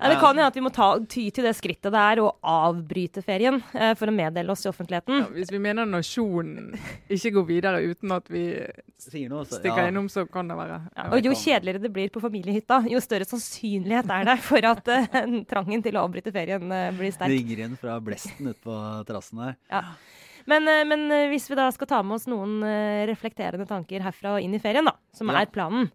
Ja, 0.00 0.08
det 0.08 0.18
kan 0.22 0.38
jo 0.38 0.46
at 0.48 0.56
vi 0.56 0.62
må 0.64 0.72
ta, 0.72 0.88
ty 1.10 1.26
til 1.34 1.44
det 1.44 1.52
skrittet 1.58 1.92
det 1.92 2.02
er 2.12 2.22
å 2.22 2.30
avbryte 2.40 3.22
ferien 3.24 3.58
eh, 3.74 3.92
for 3.98 4.08
å 4.08 4.14
meddele 4.14 4.54
oss 4.54 4.64
i 4.64 4.70
offentligheten. 4.70 5.24
Ja, 5.24 5.28
hvis 5.34 5.52
vi 5.52 5.60
mener 5.62 5.88
nasjonen 5.88 6.72
ikke 7.12 7.34
går 7.36 7.46
videre 7.50 7.82
uten 7.84 8.14
at 8.16 8.30
vi 8.32 8.44
noe, 9.28 9.44
så, 9.44 9.58
stikker 9.58 9.84
ja. 9.84 9.90
innom, 9.92 10.08
så 10.12 10.24
kan 10.28 10.48
det 10.48 10.56
være 10.58 10.80
Og 11.10 11.24
Jo 11.24 11.34
kjedeligere 11.36 11.84
det 11.84 11.92
blir 11.92 12.12
på 12.12 12.22
familiehytta, 12.22 12.82
jo 12.90 13.02
større 13.04 13.28
sannsynlighet 13.28 14.08
er 14.16 14.30
det 14.32 14.38
for 14.44 14.70
at 14.72 14.88
eh, 14.94 15.20
trangen 15.52 15.84
til 15.84 16.00
å 16.00 16.06
avbryte 16.06 16.32
ferien 16.34 16.64
eh, 16.72 16.88
blir 16.96 17.12
sterk. 17.12 17.28
Det 17.28 17.42
ringer 17.42 17.66
inn 17.66 17.78
fra 17.80 18.00
blesten 18.04 18.50
ute 18.50 18.60
på 18.64 18.80
terrassen 19.08 19.44
her. 19.44 19.60
Ja. 19.72 19.84
Men, 20.50 20.68
eh, 20.68 20.84
men, 20.84 21.10
eh, 21.12 21.28
hvis 21.30 21.50
vi 21.50 21.58
da 21.58 21.68
skal 21.72 21.90
ta 21.90 22.02
med 22.02 22.16
oss 22.16 22.28
noen 22.30 22.62
eh, 22.66 23.06
reflekterende 23.10 23.68
tanker 23.68 24.04
herfra 24.04 24.36
og 24.36 24.44
inn 24.44 24.56
i 24.56 24.62
ferien, 24.62 24.86
da, 24.86 24.96
som 25.14 25.30
ja. 25.30 25.42
er 25.42 25.52
planen 25.52 25.90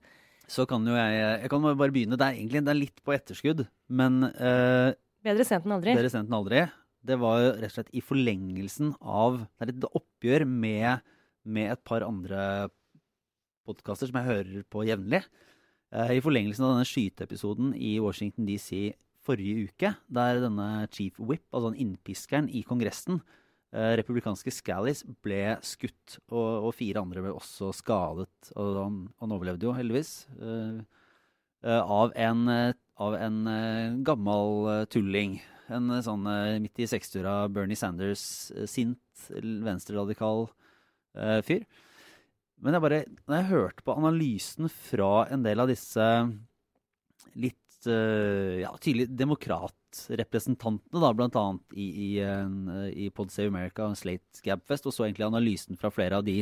Så 0.52 0.66
kan 0.70 0.86
jo 0.86 0.96
jeg 0.96 1.42
Jeg 1.42 1.50
kan 1.52 1.64
bare 1.66 1.92
begynne. 1.92 2.18
Det 2.18 2.26
er 2.26 2.38
egentlig 2.40 2.64
det 2.66 2.74
er 2.74 2.80
litt 2.80 3.04
på 3.06 3.16
etterskudd, 3.16 3.66
men 3.90 4.24
uh, 4.24 4.92
Bedre 5.26 5.46
sent 5.48 5.66
enn 5.66 5.76
aldri. 5.78 5.96
Bedre 5.98 6.12
sent 6.14 6.30
enn 6.30 6.38
aldri. 6.38 6.66
Det 7.06 7.18
var 7.22 7.40
jo 7.42 7.50
rett 7.54 7.72
og 7.72 7.76
slett 7.78 7.94
i 7.94 8.02
forlengelsen 8.02 8.96
av 9.02 9.44
Det 9.46 9.68
er 9.68 9.74
et 9.74 9.88
oppgjør 9.92 10.46
med, 10.50 11.06
med 11.46 11.72
et 11.74 11.84
par 11.86 12.06
andre 12.06 12.70
podkaster 13.66 14.10
som 14.10 14.20
jeg 14.22 14.30
hører 14.30 14.68
på 14.70 14.86
jevnlig. 14.86 15.24
Uh, 15.94 16.12
I 16.14 16.22
forlengelsen 16.22 16.66
av 16.66 16.76
denne 16.76 16.90
skyteepisoden 16.90 17.74
i 17.78 17.98
Washington 18.04 18.50
DC 18.50 18.94
forrige 19.26 19.72
uke, 19.72 19.96
der 20.14 20.44
denne 20.44 20.86
chief 20.94 21.18
whip, 21.18 21.48
altså 21.50 21.72
den 21.72 21.82
innpiskeren 21.82 22.46
i 22.54 22.62
Kongressen, 22.62 23.24
Eh, 23.24 23.44
republikanske 23.76 24.54
Scallis 24.54 25.04
ble 25.26 25.58
skutt, 25.66 26.20
og, 26.32 26.68
og, 26.68 26.72
fire 26.78 27.02
andre 27.04 27.24
ble 27.26 27.34
også 27.36 27.72
skadet. 27.76 28.52
Og 28.56 28.80
han, 28.80 29.02
han 29.22 29.36
overlevde 29.36 29.68
jo, 29.68 29.76
heldigvis. 29.76 30.14
Uh, 30.40 30.80
uh, 31.66 31.82
av 31.82 32.14
en, 32.16 32.46
av 33.02 33.18
en 33.20 33.40
gammel 34.08 34.86
tulling. 34.94 35.40
En 35.76 35.90
sånn 36.06 36.28
midt 36.62 36.84
i 36.84 36.88
60-åra 36.88 37.48
Bernie 37.50 37.80
Sanders, 37.80 38.24
sint, 38.70 39.02
venstreradikal 39.42 40.46
fyr. 41.48 41.64
Men 42.62 42.78
jeg 42.78 42.84
bare, 42.84 43.00
når 43.26 43.40
jeg 43.40 43.50
hørte 43.50 43.86
på 43.88 43.96
analysen 43.98 44.70
fra 44.70 45.26
en 45.34 45.42
del 45.44 45.64
av 45.64 45.72
disse 45.72 46.06
litt 47.34 47.90
ja, 47.90 48.72
tydelig 48.82 49.10
demokrat 49.18 49.76
representantene, 50.20 51.02
da, 51.02 51.12
bl.a. 51.16 51.46
i, 51.76 51.88
i, 52.06 52.10
i 53.06 53.10
Pod 53.16 53.34
Save 53.34 53.52
America 53.54 53.88
og 53.88 53.98
Slate 54.00 54.44
Gabfest, 54.46 54.88
og 54.90 54.96
så 54.96 55.08
egentlig 55.08 55.28
analysen 55.28 55.80
fra 55.80 55.92
flere 55.94 56.20
av 56.20 56.28
de 56.28 56.42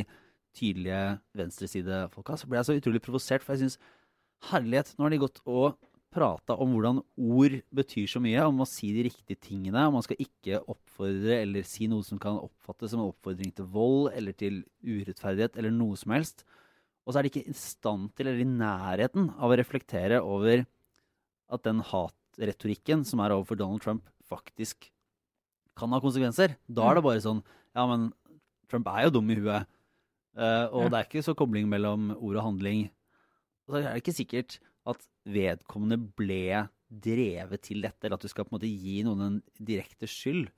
tydelige 0.54 1.02
venstresidefolka, 1.38 2.38
så 2.38 2.48
ble 2.48 2.60
jeg 2.60 2.68
så 2.68 2.78
utrolig 2.78 3.02
provosert. 3.02 3.44
For 3.44 3.54
jeg 3.54 3.64
syns 3.64 3.80
herlighet, 4.50 4.94
nå 4.96 5.06
har 5.06 5.14
de 5.14 5.22
gått 5.24 5.42
og 5.44 5.78
prata 6.14 6.54
om 6.62 6.74
hvordan 6.74 7.00
ord 7.02 7.56
betyr 7.74 8.10
så 8.10 8.20
mye, 8.22 8.42
om 8.46 8.62
å 8.62 8.68
si 8.68 8.92
de 8.94 9.06
riktige 9.08 9.40
tingene. 9.48 9.86
om 9.88 9.96
Man 9.98 10.04
skal 10.06 10.20
ikke 10.22 10.60
oppfordre 10.70 11.40
eller 11.40 11.66
si 11.66 11.88
noe 11.90 12.06
som 12.06 12.20
kan 12.22 12.38
oppfattes 12.38 12.92
som 12.92 13.02
en 13.02 13.10
oppfordring 13.10 13.50
til 13.56 13.66
vold 13.74 14.12
eller 14.14 14.36
til 14.38 14.62
urettferdighet 14.86 15.58
eller 15.58 15.74
noe 15.74 15.98
som 15.98 16.14
helst. 16.14 16.44
Og 17.04 17.12
så 17.12 17.20
er 17.20 17.26
de 17.26 17.32
ikke 17.32 17.50
i 17.50 17.58
stand 17.58 18.12
til 18.14 18.30
eller 18.30 18.44
i 18.44 18.48
nærheten 18.48 19.32
av 19.34 19.50
å 19.50 19.58
reflektere 19.58 20.22
over 20.22 20.64
at 21.52 21.66
den 21.66 21.82
hatretorikken 22.34 23.04
som 23.06 23.22
er 23.24 23.34
overfor 23.34 23.58
Donald 23.58 23.82
Trump, 23.84 24.04
faktisk 24.28 24.90
kan 25.78 25.90
ha 25.94 26.00
konsekvenser. 26.02 26.56
Da 26.70 26.90
er 26.90 26.94
det 26.98 27.04
bare 27.06 27.22
sånn 27.22 27.42
Ja, 27.74 27.86
men 27.90 28.12
Trump 28.70 28.86
er 28.86 29.04
jo 29.08 29.10
dum 29.16 29.30
i 29.30 29.34
huet. 29.34 29.66
Uh, 30.36 30.66
og 30.70 30.84
Ja. 30.84 30.88
det 30.88 30.98
er 30.98 31.06
ikke 31.08 31.24
så 31.26 31.34
kobling 31.34 31.68
mellom 31.68 32.12
ord 32.16 32.36
og 32.36 32.42
handling. 32.44 32.90
Så 33.68 33.78
er 33.78 33.94
det 33.94 34.02
ikke 34.02 34.14
sikkert 34.14 34.58
at 34.86 35.00
vedkommende 35.26 35.98
ble 36.14 36.68
drevet 36.90 37.62
til 37.62 37.82
dette, 37.82 38.04
eller 38.04 38.14
at 38.14 38.22
du 38.22 38.28
skal 38.28 38.44
på 38.44 38.52
en 38.54 38.58
måte 38.60 38.70
gi 38.70 39.02
noen 39.02 39.20
en 39.20 39.42
direkte 39.58 40.06
skyld. 40.06 40.48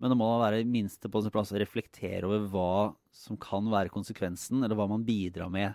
Men 0.00 0.10
det 0.10 0.18
må 0.18 0.26
da 0.28 0.50
være 0.50 0.64
minste 0.68 1.08
på 1.08 1.22
sin 1.22 1.30
plass 1.30 1.52
å 1.52 1.60
reflektere 1.60 2.24
over 2.24 2.48
hva 2.48 2.96
som 3.12 3.36
kan 3.36 3.64
være 3.70 3.92
konsekvensen, 3.92 4.64
eller 4.64 4.76
hva 4.76 4.88
man 4.88 5.04
bidrar 5.04 5.50
med 5.50 5.74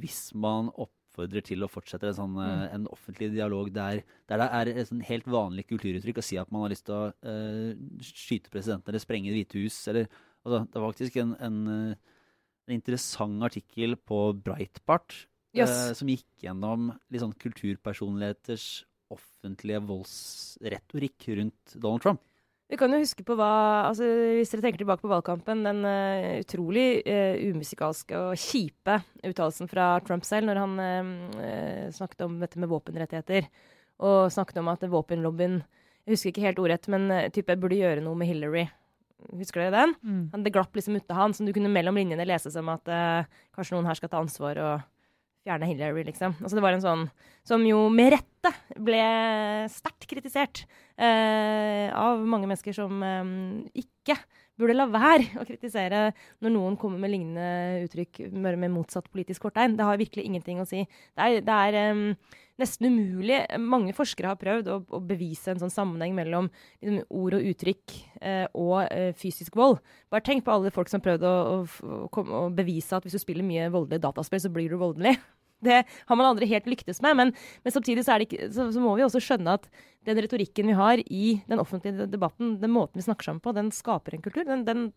hvis 0.00 0.32
man 0.34 0.70
oppfordrer 1.12 1.44
til 1.44 1.62
å 1.62 1.68
fortsette 1.70 2.08
en, 2.08 2.16
sånn, 2.16 2.36
mm. 2.38 2.62
en 2.72 2.86
offentlig 2.92 3.28
dialog 3.34 3.68
der, 3.74 4.00
der 4.30 4.40
det 4.40 4.48
er 4.58 4.70
et 4.72 4.88
sånn 4.88 5.02
helt 5.04 5.28
vanlig 5.28 5.66
kulturuttrykk 5.68 6.22
å 6.22 6.24
si 6.24 6.38
at 6.40 6.50
man 6.52 6.64
har 6.64 6.72
lyst 6.72 6.86
til 6.88 6.96
å 6.96 7.10
uh, 7.12 8.00
skyte 8.00 8.52
presidenten 8.52 8.92
eller 8.92 9.04
sprenge 9.04 9.28
Det 9.30 9.42
hvite 9.42 9.60
hus. 9.60 9.76
Eller, 9.92 10.08
altså, 10.42 10.62
det 10.64 10.80
var 10.80 10.94
faktisk 10.94 11.20
en, 11.20 11.36
en, 11.44 11.60
eh, 11.68 12.16
en 12.68 12.76
interessant 12.78 13.44
artikkel 13.44 13.98
på 14.00 14.24
Breitbart 14.40 15.26
Yes. 15.52 15.68
uh, 15.68 15.92
som 15.92 16.08
gikk 16.08 16.46
gjennom 16.46 16.94
litt 17.12 17.20
sånn 17.20 17.36
kulturpersonligheters 17.36 18.86
offentlige 19.12 19.82
voldsretorikk 19.84 21.26
rundt 21.36 21.74
Donald 21.76 22.00
Trump. 22.00 22.22
Vi 22.72 22.78
kan 22.80 22.88
jo 22.94 23.02
huske 23.02 23.20
på 23.28 23.34
hva 23.36 23.50
altså 23.90 24.06
Hvis 24.38 24.48
dere 24.54 24.64
tenker 24.64 24.80
tilbake 24.80 25.04
på 25.04 25.10
valgkampen, 25.10 25.60
den 25.66 25.84
uh, 25.84 26.40
utrolig 26.40 27.02
uh, 27.04 27.36
umusikalske 27.52 28.16
og 28.16 28.38
kjipe 28.40 28.94
uttalelsen 29.28 29.68
fra 29.68 29.98
Trump 30.06 30.24
selv 30.24 30.48
når 30.48 30.60
han 30.62 30.80
uh, 30.80 31.90
snakket 31.92 32.24
om 32.24 32.38
dette 32.40 32.56
med 32.62 32.72
våpenrettigheter. 32.72 33.50
Og 34.00 34.32
snakket 34.32 34.62
om 34.62 34.70
at 34.72 34.86
våpenlobbyen 34.88 35.58
Jeg 35.60 36.14
husker 36.16 36.32
ikke 36.32 36.46
helt 36.46 36.62
ordrett, 36.62 36.88
men 36.90 37.12
type 37.30 37.54
burde 37.60 37.76
gjøre 37.76 38.02
noe 38.02 38.16
med 38.18 38.30
Hillary. 38.32 38.64
Husker 39.36 39.66
dere 39.66 39.76
den? 39.76 39.92
Mm. 40.02 40.42
Det 40.42 40.54
glapp 40.56 40.74
liksom 40.74 40.96
ut 40.96 41.12
av 41.12 41.20
han, 41.20 41.36
som 41.36 41.46
du 41.46 41.52
kunne 41.54 41.70
mellom 41.70 42.00
linjene 42.00 42.26
lese 42.26 42.50
som 42.50 42.72
at 42.72 42.88
kanskje 43.54 43.76
noen 43.76 43.86
her 43.86 44.00
skal 44.00 44.10
ta 44.10 44.18
ansvar 44.18 44.58
og 44.58 44.88
fjerne 45.46 45.68
Hillary, 45.68 46.02
liksom. 46.08 46.34
Altså 46.40 46.58
det 46.58 46.64
var 46.64 46.74
en 46.74 46.82
sånn 46.82 47.04
som 47.46 47.62
jo 47.66 47.84
med 47.94 48.16
rette 48.16 48.50
ble 48.82 49.04
sterkt 49.70 50.08
kritisert 50.10 50.64
av 51.00 52.22
mange 52.28 52.48
mennesker 52.50 52.76
som 52.76 53.02
eh, 53.06 53.32
ikke 53.84 54.18
burde 54.60 54.76
la 54.76 54.86
være 54.90 55.40
å 55.40 55.46
kritisere 55.48 56.04
når 56.42 56.54
noen 56.54 56.76
kommer 56.80 57.00
med 57.02 57.12
lignende 57.14 57.86
uttrykk 57.86 58.26
med, 58.32 58.68
motsatt 58.72 59.08
politisk 59.12 59.46
korttegn. 59.46 59.76
Det 59.78 59.86
har 59.88 60.00
virkelig 60.00 60.24
ingenting 60.28 60.62
å 60.62 60.68
si. 60.68 60.84
Det 61.16 61.26
er, 61.26 61.44
det 61.46 61.58
er 61.68 61.78
em, 61.80 62.02
nesten 62.60 62.90
umulig. 62.92 63.40
Mange 63.60 63.94
forskere 63.96 64.32
har 64.32 64.40
prøvd 64.40 64.70
å, 64.72 64.78
å 64.98 65.02
bevise 65.08 65.54
en 65.54 65.62
sånn 65.62 65.72
sammenheng 65.72 66.16
mellom 66.18 66.50
liksom, 66.82 67.02
ord 67.22 67.38
og 67.38 67.50
uttrykk 67.52 67.96
eh, 68.20 68.46
og 68.52 68.78
eh, 68.86 69.12
fysisk 69.18 69.56
vold. 69.58 69.80
Bare 70.12 70.26
tenk 70.26 70.44
på 70.46 70.54
alle 70.54 70.74
folk 70.74 70.92
som 70.92 71.00
har 71.00 71.08
prøvd 71.10 71.28
å, 71.28 71.36
å, 71.62 72.26
å 72.44 72.48
bevise 72.54 72.98
at 72.98 73.06
hvis 73.06 73.16
du 73.16 73.22
spiller 73.22 73.46
mye 73.46 73.70
voldelig 73.72 74.04
dataspill, 74.04 74.44
så 74.44 74.52
blir 74.52 74.72
du 74.72 74.78
voldelig. 74.80 75.16
Det 75.62 75.80
har 75.86 76.18
man 76.18 76.28
aldri 76.28 76.48
helt 76.50 76.68
lyktes 76.70 77.02
med, 77.04 77.16
men, 77.18 77.32
men 77.62 77.74
samtidig 77.74 78.04
så, 78.06 78.18
det 78.18 78.28
ikke, 78.28 78.50
så, 78.52 78.68
så 78.74 78.82
må 78.82 78.94
vi 78.98 79.06
også 79.06 79.22
skjønne 79.22 79.56
at 79.60 79.68
den 80.08 80.18
retorikken 80.18 80.70
vi 80.72 80.76
har 80.78 81.02
i 81.06 81.26
den 81.48 81.62
offentlige 81.62 82.08
debatten, 82.10 82.56
den 82.62 82.74
måten 82.74 82.98
vi 82.98 83.06
snakker 83.06 83.30
sammen 83.30 83.42
på, 83.44 83.54
den 83.54 83.70
skaper 83.74 84.16
en 84.16 84.24
kultur. 84.24 84.44
Den, 84.48 84.64
den, 84.66 84.88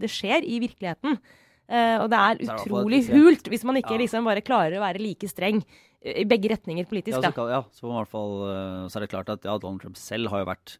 det 0.00 0.08
skjer 0.12 0.46
i 0.48 0.60
virkeligheten. 0.64 1.18
Uh, 1.64 2.04
og 2.04 2.10
det 2.12 2.18
er 2.20 2.34
er 2.34 2.38
det 2.40 2.48
er 2.48 2.58
utrolig 2.60 2.98
hult 3.08 3.46
hvis 3.48 3.62
man 3.64 3.78
ikke 3.80 3.94
Ja. 3.96 4.00
liksom 4.02 4.26
bare 4.28 4.42
klarer 4.44 4.76
å 4.76 4.82
være 4.82 5.00
like 5.00 5.28
streng 5.30 5.62
eh, 6.04 6.20
i 6.20 6.24
begge 6.28 6.50
retninger 6.52 6.84
politisk. 6.84 7.16
Ja, 7.16 7.32
så, 7.32 7.46
ja, 7.48 7.62
så, 7.72 8.04
fall, 8.04 8.34
eh, 8.52 8.88
så 8.92 8.98
er 8.98 9.06
det 9.06 9.08
klart 9.08 9.32
at 9.32 9.48
ja, 9.48 9.56
Donald 9.56 9.80
Trump 9.80 9.96
selv 9.96 10.28
har 10.28 10.44
jo 10.44 10.50
vært 10.50 10.76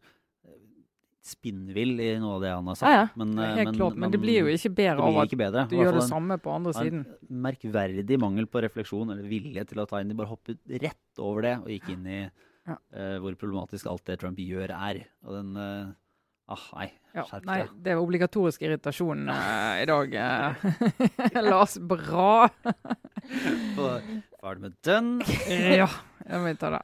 spinnvill 1.24 1.96
i 2.04 2.10
noe 2.20 2.36
av 2.36 2.44
det 2.44 2.52
han 2.52 2.66
har 2.68 2.76
sagt. 2.78 2.90
Ja, 2.92 3.00
ja. 3.04 3.08
Men, 3.16 3.32
Det 3.38 3.48
eh, 3.64 3.72
klart, 3.72 3.96
men 4.00 4.12
det 4.12 4.20
blir 4.20 4.44
jo 4.44 4.52
ikke 4.52 4.72
bedre 4.76 5.06
av 5.08 5.18
at 5.22 5.34
bedre. 5.40 5.66
du 5.70 5.76
gjør 5.78 5.98
det 5.98 6.06
samme 6.08 6.36
på 6.42 6.52
andre 6.52 6.74
siden. 6.76 7.04
En 7.08 7.42
merkverdig 7.46 8.18
mangel 8.20 8.48
på 8.50 8.62
refleksjon 8.64 9.14
eller 9.14 9.24
vilje 9.28 9.64
til 9.70 9.80
å 9.80 9.88
ta 9.88 10.02
inn 10.02 10.12
De 10.12 10.18
bare 10.18 10.32
hoppet 10.32 10.60
rett 10.84 11.22
over 11.24 11.48
det 11.48 11.54
og 11.62 11.70
gikk 11.72 11.92
inn 11.96 12.06
i 12.06 12.22
Ja. 12.64 12.78
uh, 12.96 13.18
hvor 13.20 13.34
problematisk 13.36 13.88
alt 13.90 14.04
det 14.08 14.18
Trump 14.20 14.38
gjør, 14.40 14.72
er. 14.72 15.04
Og 15.24 15.36
den 15.36 15.52
Uh, 15.56 15.92
Ah, 16.44 16.60
nei, 16.76 16.90
skjerp 17.24 17.46
nei, 17.48 17.62
det 17.80 17.94
er 17.94 18.00
obligatorisk 18.02 18.60
irritasjon 18.66 19.30
uh, 19.32 19.80
i 19.80 19.86
dag. 19.88 20.16
Lars, 21.48 21.78
bra. 21.80 22.50
Var 23.78 24.02
Ferdig 24.42 24.60
med 24.60 24.74
den. 24.84 25.08
ja, 25.48 25.88
jeg 25.88 26.42
må 26.44 26.52
ta 26.60 26.74
det. 26.76 26.82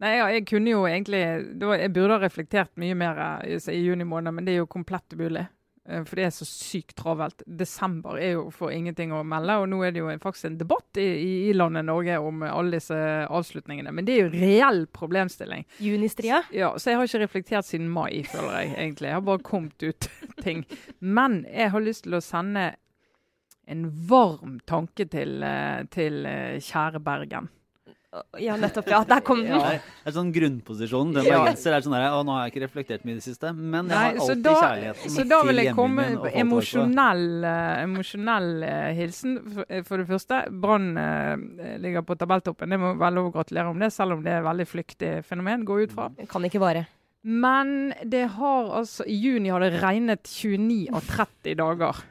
Nei, 0.00 0.14
ja, 0.16 0.26
jeg 0.32 0.46
kunne 0.48 0.70
jo 0.72 0.86
egentlig 0.88 1.18
Jeg 1.20 1.92
burde 1.92 2.14
ha 2.16 2.20
reflektert 2.22 2.70
mye 2.80 2.94
mer 2.96 3.18
eh, 3.44 3.56
i, 3.56 3.58
i 3.74 3.80
juni 3.84 4.04
måned, 4.08 4.32
men 4.32 4.46
det 4.46 4.54
er 4.54 4.62
jo 4.62 4.70
komplett 4.72 5.12
umulig. 5.12 5.42
Eh, 5.84 6.00
For 6.08 6.16
det 6.16 6.24
er 6.24 6.32
så 6.32 6.46
sykt 6.48 6.94
travelt. 6.96 7.42
Desember 7.46 8.16
er 8.16 8.32
jo 8.38 8.46
for 8.54 8.72
ingenting 8.72 9.12
å 9.12 9.20
melde, 9.28 9.58
og 9.60 9.68
nå 9.68 9.82
er 9.84 9.92
det 9.92 10.00
jo 10.00 10.08
faktisk 10.22 10.48
en 10.48 10.56
debatt 10.60 11.00
i, 11.02 11.04
i, 11.20 11.30
i 11.50 11.52
landet 11.52 11.84
Norge 11.88 12.16
om 12.16 12.40
alle 12.48 12.78
disse 12.78 12.96
avslutningene. 13.28 13.92
Men 13.92 14.08
det 14.08 14.16
er 14.16 14.22
jo 14.24 14.32
reell 14.40 14.86
problemstilling. 14.96 15.66
Junistria. 15.84 16.42
Ja, 16.56 16.72
Så 16.80 16.94
jeg 16.94 17.00
har 17.02 17.10
ikke 17.10 17.22
reflektert 17.26 17.68
siden 17.68 17.92
mai, 17.92 18.22
føler 18.24 18.56
jeg 18.62 18.74
egentlig. 18.78 19.10
Jeg 19.12 19.18
har 19.20 19.28
bare 19.28 19.44
kommet 19.52 19.84
ut 19.84 20.08
ting. 20.46 20.64
Men 21.00 21.42
jeg 21.52 21.74
har 21.76 21.84
lyst 21.84 22.06
til 22.08 22.16
å 22.16 22.24
sende 22.24 22.70
en 23.70 23.84
varm 24.08 24.56
tanke 24.66 25.04
til, 25.12 25.42
eh, 25.44 25.84
til 25.92 26.24
kjære 26.64 27.04
Bergen. 27.04 27.52
Ja, 28.42 28.56
nettopp. 28.58 28.88
Ja, 28.90 29.04
der 29.06 29.20
kom 29.22 29.38
den. 29.44 29.52
Ja. 29.54 29.76
Det 29.76 30.08
er, 30.08 30.14
sånn 30.16 30.32
grunnposisjon. 30.34 31.12
Den 31.14 31.28
Ja. 31.28 31.36
bergenser 31.38 31.76
er 31.76 31.84
sånn 31.84 31.94
der, 31.94 32.08
å, 32.10 32.24
nå 32.26 32.34
har 32.34 32.48
jeg 32.48 32.54
ikke 32.54 32.62
reflektert 32.64 33.04
mye 33.06 33.14
i 33.14 33.18
det 33.20 33.22
siste, 33.22 33.52
men 33.54 33.86
jeg 33.86 33.94
har 33.94 34.16
Nei, 34.16 34.24
alltid 34.24 34.42
da, 34.42 34.54
kjærligheten 34.64 35.14
så 35.14 35.24
da 35.30 35.38
vil 35.46 35.62
jeg 35.62 35.74
komme 35.78 36.06
med 36.16 36.34
emosjonell, 36.42 37.44
eh, 37.44 37.84
emosjonell 37.84 38.50
eh, 38.66 38.90
hilsen. 38.98 39.38
For, 39.54 39.64
eh, 39.68 39.82
for 39.86 40.02
det 40.02 40.08
første, 40.10 40.42
Brann 40.50 40.90
ligger 41.78 42.02
på 42.02 42.18
tabelltoppen. 42.18 42.74
Det 42.74 42.80
må 42.82 42.96
være 42.98 43.14
lov 43.14 43.30
å 43.30 43.34
gratulere 43.38 43.70
om 43.70 43.78
det, 43.78 43.92
selv 43.94 44.18
om 44.18 44.24
det 44.26 44.32
er 44.34 44.42
et 44.42 44.48
veldig 44.50 44.66
flyktig 44.66 45.12
fenomen. 45.30 45.64
Går 45.64 45.86
ut 45.86 45.94
fra. 45.94 46.10
Kan 46.26 46.42
ikke 46.50 46.62
vare. 46.66 46.86
Men 47.22 47.92
det 48.02 48.26
har 48.40 48.70
altså 48.80 49.04
I 49.06 49.14
juni 49.22 49.50
har 49.52 49.60
det 49.60 49.82
regnet 49.82 50.24
29 50.24 50.88
av 50.96 51.04
30 51.06 51.54
dager 51.60 52.02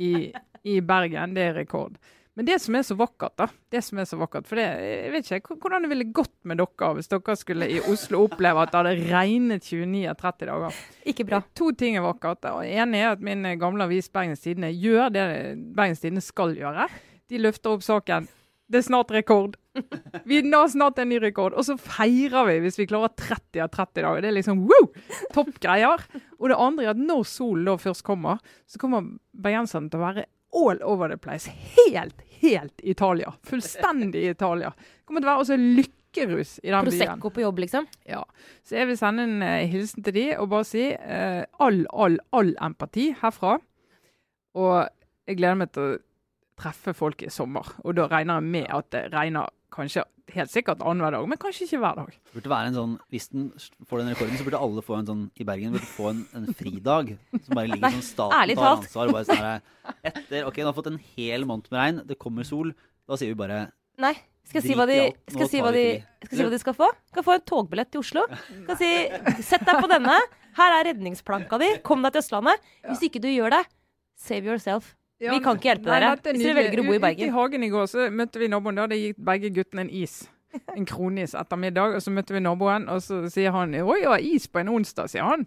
i, 0.00 0.32
i 0.64 0.80
Bergen. 0.80 1.34
Det 1.36 1.52
er 1.52 1.54
rekord. 1.60 2.00
Men 2.38 2.46
det 2.46 2.60
som 2.62 2.76
er 2.78 2.84
så 2.86 2.94
vakkert, 2.94 3.34
da 3.40 3.46
det 3.74 3.80
som 3.82 3.98
er 3.98 4.06
så 4.06 4.16
vakkert, 4.20 4.46
for 4.48 4.58
det, 4.60 4.64
jeg 4.86 5.12
vet 5.12 5.30
ikke 5.34 5.56
hvordan 5.60 5.84
det 5.84 5.90
ville 5.90 6.06
gått 6.14 6.32
med 6.46 6.60
dere 6.62 6.90
hvis 6.96 7.10
dere 7.10 7.36
skulle 7.36 7.68
i 7.68 7.80
Oslo 7.90 8.22
oppleve 8.28 8.62
at 8.62 8.72
det 8.72 8.80
hadde 8.80 9.10
regnet 9.10 9.66
29 9.66 10.04
av 10.12 10.18
30 10.20 10.50
dager. 10.52 10.80
Ikke 11.10 11.26
bra. 11.26 11.42
To 11.58 11.72
ting 11.76 11.98
er 11.98 12.06
vakkert. 12.06 12.46
og 12.52 12.62
En 12.64 12.94
er 12.94 13.12
at 13.12 13.24
min 13.24 13.44
gamle 13.60 13.88
avis 13.88 14.10
Bergens 14.14 14.44
Tidende 14.44 14.70
gjør 14.70 15.10
det 15.14 15.24
Bergens 15.76 16.04
Tidende 16.04 16.24
skal 16.24 16.54
gjøre. 16.56 16.86
De 17.30 17.42
løfter 17.42 17.74
opp 17.74 17.84
saken. 17.86 18.30
Det 18.70 18.78
er 18.78 18.86
snart 18.86 19.10
rekord. 19.10 19.56
Vi 20.30 20.40
når 20.46 20.68
snart 20.76 20.98
en 21.02 21.10
ny 21.10 21.18
rekord. 21.22 21.56
Og 21.58 21.66
så 21.66 21.74
feirer 21.74 22.46
vi 22.46 22.58
hvis 22.62 22.78
vi 22.78 22.86
klarer 22.90 23.10
30 23.18 23.64
av 23.64 23.70
30 23.74 24.04
dager. 24.04 24.22
Det 24.22 24.30
er 24.30 24.36
liksom 24.38 24.62
wow! 24.70 24.90
Topp 25.34 25.56
greier. 25.62 26.04
Og 26.38 26.52
det 26.52 26.58
andre 26.58 26.86
er 26.86 26.92
at 26.94 27.00
når 27.02 27.24
solen 27.26 27.66
da 27.66 27.74
først 27.82 28.06
kommer, 28.06 28.38
så 28.70 28.78
kommer 28.82 29.16
bergenserne 29.34 29.90
til 29.90 29.98
å 29.98 30.06
være 30.06 30.30
all 30.52 30.82
over 30.82 31.08
the 31.08 31.16
place. 31.16 31.50
Helt, 31.76 32.20
helt 32.40 32.80
Italia. 32.82 33.32
Fullstendig 33.42 34.24
Italia. 34.30 34.72
Det 34.76 35.06
kommer 35.06 35.22
til 35.22 35.28
å 35.28 35.32
være 35.32 35.44
også 35.44 35.58
lykkerus 35.60 36.52
i 36.62 36.70
den 36.70 36.88
byen. 36.88 36.90
Prosecco 36.90 37.32
på 37.34 37.44
jobb, 37.44 37.62
liksom. 37.64 37.88
Ja. 38.08 38.22
Så 38.66 38.78
jeg 38.80 38.90
vil 38.90 38.98
sende 39.00 39.26
en 39.28 39.42
eh, 39.46 39.66
hilsen 39.70 40.06
til 40.06 40.16
de 40.16 40.26
og 40.38 40.50
bare 40.52 40.68
si 40.68 40.86
uh, 40.94 41.42
all, 41.62 41.84
all, 41.92 42.18
all 42.36 42.54
empati 42.62 43.10
herfra. 43.22 43.58
Og 44.58 44.76
jeg 45.28 45.38
gleder 45.38 45.60
meg 45.60 45.72
til 45.74 45.86
å 45.86 45.98
treffe 46.60 46.94
folk 46.96 47.22
i 47.24 47.32
sommer. 47.32 47.66
Og 47.84 47.96
da 47.96 48.08
regner 48.10 48.40
jeg 48.40 48.54
med 48.56 48.68
at 48.74 48.90
det 48.94 49.06
regner 49.14 49.48
kanskje 49.72 50.04
helt 50.34 50.52
sikkert 50.52 50.82
annenhver 50.86 51.16
dag, 51.16 51.26
men 51.30 51.38
kanskje 51.40 51.66
ikke 51.66 51.80
hver 51.82 51.98
dag. 51.98 52.12
Det 52.14 52.36
burde 52.36 52.52
være 52.52 52.70
en 52.70 52.76
sånn, 52.78 52.94
Hvis 53.10 53.28
den 53.32 53.48
får 53.90 54.02
den 54.02 54.10
rekorden, 54.12 54.38
så 54.38 54.46
burde 54.46 54.60
alle 54.66 54.84
få 54.86 54.98
en 54.98 55.08
sånn 55.08 55.22
i 55.34 55.46
Bergen 55.48 55.74
burde 55.74 55.88
få 55.90 56.10
en, 56.12 56.24
en 56.38 56.48
fridag. 56.54 57.14
Som 57.34 57.58
bare 57.58 57.70
ligger 57.72 57.96
som 57.96 58.04
staten 58.06 58.54
tar 58.56 58.70
ansvar. 58.76 59.12
Bare 59.16 59.28
sånn 59.28 59.42
her, 59.42 59.62
etter, 60.02 60.46
ok, 60.48 60.60
Nå 60.62 60.70
har 60.70 60.76
fått 60.76 60.90
en 60.92 61.00
hel 61.16 61.46
måned 61.48 61.70
med 61.72 61.80
regn, 61.80 62.02
det 62.06 62.18
kommer 62.20 62.46
sol. 62.46 62.74
Da 63.10 63.18
sier 63.18 63.32
vi 63.34 63.40
bare 63.42 63.68
Nei. 64.00 64.14
Skal 64.50 64.62
jeg 64.62 64.70
si 64.72 64.74
hva 64.78 64.86
de 64.88 64.98
skal 65.30 65.48
si 65.50 65.58
hva 65.62 65.70
de, 65.74 65.82
skal 66.24 66.36
si 66.38 66.42
hva 66.42 66.50
de 66.50 66.58
skal 66.58 66.74
få? 66.74 66.86
Skal 67.12 67.26
få 67.26 67.34
en 67.36 67.42
togbillett 67.46 67.90
til 67.92 68.02
Oslo. 68.02 68.24
Skal 68.64 68.78
si 68.80 68.88
Sett 69.46 69.62
deg 69.68 69.78
på 69.78 69.90
denne. 69.90 70.16
Her 70.56 70.74
er 70.80 70.88
redningsplanka 70.88 71.58
di. 71.62 71.68
Kom 71.86 72.02
deg 72.02 72.16
til 72.16 72.24
Østlandet. 72.24 72.64
Hvis 72.88 73.04
ikke 73.06 73.22
du 73.22 73.28
gjør 73.30 73.54
det, 73.54 73.60
save 74.18 74.50
yourself. 74.50 74.96
Vi 75.20 75.40
kan 75.44 75.58
ikke 75.58 75.68
hjelpe 75.68 75.90
dere 75.90 76.12
er 76.14 76.20
hvis 76.24 76.42
dere 76.42 76.56
velger 76.56 76.80
å 76.80 76.84
bo 76.86 76.94
i 76.96 77.00
Bergen. 77.02 77.20
Ute 77.20 77.28
I 77.28 77.34
hagen 77.34 77.64
i 77.66 77.70
går 77.72 77.88
så 77.92 78.06
møtte 78.14 78.40
vi 78.40 78.48
naboen. 78.48 78.78
Da 78.78 78.86
hadde 78.86 79.00
gitt 79.00 79.18
begge 79.30 79.50
guttene 79.52 79.84
en 79.84 79.90
is. 79.92 80.22
en 80.76 80.86
kronis 80.88 81.34
etter 81.38 81.60
middag, 81.60 81.94
og 81.94 82.02
så 82.02 82.10
møtte 82.10 82.34
vi 82.34 82.40
naboen, 82.42 82.88
og 82.90 83.02
så 83.04 83.20
sier 83.30 83.52
han 83.54 83.76
det 83.76 83.84
var 83.86 84.18
is 84.18 84.48
på 84.50 84.62
en 84.62 84.72
onsdag', 84.72 85.10
sier 85.12 85.22
han. 85.22 85.46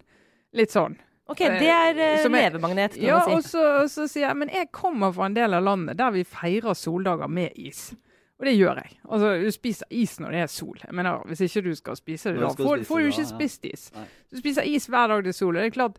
Litt 0.54 0.72
sånn. 0.72 0.96
OK, 1.28 1.40
det 1.40 1.70
er 1.72 1.96
uh, 1.96 2.04
er- 2.04 2.30
levemagnet, 2.30 2.96
kan 2.96 3.04
Ja, 3.04 3.20
si. 3.26 3.32
og 3.32 3.44
så, 3.44 3.66
og 3.84 3.90
så 3.90 4.08
sier 4.12 4.28
jeg 4.28 4.38
men 4.38 4.50
jeg 4.52 4.72
kommer 4.72 5.14
fra 5.16 5.26
en 5.26 5.36
del 5.36 5.54
av 5.54 5.64
landet 5.64 5.98
der 5.98 6.12
vi 6.12 6.24
feirer 6.24 6.76
soldager 6.76 7.28
med 7.28 7.52
is. 7.56 7.94
Og 8.40 8.48
det 8.50 8.58
gjør 8.58 8.76
jeg. 8.82 8.98
Altså, 9.08 9.30
Du 9.46 9.52
spiser 9.52 9.86
is 9.90 10.20
når 10.20 10.32
det 10.32 10.40
er 10.42 10.48
sol. 10.52 10.78
Jeg 10.84 10.96
mener, 10.96 11.24
Hvis 11.26 11.42
ikke 11.42 11.62
du 11.70 11.76
skal 11.76 11.96
spise 11.96 12.34
det 12.34 12.42
da, 12.42 12.50
får, 12.50 12.84
får 12.84 13.00
du 13.00 13.06
ikke 13.06 13.26
spist 13.26 13.66
is. 13.66 13.92
Du 14.32 14.38
spiser 14.38 14.68
is 14.68 14.88
hver 14.88 15.08
dag 15.08 15.24
det 15.24 15.32
er 15.32 15.38
sol. 15.38 15.56
og 15.56 15.64
Det 15.64 15.70
er 15.72 15.78
klart, 15.78 15.98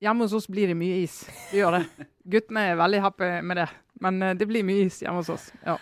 Hjemme 0.00 0.24
hos 0.24 0.32
oss 0.38 0.48
blir 0.48 0.70
det 0.72 0.78
mye 0.80 1.02
is. 1.04 1.20
Det 1.50 1.60
gjør 1.60 1.78
det. 1.78 2.08
Guttene 2.32 2.70
er 2.70 2.78
veldig 2.80 3.00
happy 3.04 3.30
med 3.44 3.60
det. 3.60 3.68
Men 4.00 4.22
eh, 4.24 4.34
det 4.40 4.46
blir 4.48 4.64
mye 4.64 4.86
is 4.88 5.02
hjemme 5.04 5.20
hos 5.20 5.32
oss. 5.34 5.50
Ja. 5.66 5.76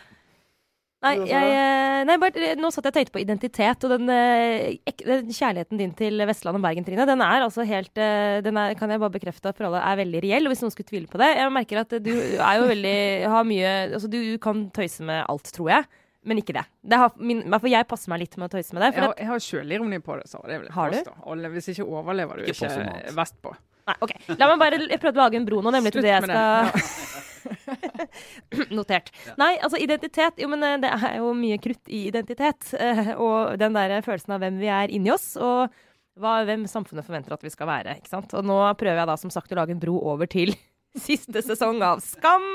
Nei, 0.99 1.13
jeg, 1.31 1.51
eh, 1.55 2.01
nei 2.09 2.17
bare, 2.19 2.57
nå 2.59 2.73
satt 2.75 2.89
jeg 2.89 2.91
og 2.91 2.97
tenkte 2.97 3.13
på 3.15 3.21
identitet, 3.23 3.85
og 3.87 3.93
den, 3.93 4.09
eh, 4.11 4.81
den 5.07 5.29
kjærligheten 5.31 5.79
din 5.79 5.93
til 5.95 6.19
Vestland 6.27 6.59
og 6.59 6.65
Bergen, 6.65 6.83
Trine, 6.89 7.05
den 7.07 7.23
er 7.23 7.45
altså 7.45 7.63
helt 7.69 8.01
eh, 8.03 8.41
Den 8.43 8.59
er, 8.59 8.75
kan 8.75 8.91
jeg 8.91 8.99
bare 8.99 9.15
bekrefte 9.15 9.53
at 9.53 9.61
for 9.61 9.69
alle 9.69 9.79
er 9.79 10.01
veldig 10.01 10.25
reell. 10.25 10.49
Og 10.49 10.55
hvis 10.57 10.65
noen 10.65 10.75
skulle 10.75 10.91
tvile 10.91 11.07
på 11.13 11.21
det 11.23 11.29
Jeg 11.39 11.55
merker 11.55 11.85
at 11.85 11.95
du 12.03 12.11
er 12.19 12.59
jo 12.59 12.67
veldig 12.73 12.97
har 13.31 13.47
mye 13.47 13.71
Altså, 13.93 14.11
du 14.11 14.19
kan 14.43 14.67
tøyse 14.75 15.07
med 15.07 15.23
alt, 15.31 15.55
tror 15.55 15.71
jeg. 15.77 15.87
Men 16.27 16.43
ikke 16.43 16.57
det. 16.59 16.67
det 16.83 16.99
har, 16.99 17.15
min, 17.23 17.45
for 17.55 17.71
jeg 17.71 17.87
passer 17.89 18.11
meg 18.11 18.25
litt 18.25 18.35
med 18.37 18.51
å 18.51 18.57
tøyse 18.59 18.75
med 18.75 18.83
det. 18.83 18.91
Jeg 18.91 18.99
For 18.99 19.07
har, 19.07 19.15
jeg 19.23 19.31
har 19.31 19.45
sjølironi 19.47 20.03
på 20.03 20.19
det, 20.19 20.27
så 20.27 20.43
Det 20.43 20.59
vil 20.59 20.67
jeg 20.67 20.75
Har 20.75 20.91
du? 20.91 20.99
påstå. 20.99 21.15
Alle, 21.31 21.55
hvis 21.55 21.71
ikke 21.77 21.87
overlever 21.87 22.43
du 22.43 22.51
Ikke 22.51 22.67
ikke, 22.67 22.91
på 23.07 23.15
vestpå. 23.23 23.55
Nei, 23.89 23.97
OK. 24.05 24.13
La 24.39 24.49
meg 24.53 24.61
bare 24.63 24.79
jeg 24.85 25.01
prøvde 25.03 25.19
å 25.19 25.25
lage 25.25 25.41
en 25.41 25.49
bro 25.49 25.63
nå, 25.65 25.73
nemlig 25.75 25.95
til 25.97 26.05
det 26.05 26.13
jeg 26.15 26.29
skal 26.29 26.37
det. 26.37 26.85
skal 26.85 27.27
Notert. 28.77 29.11
Nei, 29.41 29.55
altså 29.65 29.79
identitet 29.81 30.41
Jo, 30.43 30.49
men 30.53 30.63
eh, 30.67 30.79
det 30.83 30.91
er 30.95 31.19
jo 31.21 31.33
mye 31.37 31.59
krutt 31.63 31.89
i 31.89 32.07
identitet. 32.11 32.73
eh, 32.79 33.13
Og 33.17 33.57
den 33.61 33.77
der 33.77 33.99
følelsen 34.07 34.35
av 34.37 34.43
hvem 34.45 34.59
vi 34.61 34.71
er 34.73 34.93
inni 34.95 35.13
oss, 35.15 35.31
og 35.41 35.73
hva, 36.19 36.41
hvem 36.49 36.65
samfunnet 36.71 37.07
forventer 37.07 37.37
at 37.37 37.45
vi 37.47 37.53
skal 37.55 37.69
være. 37.71 37.99
ikke 38.01 38.11
sant? 38.11 38.33
Og 38.35 38.45
nå 38.47 38.59
prøver 38.81 38.99
jeg 39.05 39.11
da 39.13 39.17
som 39.21 39.31
sagt 39.33 39.53
å 39.55 39.61
lage 39.61 39.75
en 39.77 39.83
bro 39.83 39.99
over 40.13 40.27
til 40.31 40.55
siste 41.09 41.45
sesong 41.47 41.83
av 41.87 42.03
Skam! 42.05 42.49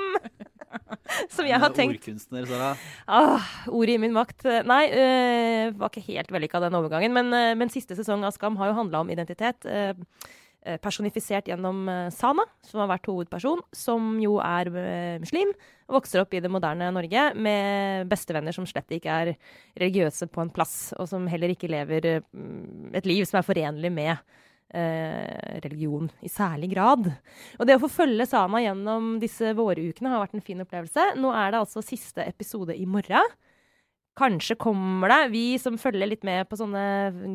Som 1.30 1.46
jeg 1.46 1.60
har 1.62 1.70
tenkt 1.76 2.00
Ordkunstner, 2.00 2.48
Sara. 2.50 2.72
Ah, 3.06 3.44
ordet 3.70 3.94
i 3.94 4.02
min 4.02 4.14
makt. 4.16 4.42
Nei, 4.66 4.88
øh, 4.90 5.74
var 5.78 5.92
ikke 5.92 6.02
helt 6.08 6.32
vellykka 6.34 6.62
den 6.64 6.74
overgangen. 6.80 7.14
Men, 7.14 7.30
øh, 7.30 7.52
men 7.60 7.70
siste 7.70 7.94
sesong 8.00 8.24
av 8.26 8.34
Skam 8.34 8.58
har 8.58 8.72
jo 8.72 8.78
handla 8.80 9.04
om 9.04 9.12
identitet. 9.14 9.68
øh, 9.70 9.94
personifisert 10.84 11.50
gjennom 11.52 11.84
øh, 11.92 12.10
Sana, 12.14 12.46
som 12.68 12.84
har 12.84 12.92
vært 12.94 13.10
hovedperson, 13.10 13.64
som 13.76 14.14
jo 14.22 14.38
er 14.44 14.70
øh, 14.72 15.18
muslim. 15.24 15.52
og 15.90 16.00
Vokser 16.00 16.24
opp 16.24 16.34
i 16.34 16.42
det 16.44 16.52
moderne 16.52 16.92
Norge 16.96 17.26
med 17.36 18.08
bestevenner 18.12 18.56
som 18.56 18.68
slett 18.70 18.96
ikke 18.96 19.18
er 19.24 19.34
religiøse 19.80 20.30
på 20.32 20.44
en 20.44 20.54
plass, 20.54 20.94
og 20.98 21.10
som 21.12 21.28
heller 21.32 21.54
ikke 21.54 21.72
lever 21.72 22.10
et 22.14 23.10
liv 23.10 23.28
som 23.28 23.42
er 23.42 23.48
forenlig 23.48 23.92
med 23.94 24.16
eh, 24.16 25.60
religion 25.66 26.10
i 26.24 26.32
særlig 26.32 26.74
grad. 26.74 27.12
Og 27.60 27.68
det 27.68 27.78
å 27.78 27.84
få 27.84 27.92
følge 28.02 28.28
Sana 28.30 28.64
gjennom 28.64 29.18
disse 29.24 29.54
vårukene 29.58 30.14
har 30.14 30.24
vært 30.24 30.38
en 30.40 30.46
fin 30.46 30.64
opplevelse. 30.64 31.14
Nå 31.20 31.34
er 31.36 31.54
det 31.54 31.64
altså 31.64 31.86
siste 31.86 32.26
episode 32.26 32.76
i 32.78 32.88
morgen. 32.90 33.36
Kanskje 34.18 34.56
kommer 34.62 35.10
det. 35.10 35.32
Vi 35.34 35.46
som 35.58 35.78
følger 35.82 36.10
litt 36.10 36.26
med 36.28 36.46
på 36.50 36.58
sånne 36.60 36.84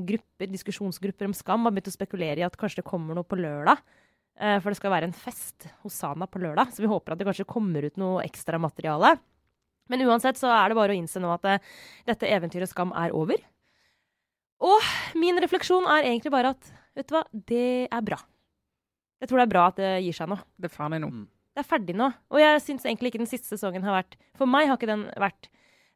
grupper, 0.06 0.50
diskusjonsgrupper 0.52 1.26
om 1.26 1.34
skam, 1.34 1.64
har 1.66 1.74
begynt 1.74 1.90
å 1.90 1.96
spekulere 1.96 2.38
i 2.42 2.46
at 2.46 2.58
kanskje 2.58 2.82
det 2.82 2.86
kommer 2.90 3.18
noe 3.18 3.26
på 3.26 3.38
lørdag. 3.40 3.82
Eh, 4.38 4.60
For 4.62 4.70
det 4.70 4.78
skal 4.78 4.94
være 4.94 5.08
en 5.10 5.16
fest 5.16 5.66
hos 5.82 5.96
Sana 5.98 6.28
på 6.30 6.38
lørdag, 6.42 6.70
så 6.70 6.84
vi 6.84 6.90
håper 6.92 7.12
at 7.12 7.18
det 7.18 7.26
kanskje 7.26 7.48
kommer 7.50 7.82
ut 7.82 7.98
noe 7.98 8.22
ekstra 8.22 8.60
materiale. 8.62 9.16
Men 9.90 10.04
uansett 10.06 10.38
så 10.38 10.50
er 10.52 10.68
det 10.70 10.78
bare 10.78 10.94
å 10.94 10.98
innse 11.00 11.18
nå 11.22 11.32
at 11.34 11.48
eh, 11.48 11.62
dette 12.06 12.30
eventyret 12.30 12.70
Skam 12.70 12.92
er 12.94 13.14
over. 13.16 13.42
Og 14.62 14.86
min 15.18 15.38
refleksjon 15.42 15.86
er 15.90 16.06
egentlig 16.06 16.34
bare 16.34 16.54
at 16.54 16.70
vet 16.98 17.08
du 17.10 17.14
hva, 17.14 17.24
det 17.32 17.88
er 17.90 18.06
bra. 18.06 18.18
Jeg 19.18 19.30
tror 19.30 19.40
det 19.40 19.46
er 19.48 19.54
bra 19.54 19.66
at 19.72 19.78
det 19.80 19.92
gir 20.04 20.14
seg 20.14 20.30
nå. 20.30 20.38
Det 20.58 20.70
er 20.70 20.74
ferdig 20.76 21.02
nå. 21.02 21.10
Det 21.54 21.62
er 21.64 21.66
ferdig 21.66 21.94
nå. 21.98 22.06
Og 22.30 22.38
jeg 22.38 22.62
syns 22.62 22.86
egentlig 22.86 23.10
ikke 23.10 23.22
den 23.24 23.30
siste 23.30 23.50
sesongen 23.50 23.82
har 23.86 23.96
vært 23.98 24.14
For 24.38 24.46
meg 24.50 24.68
har 24.70 24.78
ikke 24.78 24.90
den 24.90 25.08
vært 25.18 25.48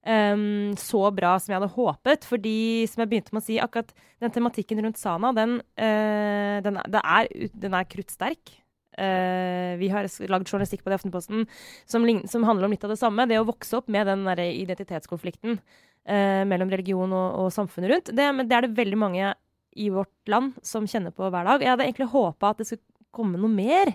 ehm, 0.06 0.72
så 0.80 1.04
bra 1.14 1.34
som 1.40 1.52
jeg 1.52 1.60
hadde 1.60 1.74
håpet. 1.76 2.26
Fordi, 2.28 2.56
som 2.90 3.04
jeg 3.04 3.12
begynte 3.12 3.34
med 3.34 3.42
å 3.42 3.46
si, 3.46 3.60
akkurat 3.62 3.92
den 4.22 4.34
tematikken 4.34 4.82
rundt 4.84 5.00
Sana, 5.00 5.32
den, 5.36 5.60
uh, 5.60 6.56
den, 6.64 6.80
er, 7.02 7.30
den 7.52 7.78
er 7.78 7.88
kruttsterk. 7.90 8.58
Uh, 8.92 9.78
vi 9.80 9.88
har 9.88 10.04
lagd 10.28 10.50
journalistikk 10.50 10.82
på 10.84 10.90
det 10.92 10.98
i 10.98 11.00
Aftenposten 11.00 11.46
som, 11.88 12.04
som 12.28 12.42
handler 12.44 12.68
om 12.68 12.74
litt 12.74 12.84
av 12.84 12.92
det 12.92 13.00
samme. 13.00 13.24
Det 13.30 13.40
å 13.40 13.48
vokse 13.48 13.78
opp 13.78 13.88
med 13.92 14.10
den 14.10 14.26
der 14.28 14.42
identitetskonflikten 14.50 15.56
uh, 15.58 16.42
mellom 16.48 16.72
religion 16.72 17.14
og, 17.16 17.28
og 17.40 17.54
samfunnet 17.54 17.94
rundt. 17.94 18.12
Det, 18.12 18.28
det 18.44 18.58
er 18.58 18.68
det 18.68 18.76
veldig 18.76 19.00
mange 19.00 19.32
i 19.72 19.88
vårt 19.88 20.28
land 20.28 20.58
som 20.66 20.86
kjenner 20.88 21.14
på 21.16 21.28
hver 21.32 21.48
dag. 21.48 21.62
Jeg 21.64 21.72
hadde 21.72 21.86
egentlig 21.88 22.10
håpa 22.12 22.52
at 22.52 22.60
det 22.60 22.68
skulle 22.68 22.84
komme 23.12 23.40
noe 23.40 23.52
mer. 23.52 23.92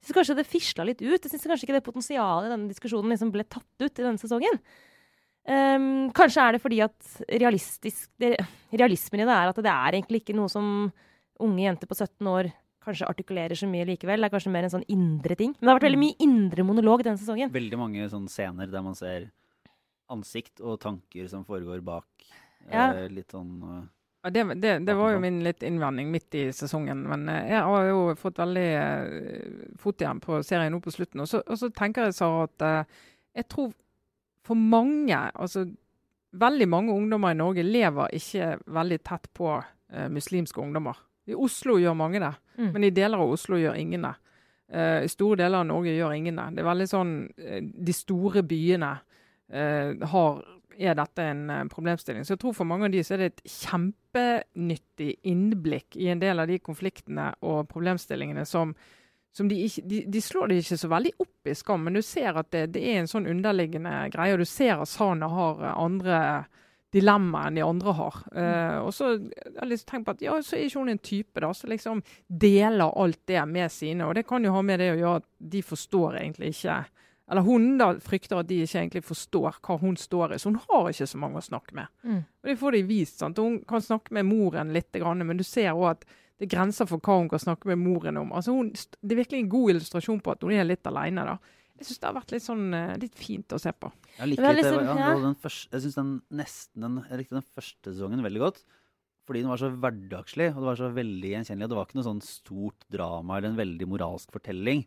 Jeg 0.00 0.08
synes 0.08 0.16
kanskje 0.16 0.38
det 0.38 0.48
fisla 0.48 0.86
litt 0.88 1.02
ut. 1.02 1.18
Jeg 1.20 1.30
synes 1.30 1.46
kanskje 1.46 1.68
ikke 1.68 1.76
det 1.76 1.86
potensialet 1.86 2.48
i 2.48 2.54
denne 2.54 2.70
diskusjonen 2.70 3.12
liksom 3.12 3.32
ble 3.34 3.44
tatt 3.46 3.84
ut 3.84 3.92
i 3.92 4.02
denne 4.02 4.20
sesongen. 4.20 4.58
Ehm, 5.50 6.10
kanskje 6.14 6.46
er 6.46 6.56
det 6.56 6.62
fordi 6.62 6.80
at 6.84 7.12
realistisk, 7.42 8.10
det, 8.22 8.36
realismen 8.70 9.24
i 9.24 9.28
det 9.28 9.36
er 9.36 9.50
at 9.50 9.62
det 9.64 9.72
er 9.72 9.98
egentlig 9.98 10.22
ikke 10.22 10.36
noe 10.38 10.50
som 10.52 10.90
unge 11.40 11.64
jenter 11.64 11.90
på 11.90 11.96
17 11.96 12.28
år 12.30 12.50
kanskje 12.84 13.08
artikulerer 13.08 13.58
så 13.58 13.68
mye 13.68 13.86
likevel. 13.88 14.22
Det 14.22 14.30
er 14.30 14.34
kanskje 14.34 14.52
mer 14.54 14.66
en 14.66 14.72
sånn 14.72 14.88
indre 14.92 15.36
ting. 15.36 15.52
Men 15.58 15.66
det 15.66 15.72
har 15.72 15.78
vært 15.80 15.88
veldig 15.90 16.02
mye 16.02 16.18
indre 16.24 16.66
monolog 16.66 17.04
denne 17.04 17.20
sesongen. 17.20 17.52
Veldig 17.52 17.80
mange 17.80 18.08
sånne 18.12 18.32
scener 18.32 18.70
der 18.72 18.84
man 18.84 18.96
ser 18.98 19.30
ansikt 20.10 20.62
og 20.64 20.80
tanker 20.82 21.28
som 21.30 21.44
foregår 21.46 21.82
bak. 21.86 22.08
Ja. 22.70 22.90
Eh, 22.92 23.08
litt 23.12 23.32
sånn 23.32 23.52
uh, 23.64 23.82
Ja, 24.20 24.32
det, 24.34 24.42
det, 24.60 24.72
det 24.84 24.94
var 24.98 25.14
jo 25.14 25.20
min 25.22 25.38
litt 25.44 25.62
innvending 25.64 26.10
midt 26.12 26.34
i 26.36 26.46
sesongen. 26.56 27.04
Men 27.08 27.28
eh, 27.32 27.52
jeg 27.52 27.68
har 27.68 27.90
jo 27.90 28.00
fått 28.20 28.40
veldig 28.40 28.66
uh, 28.80 29.76
fot 29.80 30.02
igjen 30.02 30.24
på 30.24 30.40
serien 30.46 30.72
nå 30.74 30.80
på 30.84 30.94
slutten. 30.94 31.24
Og 31.24 31.30
så, 31.30 31.44
og 31.44 31.60
så 31.60 31.70
tenker 31.74 32.08
jeg, 32.08 32.16
Sara, 32.16 32.48
at 32.48 32.66
uh, 32.66 33.06
jeg 33.36 33.48
tror 33.52 33.72
for 34.50 34.58
mange, 34.58 35.14
altså 35.34 35.64
veldig 36.40 36.66
mange 36.70 36.94
ungdommer 36.94 37.32
i 37.34 37.38
Norge 37.38 37.62
lever 37.66 38.12
ikke 38.18 38.52
veldig 38.70 38.98
tett 39.06 39.28
på 39.34 39.52
eh, 39.58 40.08
muslimske 40.10 40.60
ungdommer. 40.62 40.98
I 41.30 41.34
Oslo 41.38 41.78
gjør 41.78 41.94
mange 41.98 42.20
det, 42.22 42.34
Mm. 42.60 42.72
men 42.74 42.84
i 42.84 42.90
deler 42.90 43.16
av 43.22 43.30
Oslo 43.32 43.56
gjør 43.56 43.76
ingen 43.78 44.02
det. 44.04 44.14
Eh, 44.70 45.04
I 45.06 45.08
store 45.08 45.36
deler 45.40 45.62
av 45.62 45.66
Norge 45.70 45.94
gjør 45.96 46.12
ingen 46.16 46.36
det. 46.36 46.48
Det 46.56 46.60
er 46.62 46.66
veldig 46.68 46.86
sånn 46.90 47.12
eh, 47.38 47.60
De 47.62 47.92
store 47.96 48.42
byene 48.42 48.90
eh, 49.50 49.94
har 50.12 50.42
er 50.80 50.94
dette 50.96 51.24
en 51.24 51.42
eh, 51.50 51.64
problemstilling. 51.72 52.24
Så 52.24 52.34
jeg 52.34 52.40
tror 52.42 52.54
for 52.56 52.68
mange 52.68 52.86
av 52.88 52.92
de 52.94 53.02
så 53.04 53.14
er 53.16 53.22
det 53.24 53.30
et 53.32 53.42
kjempenyttig 54.14 55.10
innblikk 55.28 55.96
i 55.96 56.08
en 56.12 56.20
del 56.22 56.40
av 56.40 56.48
de 56.50 56.58
konfliktene 56.62 57.30
og 57.42 57.66
problemstillingene 57.70 58.44
som, 58.48 58.74
som 59.36 59.48
de, 59.48 59.56
ikke, 59.66 59.82
de, 59.86 60.00
de 60.10 60.22
slår 60.22 60.50
det 60.50 60.62
ikke 60.62 60.78
så 60.80 60.88
veldig 60.90 61.12
opp 61.22 61.50
i 61.50 61.54
skam, 61.54 61.84
men 61.86 61.98
du 61.98 62.02
ser 62.02 62.38
at 62.40 62.50
det, 62.50 62.64
det 62.74 62.82
er 62.82 63.00
en 63.00 63.10
sånn 63.10 63.28
underliggende 63.30 63.92
greie. 64.14 64.34
Og 64.34 64.42
du 64.42 64.48
ser 64.48 64.82
at 64.82 64.90
Sana 64.90 65.28
har 65.30 65.62
eh, 65.62 65.76
andre 65.78 66.22
dilemmaer 66.90 67.50
enn 67.50 67.58
de 67.60 67.62
andre 67.62 67.94
har. 67.94 68.16
Eh, 68.34 68.78
og 68.82 68.90
så 68.94 69.12
har 69.12 69.60
jeg 69.60 69.70
liksom 69.70 69.90
tenkt 69.92 70.08
på 70.08 70.14
at 70.16 70.24
ja, 70.24 70.38
så 70.42 70.56
er 70.58 70.64
ikke 70.66 70.82
hun 70.82 70.94
en 70.96 71.04
type 71.10 71.44
da, 71.44 71.52
som 71.54 71.70
liksom 71.70 72.00
deler 72.26 72.96
alt 72.98 73.20
det 73.30 73.44
med 73.46 73.70
sine. 73.70 74.08
Og 74.08 74.18
det 74.18 74.26
kan 74.26 74.44
jo 74.44 74.56
ha 74.56 74.64
med 74.66 74.82
det 74.82 74.90
å 74.96 74.98
gjøre 74.98 75.20
at 75.22 75.28
de 75.54 75.62
forstår 75.66 76.18
egentlig 76.24 76.56
ikke 76.56 76.80
eller 77.30 77.46
hun 77.46 77.76
da 77.78 77.92
frykter 78.02 78.40
at 78.40 78.48
de 78.48 78.56
ikke 78.64 78.80
egentlig 78.80 79.04
forstår 79.06 79.60
hva 79.62 79.76
hun 79.78 79.94
står 79.94 80.32
i, 80.34 80.38
så 80.42 80.50
hun 80.50 80.58
har 80.64 80.88
ikke 80.90 81.06
så 81.06 81.18
mange 81.22 81.38
å 81.38 81.44
snakke 81.46 81.76
med. 81.78 81.92
Mm. 82.02 82.24
Og 82.26 82.48
Det 82.50 82.56
får 82.58 82.74
de 82.74 82.80
vist. 82.88 83.20
sant? 83.20 83.38
Hun 83.38 83.60
kan 83.70 83.84
snakke 83.84 84.16
med 84.16 84.26
moren 84.26 84.72
litt, 84.74 84.90
men 84.98 85.38
du 85.38 85.44
ser 85.46 85.70
òg 85.70 85.84
at 85.92 86.02
det 86.40 86.46
er 86.46 86.54
grenser 86.54 86.88
for 86.88 87.04
hva 87.04 87.18
hun 87.18 87.28
kan 87.28 87.42
snakke 87.42 87.68
med 87.68 87.82
moren 87.82 88.16
om. 88.16 88.30
Altså 88.32 88.54
hun, 88.56 88.70
det 88.72 89.12
er 89.12 89.18
virkelig 89.18 89.42
en 89.42 89.50
god 89.52 89.74
illustrasjon 89.74 90.22
på 90.24 90.32
at 90.32 90.46
hun 90.46 90.54
er 90.56 90.64
litt 90.64 90.88
alene. 90.88 91.26
da. 91.28 91.34
Jeg 91.76 91.88
syns 91.88 92.00
det 92.00 92.08
har 92.08 92.16
vært 92.16 92.32
litt 92.32 92.44
sånn, 92.46 92.62
eh, 92.76 92.92
litt 93.02 93.18
fint 93.18 93.52
å 93.52 93.58
se 93.60 93.74
på. 93.76 93.90
Jeg 94.16 94.30
litt, 94.30 94.40
liksom, 94.40 94.78
ja, 94.88 94.94
ja. 95.02 95.10
den 95.20 95.36
første, 95.42 95.68
jeg 95.74 95.84
synes 95.84 95.98
den 95.98 96.14
nesten 96.40 96.86
den, 96.86 96.96
Jeg 97.10 97.20
likte 97.20 97.36
den 97.36 97.46
første 97.58 97.92
sesongen 97.92 98.24
veldig 98.24 98.42
godt. 98.46 98.64
Fordi 99.28 99.44
den 99.44 99.52
var 99.52 99.60
så 99.60 99.68
hverdagslig, 99.70 100.48
og 100.54 100.62
det 100.62 100.68
var 100.70 100.80
så 100.80 100.90
veldig 100.96 101.34
gjenkjennelig. 101.34 101.68
Og 101.68 101.72
det 101.74 101.78
var 101.78 101.86
ikke 101.90 102.00
noe 102.00 102.08
sånn 102.08 102.24
stort 102.24 102.88
drama 102.90 103.36
eller 103.36 103.52
en 103.52 103.60
veldig 103.60 103.90
moralsk 103.92 104.32
fortelling. 104.32 104.86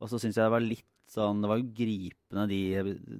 Og 0.00 0.08
så 0.08 0.18
syns 0.18 0.40
jeg 0.40 0.48
det 0.48 0.56
var 0.56 0.64
litt 0.64 0.88
sånn 1.12 1.42
Det 1.44 1.50
var 1.50 1.58
jo 1.60 1.68
gripende 1.76 2.46
de 2.48 2.60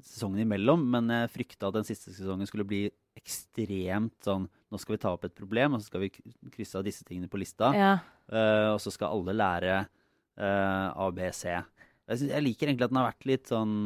sesongene 0.01 0.47
imellom, 0.47 0.89
men 0.89 1.13
jeg 1.13 1.35
frykta 1.35 1.69
at 1.69 1.77
den 1.77 1.85
siste 1.85 2.17
sesongen 2.17 2.49
skulle 2.49 2.65
bli 2.65 2.87
ekstremt 3.21 4.17
sånn 4.25 4.49
Nå 4.75 4.81
skal 4.83 4.97
vi 4.97 5.03
ta 5.05 5.13
opp 5.15 5.23
et 5.29 5.35
problem, 5.39 5.77
og 5.77 5.83
så 5.85 5.87
skal 5.87 6.03
vi 6.03 6.09
krysse 6.51 6.81
av 6.81 6.83
disse 6.87 7.05
tingene 7.07 7.31
på 7.31 7.39
lista. 7.39 7.69
Ja. 7.79 7.93
Uh, 8.27 8.73
og 8.75 8.81
så 8.83 8.91
skal 8.91 9.13
alle 9.15 9.35
lære 9.39 9.77
uh, 9.87 10.89
A, 10.99 11.07
B, 11.15 11.29
C. 11.31 11.47
Jeg, 11.55 12.19
synes, 12.19 12.33
jeg 12.33 12.43
liker 12.43 12.67
egentlig 12.73 12.89
at 12.89 12.91
den 12.95 12.99
har 12.99 13.13
vært 13.13 13.29
litt 13.31 13.53
sånn 13.53 13.77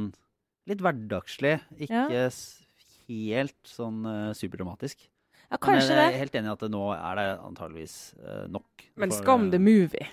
Litt 0.69 0.83
hverdagslig. 0.85 1.55
Ikke 1.81 2.01
Ja. 2.13 2.25
helt 3.09 3.69
sånn 3.69 4.03
uh, 4.05 4.33
superdramatisk. 4.37 5.07
ja, 5.49 5.57
kanskje 5.57 5.95
Men 5.95 6.03
jeg 6.03 6.13
er 6.15 6.19
helt 6.25 6.35
enig 6.41 6.51
i 6.51 6.57
at 6.57 6.65
nå 6.73 6.83
er 6.97 7.15
det 7.21 7.29
antageligvis 7.41 7.95
nok. 8.53 8.85
Men 9.01 9.13
For, 9.13 9.23
Skam 9.23 9.47
the 9.53 9.59
movie 9.59 10.09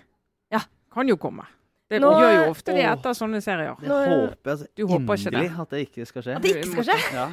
Ja. 0.51 0.61
kan 0.91 1.07
jo 1.07 1.17
komme. 1.19 1.43
Det 1.91 1.99
Nå- 2.01 2.13
gjør 2.19 2.31
jo 2.45 2.45
ofte 2.51 2.73
det 2.73 2.85
etter 2.87 3.13
sånne 3.13 3.41
serier. 3.43 3.75
Det 3.79 3.89
håper 3.91 4.51
jeg 4.51 4.57
så 4.59 4.87
håper 4.89 5.19
ikke 5.19 5.27
inderlig 5.31 5.59
at 5.59 5.69
det 5.75 5.81
ikke 5.89 6.07
skal 6.07 6.23
skje. 6.23 6.35
At 6.35 6.41
det 6.41 6.55
ikke 6.55 6.71
skal 6.71 6.87
skje? 6.87 7.13
Ja. 7.13 7.27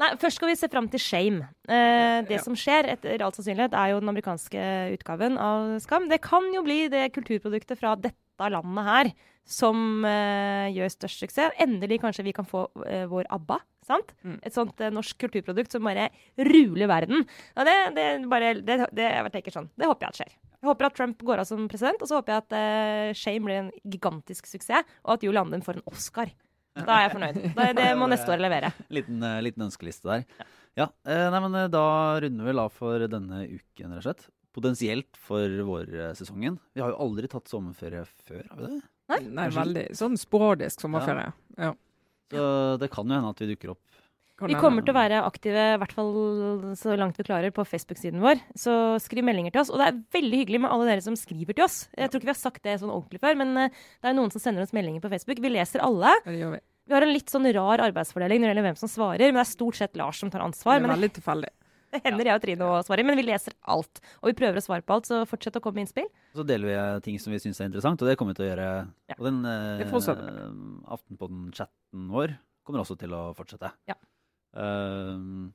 Nei, 0.00 0.10
først 0.20 0.40
skal 0.40 0.50
vi 0.52 0.56
se 0.60 0.68
fram 0.72 0.88
til 0.92 1.00
Shame. 1.02 1.48
Eh, 1.68 2.20
det 2.28 2.38
Ja. 2.38 2.42
som 2.44 2.54
skjer, 2.58 2.88
etter 2.94 3.22
all 3.22 3.32
sannsynlighet, 3.32 3.74
er 3.74 3.92
jo 3.94 4.00
den 4.00 4.08
amerikanske 4.12 4.64
utgaven 4.96 5.38
av 5.38 5.78
Skam. 5.80 6.08
Det 6.08 6.20
kan 6.22 6.52
jo 6.54 6.62
bli 6.66 6.88
det 6.88 7.12
kulturproduktet 7.12 7.78
fra 7.78 7.96
dette 7.96 8.16
landet 8.40 8.84
her 8.86 9.12
som 9.44 10.04
eh, 10.06 10.70
gjør 10.72 10.88
størst 10.94 11.20
suksess. 11.24 11.52
Endelig 11.60 12.00
kanskje 12.00 12.24
vi 12.24 12.32
kan 12.32 12.46
få 12.48 12.68
eh, 12.86 13.06
vår 13.10 13.26
ABBA. 13.30 13.58
Sant? 13.84 14.12
Mm. 14.22 14.38
Et 14.46 14.54
sånt 14.54 14.80
eh, 14.80 14.92
norsk 14.94 15.18
kulturprodukt 15.18 15.72
som 15.74 15.82
bare 15.82 16.08
ruler 16.38 16.86
verden. 16.86 17.26
Ja, 17.56 17.64
det, 17.66 17.74
det, 17.96 18.06
bare, 18.30 18.54
det, 18.62 18.76
det, 18.94 19.08
jeg 19.10 19.32
tenker 19.34 19.56
sånn, 19.56 19.70
det 19.76 19.88
håper 19.90 20.06
jeg 20.06 20.14
at 20.14 20.20
skjer. 20.20 20.36
Jeg 20.60 20.68
håper 20.68 20.86
at 20.86 20.94
Trump 20.98 21.22
går 21.24 21.40
av 21.42 21.48
som 21.48 21.66
president, 21.72 22.02
og 22.04 22.08
så 22.08 22.20
håper 22.20 22.34
jeg 22.36 22.44
at 22.44 22.56
eh, 22.60 23.12
Shame 23.16 23.44
blir 23.48 23.58
en 23.62 23.70
gigantisk 23.88 24.46
suksess, 24.46 24.84
og 25.04 25.16
at 25.16 25.22
Julie 25.26 25.40
Anden 25.40 25.64
får 25.64 25.80
en 25.80 25.86
Oscar. 25.90 26.30
Da 26.86 26.96
er 26.96 27.06
jeg 27.06 27.12
fornøyd. 27.16 27.38
Det, 27.56 27.68
det 27.78 27.88
må 27.98 28.08
neste 28.10 28.32
år 28.34 28.42
levere. 28.42 28.72
Liten, 28.92 29.22
eh, 29.26 29.40
liten 29.44 29.66
ønskeliste 29.68 30.10
der. 30.10 30.48
Ja, 30.78 30.86
eh, 31.04 31.26
nei, 31.32 31.40
men 31.46 31.56
eh, 31.58 31.70
Da 31.72 31.84
runder 32.22 32.46
vi 32.46 32.52
vel 32.52 32.62
av 32.62 32.72
for 32.76 33.06
denne 33.10 33.42
uken, 33.48 33.90
rett 33.96 34.00
og 34.00 34.06
slett. 34.06 34.28
Potensielt 34.54 35.18
for 35.22 35.60
vårsesongen. 35.66 36.58
Vi 36.74 36.82
har 36.82 36.90
jo 36.90 36.98
aldri 37.04 37.30
tatt 37.30 37.50
sommerferie 37.50 38.02
før, 38.26 38.42
har 38.50 38.58
vi 38.58 38.66
det? 38.66 38.80
Nei. 39.10 39.20
Nei, 39.38 39.46
veldig 39.54 39.84
sånn 39.98 40.18
sporadisk 40.18 40.82
sommerferie. 40.82 41.30
Ja. 41.58 41.74
Så 42.30 42.42
det 42.78 42.90
kan 42.94 43.10
jo 43.10 43.16
hende 43.18 43.30
at 43.30 43.42
vi 43.42 43.50
dukker 43.52 43.74
opp. 43.74 43.84
Vi 44.48 44.56
kommer 44.56 44.80
til 44.80 44.94
å 44.94 44.96
være 44.96 45.18
aktive, 45.26 45.64
i 45.74 45.78
hvert 45.82 45.92
fall 45.92 46.14
så 46.78 46.94
langt 46.96 47.18
vi 47.20 47.26
klarer, 47.26 47.52
på 47.52 47.64
Facebook-siden 47.68 48.22
vår. 48.24 48.40
Så 48.56 48.72
skriv 49.04 49.26
meldinger 49.26 49.52
til 49.52 49.60
oss. 49.60 49.72
Og 49.74 49.82
det 49.82 49.88
er 49.90 49.98
veldig 50.16 50.38
hyggelig 50.40 50.62
med 50.64 50.72
alle 50.72 50.86
dere 50.88 51.04
som 51.04 51.18
skriver 51.18 51.58
til 51.58 51.66
oss. 51.66 51.82
Jeg 51.92 52.08
tror 52.08 52.22
ikke 52.22 52.30
vi 52.30 52.32
har 52.32 52.40
sagt 52.40 52.64
det 52.64 52.78
sånn 52.80 52.94
ordentlig 52.94 53.20
før, 53.20 53.36
men 53.36 53.52
det 53.68 54.08
er 54.08 54.16
noen 54.16 54.32
som 54.32 54.40
sender 54.40 54.64
oss 54.64 54.72
meldinger 54.76 55.04
på 55.04 55.10
Facebook. 55.12 55.42
Vi 55.44 55.52
leser 55.52 55.84
alle. 55.84 56.14
Ja, 56.24 56.32
det 56.32 56.40
gjør 56.40 56.54
vi. 56.56 56.62
Vi 56.90 56.96
har 56.96 57.06
en 57.06 57.12
litt 57.14 57.30
sånn 57.30 57.46
rar 57.54 57.78
arbeidsfordeling 57.84 58.40
når 58.42 58.48
det 58.48 58.50
gjelder 58.50 58.64
hvem 58.66 58.78
som 58.80 58.90
svarer, 58.90 59.30
men 59.30 59.38
det 59.38 59.44
er 59.44 59.50
stort 59.52 59.76
sett 59.78 59.98
Lars 59.98 60.18
som 60.18 60.30
tar 60.32 60.42
Det 60.42 60.48
ansvar. 60.48 60.74
er 60.74 60.82
Men 60.82 60.90
veldig 60.96 61.10
tilfeldig. 61.20 61.50
det 61.94 62.00
hender 62.02 62.26
jeg 62.26 62.38
og 62.38 62.42
Trine 62.42 62.66
å 62.66 62.80
svare, 62.86 63.04
men 63.06 63.18
vi 63.18 63.24
leser 63.28 63.54
alt. 63.70 64.00
Og 64.18 64.32
vi 64.32 64.34
prøver 64.40 64.58
å 64.58 64.64
svare 64.64 64.82
på 64.82 64.96
alt, 64.96 65.06
så 65.06 65.20
fortsett 65.30 65.58
å 65.58 65.62
komme 65.62 65.78
med 65.78 65.86
innspill. 65.86 66.08
Så 66.34 66.46
deler 66.46 66.66
vi 66.66 66.74
eh, 66.74 66.98
ting 67.06 67.20
som 67.22 67.30
vi 67.30 67.38
syns 67.42 67.62
er 67.62 67.70
interessant, 67.70 68.02
og 68.02 68.10
det 68.10 68.16
kommer 68.18 68.34
vi 68.34 68.40
til 68.40 68.48
å 68.48 68.50
gjøre. 68.50 68.68
Ja. 69.12 69.18
Og 69.20 69.28
den 69.28 69.40
eh, 69.46 69.84
Det 69.84 69.86
Aftenpodden-chatten 70.98 72.10
vår 72.10 72.34
kommer 72.66 72.82
også 72.82 72.98
til 72.98 73.14
å 73.14 73.22
fortsette. 73.38 73.70
Ja. 73.90 73.94
Uh, 74.50 75.46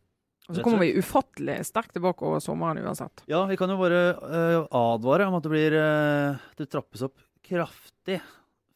Og 0.48 0.56
så 0.56 0.64
kommer 0.64 0.86
vi 0.86 0.96
ufattelig 0.96 1.58
sterkt 1.68 1.92
tilbake 1.98 2.24
over 2.24 2.40
sommeren 2.40 2.80
uansett. 2.80 3.26
ja, 3.28 3.42
vi 3.50 3.58
kan 3.60 3.68
jo 3.68 3.76
bare 3.82 4.02
uh, 4.24 4.60
advare 4.72 5.28
om 5.28 5.36
at 5.36 5.44
det 5.44 5.52
blir 5.52 5.76
uh, 5.76 6.40
Det 6.56 6.70
trappes 6.72 7.04
opp 7.04 7.20
kraftig 7.44 8.22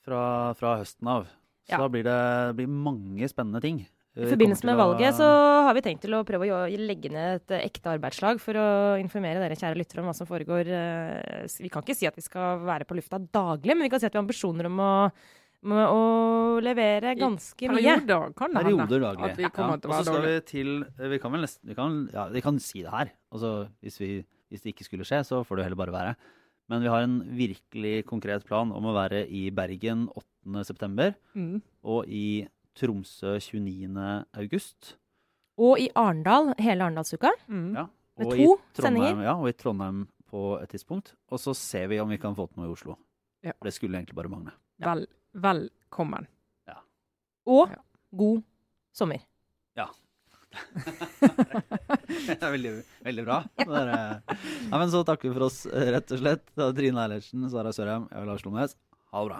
fra, 0.03 0.51
fra 0.59 0.75
høsten 0.81 1.07
av. 1.07 1.29
Så 1.69 1.77
Ja. 1.77 1.77
da 1.85 1.87
blir 1.93 2.03
det 2.03 2.55
blir 2.57 2.67
mange 2.67 3.27
spennende 3.29 3.61
ting. 3.61 3.85
I 4.17 4.25
forbindelse 4.25 4.65
med 4.65 4.75
valget 4.75 5.13
så 5.15 5.23
har 5.63 5.73
vi 5.77 5.81
tenkt 5.85 6.01
til 6.01 6.11
å 6.17 6.23
prøve 6.25 6.49
å 6.49 6.65
legge 6.67 7.11
ned 7.13 7.39
et 7.47 7.53
ekte 7.71 7.93
arbeidslag 7.93 8.39
for 8.41 8.57
å 8.57 8.97
informere 8.99 9.39
dere 9.39 9.55
kjære 9.55 9.77
lyttere 9.77 10.01
om 10.01 10.09
hva 10.09 10.15
som 10.17 10.27
foregår. 10.27 10.65
eh, 10.67 11.47
Vi 11.61 11.69
kan 11.69 11.83
ikke 11.83 11.95
si 11.95 12.07
at 12.07 12.15
vi 12.17 12.21
skal 12.25 12.59
være 12.65 12.85
på 12.89 12.97
lufta 12.97 13.19
daglig, 13.19 13.77
men 13.77 13.83
vi 13.85 13.89
kan 13.89 13.99
si 14.01 14.07
at 14.07 14.11
vi 14.13 14.17
har 14.17 14.25
ambisjoner 14.25 14.65
om 14.65 14.79
å, 14.81 15.11
om 15.63 15.71
å 15.71 16.59
levere 16.65 17.13
ganske 17.15 17.69
mye. 17.69 17.99
Perioder 18.01 18.33
kan 18.35 18.51
det 18.51 18.63
Perioder 18.63 18.99
daglig. 18.99 19.29
at 19.29 19.37
vi 19.37 19.43
kommer 19.53 19.79
til 19.79 19.89
å 19.89 19.93
Og 19.93 20.03
så 20.03 20.11
være 20.11 20.17
skal 20.17 20.25
vi 20.25 20.41
til 20.41 21.09
Vi 21.13 21.19
kan 21.19 21.31
vel 21.31 21.41
nesten 21.45 21.69
Vi 21.69 21.75
kan, 21.75 22.09
ja, 22.11 22.27
vi 22.33 22.41
kan 22.41 22.59
si 22.59 22.81
det 22.81 22.91
her. 22.91 23.11
Altså, 23.31 23.69
hvis, 23.83 23.99
vi, 23.99 24.25
hvis 24.49 24.61
det 24.65 24.73
ikke 24.75 24.89
skulle 24.89 25.05
skje, 25.05 25.21
så 25.23 25.45
får 25.45 25.57
det 25.57 25.65
heller 25.69 25.77
bare 25.85 25.93
være. 25.95 26.15
Men 26.69 26.81
vi 26.81 26.87
har 26.89 27.01
en 27.01 27.21
virkelig 27.33 28.05
konkret 28.05 28.43
plan 28.45 28.71
om 28.71 28.83
å 28.85 28.93
være 28.93 29.23
i 29.29 29.49
Bergen 29.49 30.09
8.9. 30.57 31.13
Mm. 31.35 31.61
og 31.83 32.07
i 32.07 32.47
Tromsø 32.75 33.37
29. 33.39 34.25
august. 34.33 34.95
Og 35.59 35.79
i 35.79 35.89
Arendal 35.95 36.53
hele 36.59 36.83
Arendalsuka. 36.87 37.31
Mm. 37.47 37.73
Ja, 37.75 37.85
Med 38.17 38.25
og 38.27 38.31
to 38.31 38.37
i 38.37 38.47
Trondheim, 38.73 39.03
sendinger. 39.03 39.23
Ja, 39.27 39.33
og 39.35 39.49
i 39.49 39.53
Trondheim 39.53 40.07
på 40.29 40.43
et 40.61 40.69
tidspunkt. 40.69 41.13
Og 41.31 41.39
så 41.39 41.53
ser 41.57 41.87
vi 41.91 41.99
om 41.99 42.09
vi 42.09 42.17
kan 42.21 42.35
få 42.37 42.47
til 42.47 42.61
noe 42.61 42.69
i 42.69 42.73
Oslo. 42.73 42.95
Ja. 43.43 43.51
For 43.57 43.65
det 43.69 43.73
skulle 43.75 43.97
egentlig 43.99 44.15
bare 44.15 44.29
mangle. 44.31 44.51
Vel, 44.79 45.07
velkommen. 45.33 46.27
Og 47.49 47.69
Ja. 47.71 47.75
god 48.15 48.43
sommer. 48.93 49.19
Ja. 49.75 49.87
Det 50.51 52.41
er 52.43 52.51
veldig, 52.55 52.73
veldig 53.05 53.23
bra. 53.25 53.37
Det 53.57 53.67
er, 53.79 54.21
ja, 54.69 54.77
men 54.77 54.89
så 54.91 55.01
takker 55.07 55.29
vi 55.29 55.33
for 55.35 55.45
oss, 55.47 55.63
rett 55.65 56.11
og 56.13 56.19
slett. 56.21 56.45
Trine 56.77 57.01
Eilertsen, 57.03 57.47
Sara 57.49 57.71
Sørheim, 57.73 58.05
jeg 58.11 58.21
er 58.21 58.29
Lars 58.29 58.45
Lomnes. 58.45 58.75
Ha 59.13 59.23
det 59.23 59.31
bra. 59.31 59.39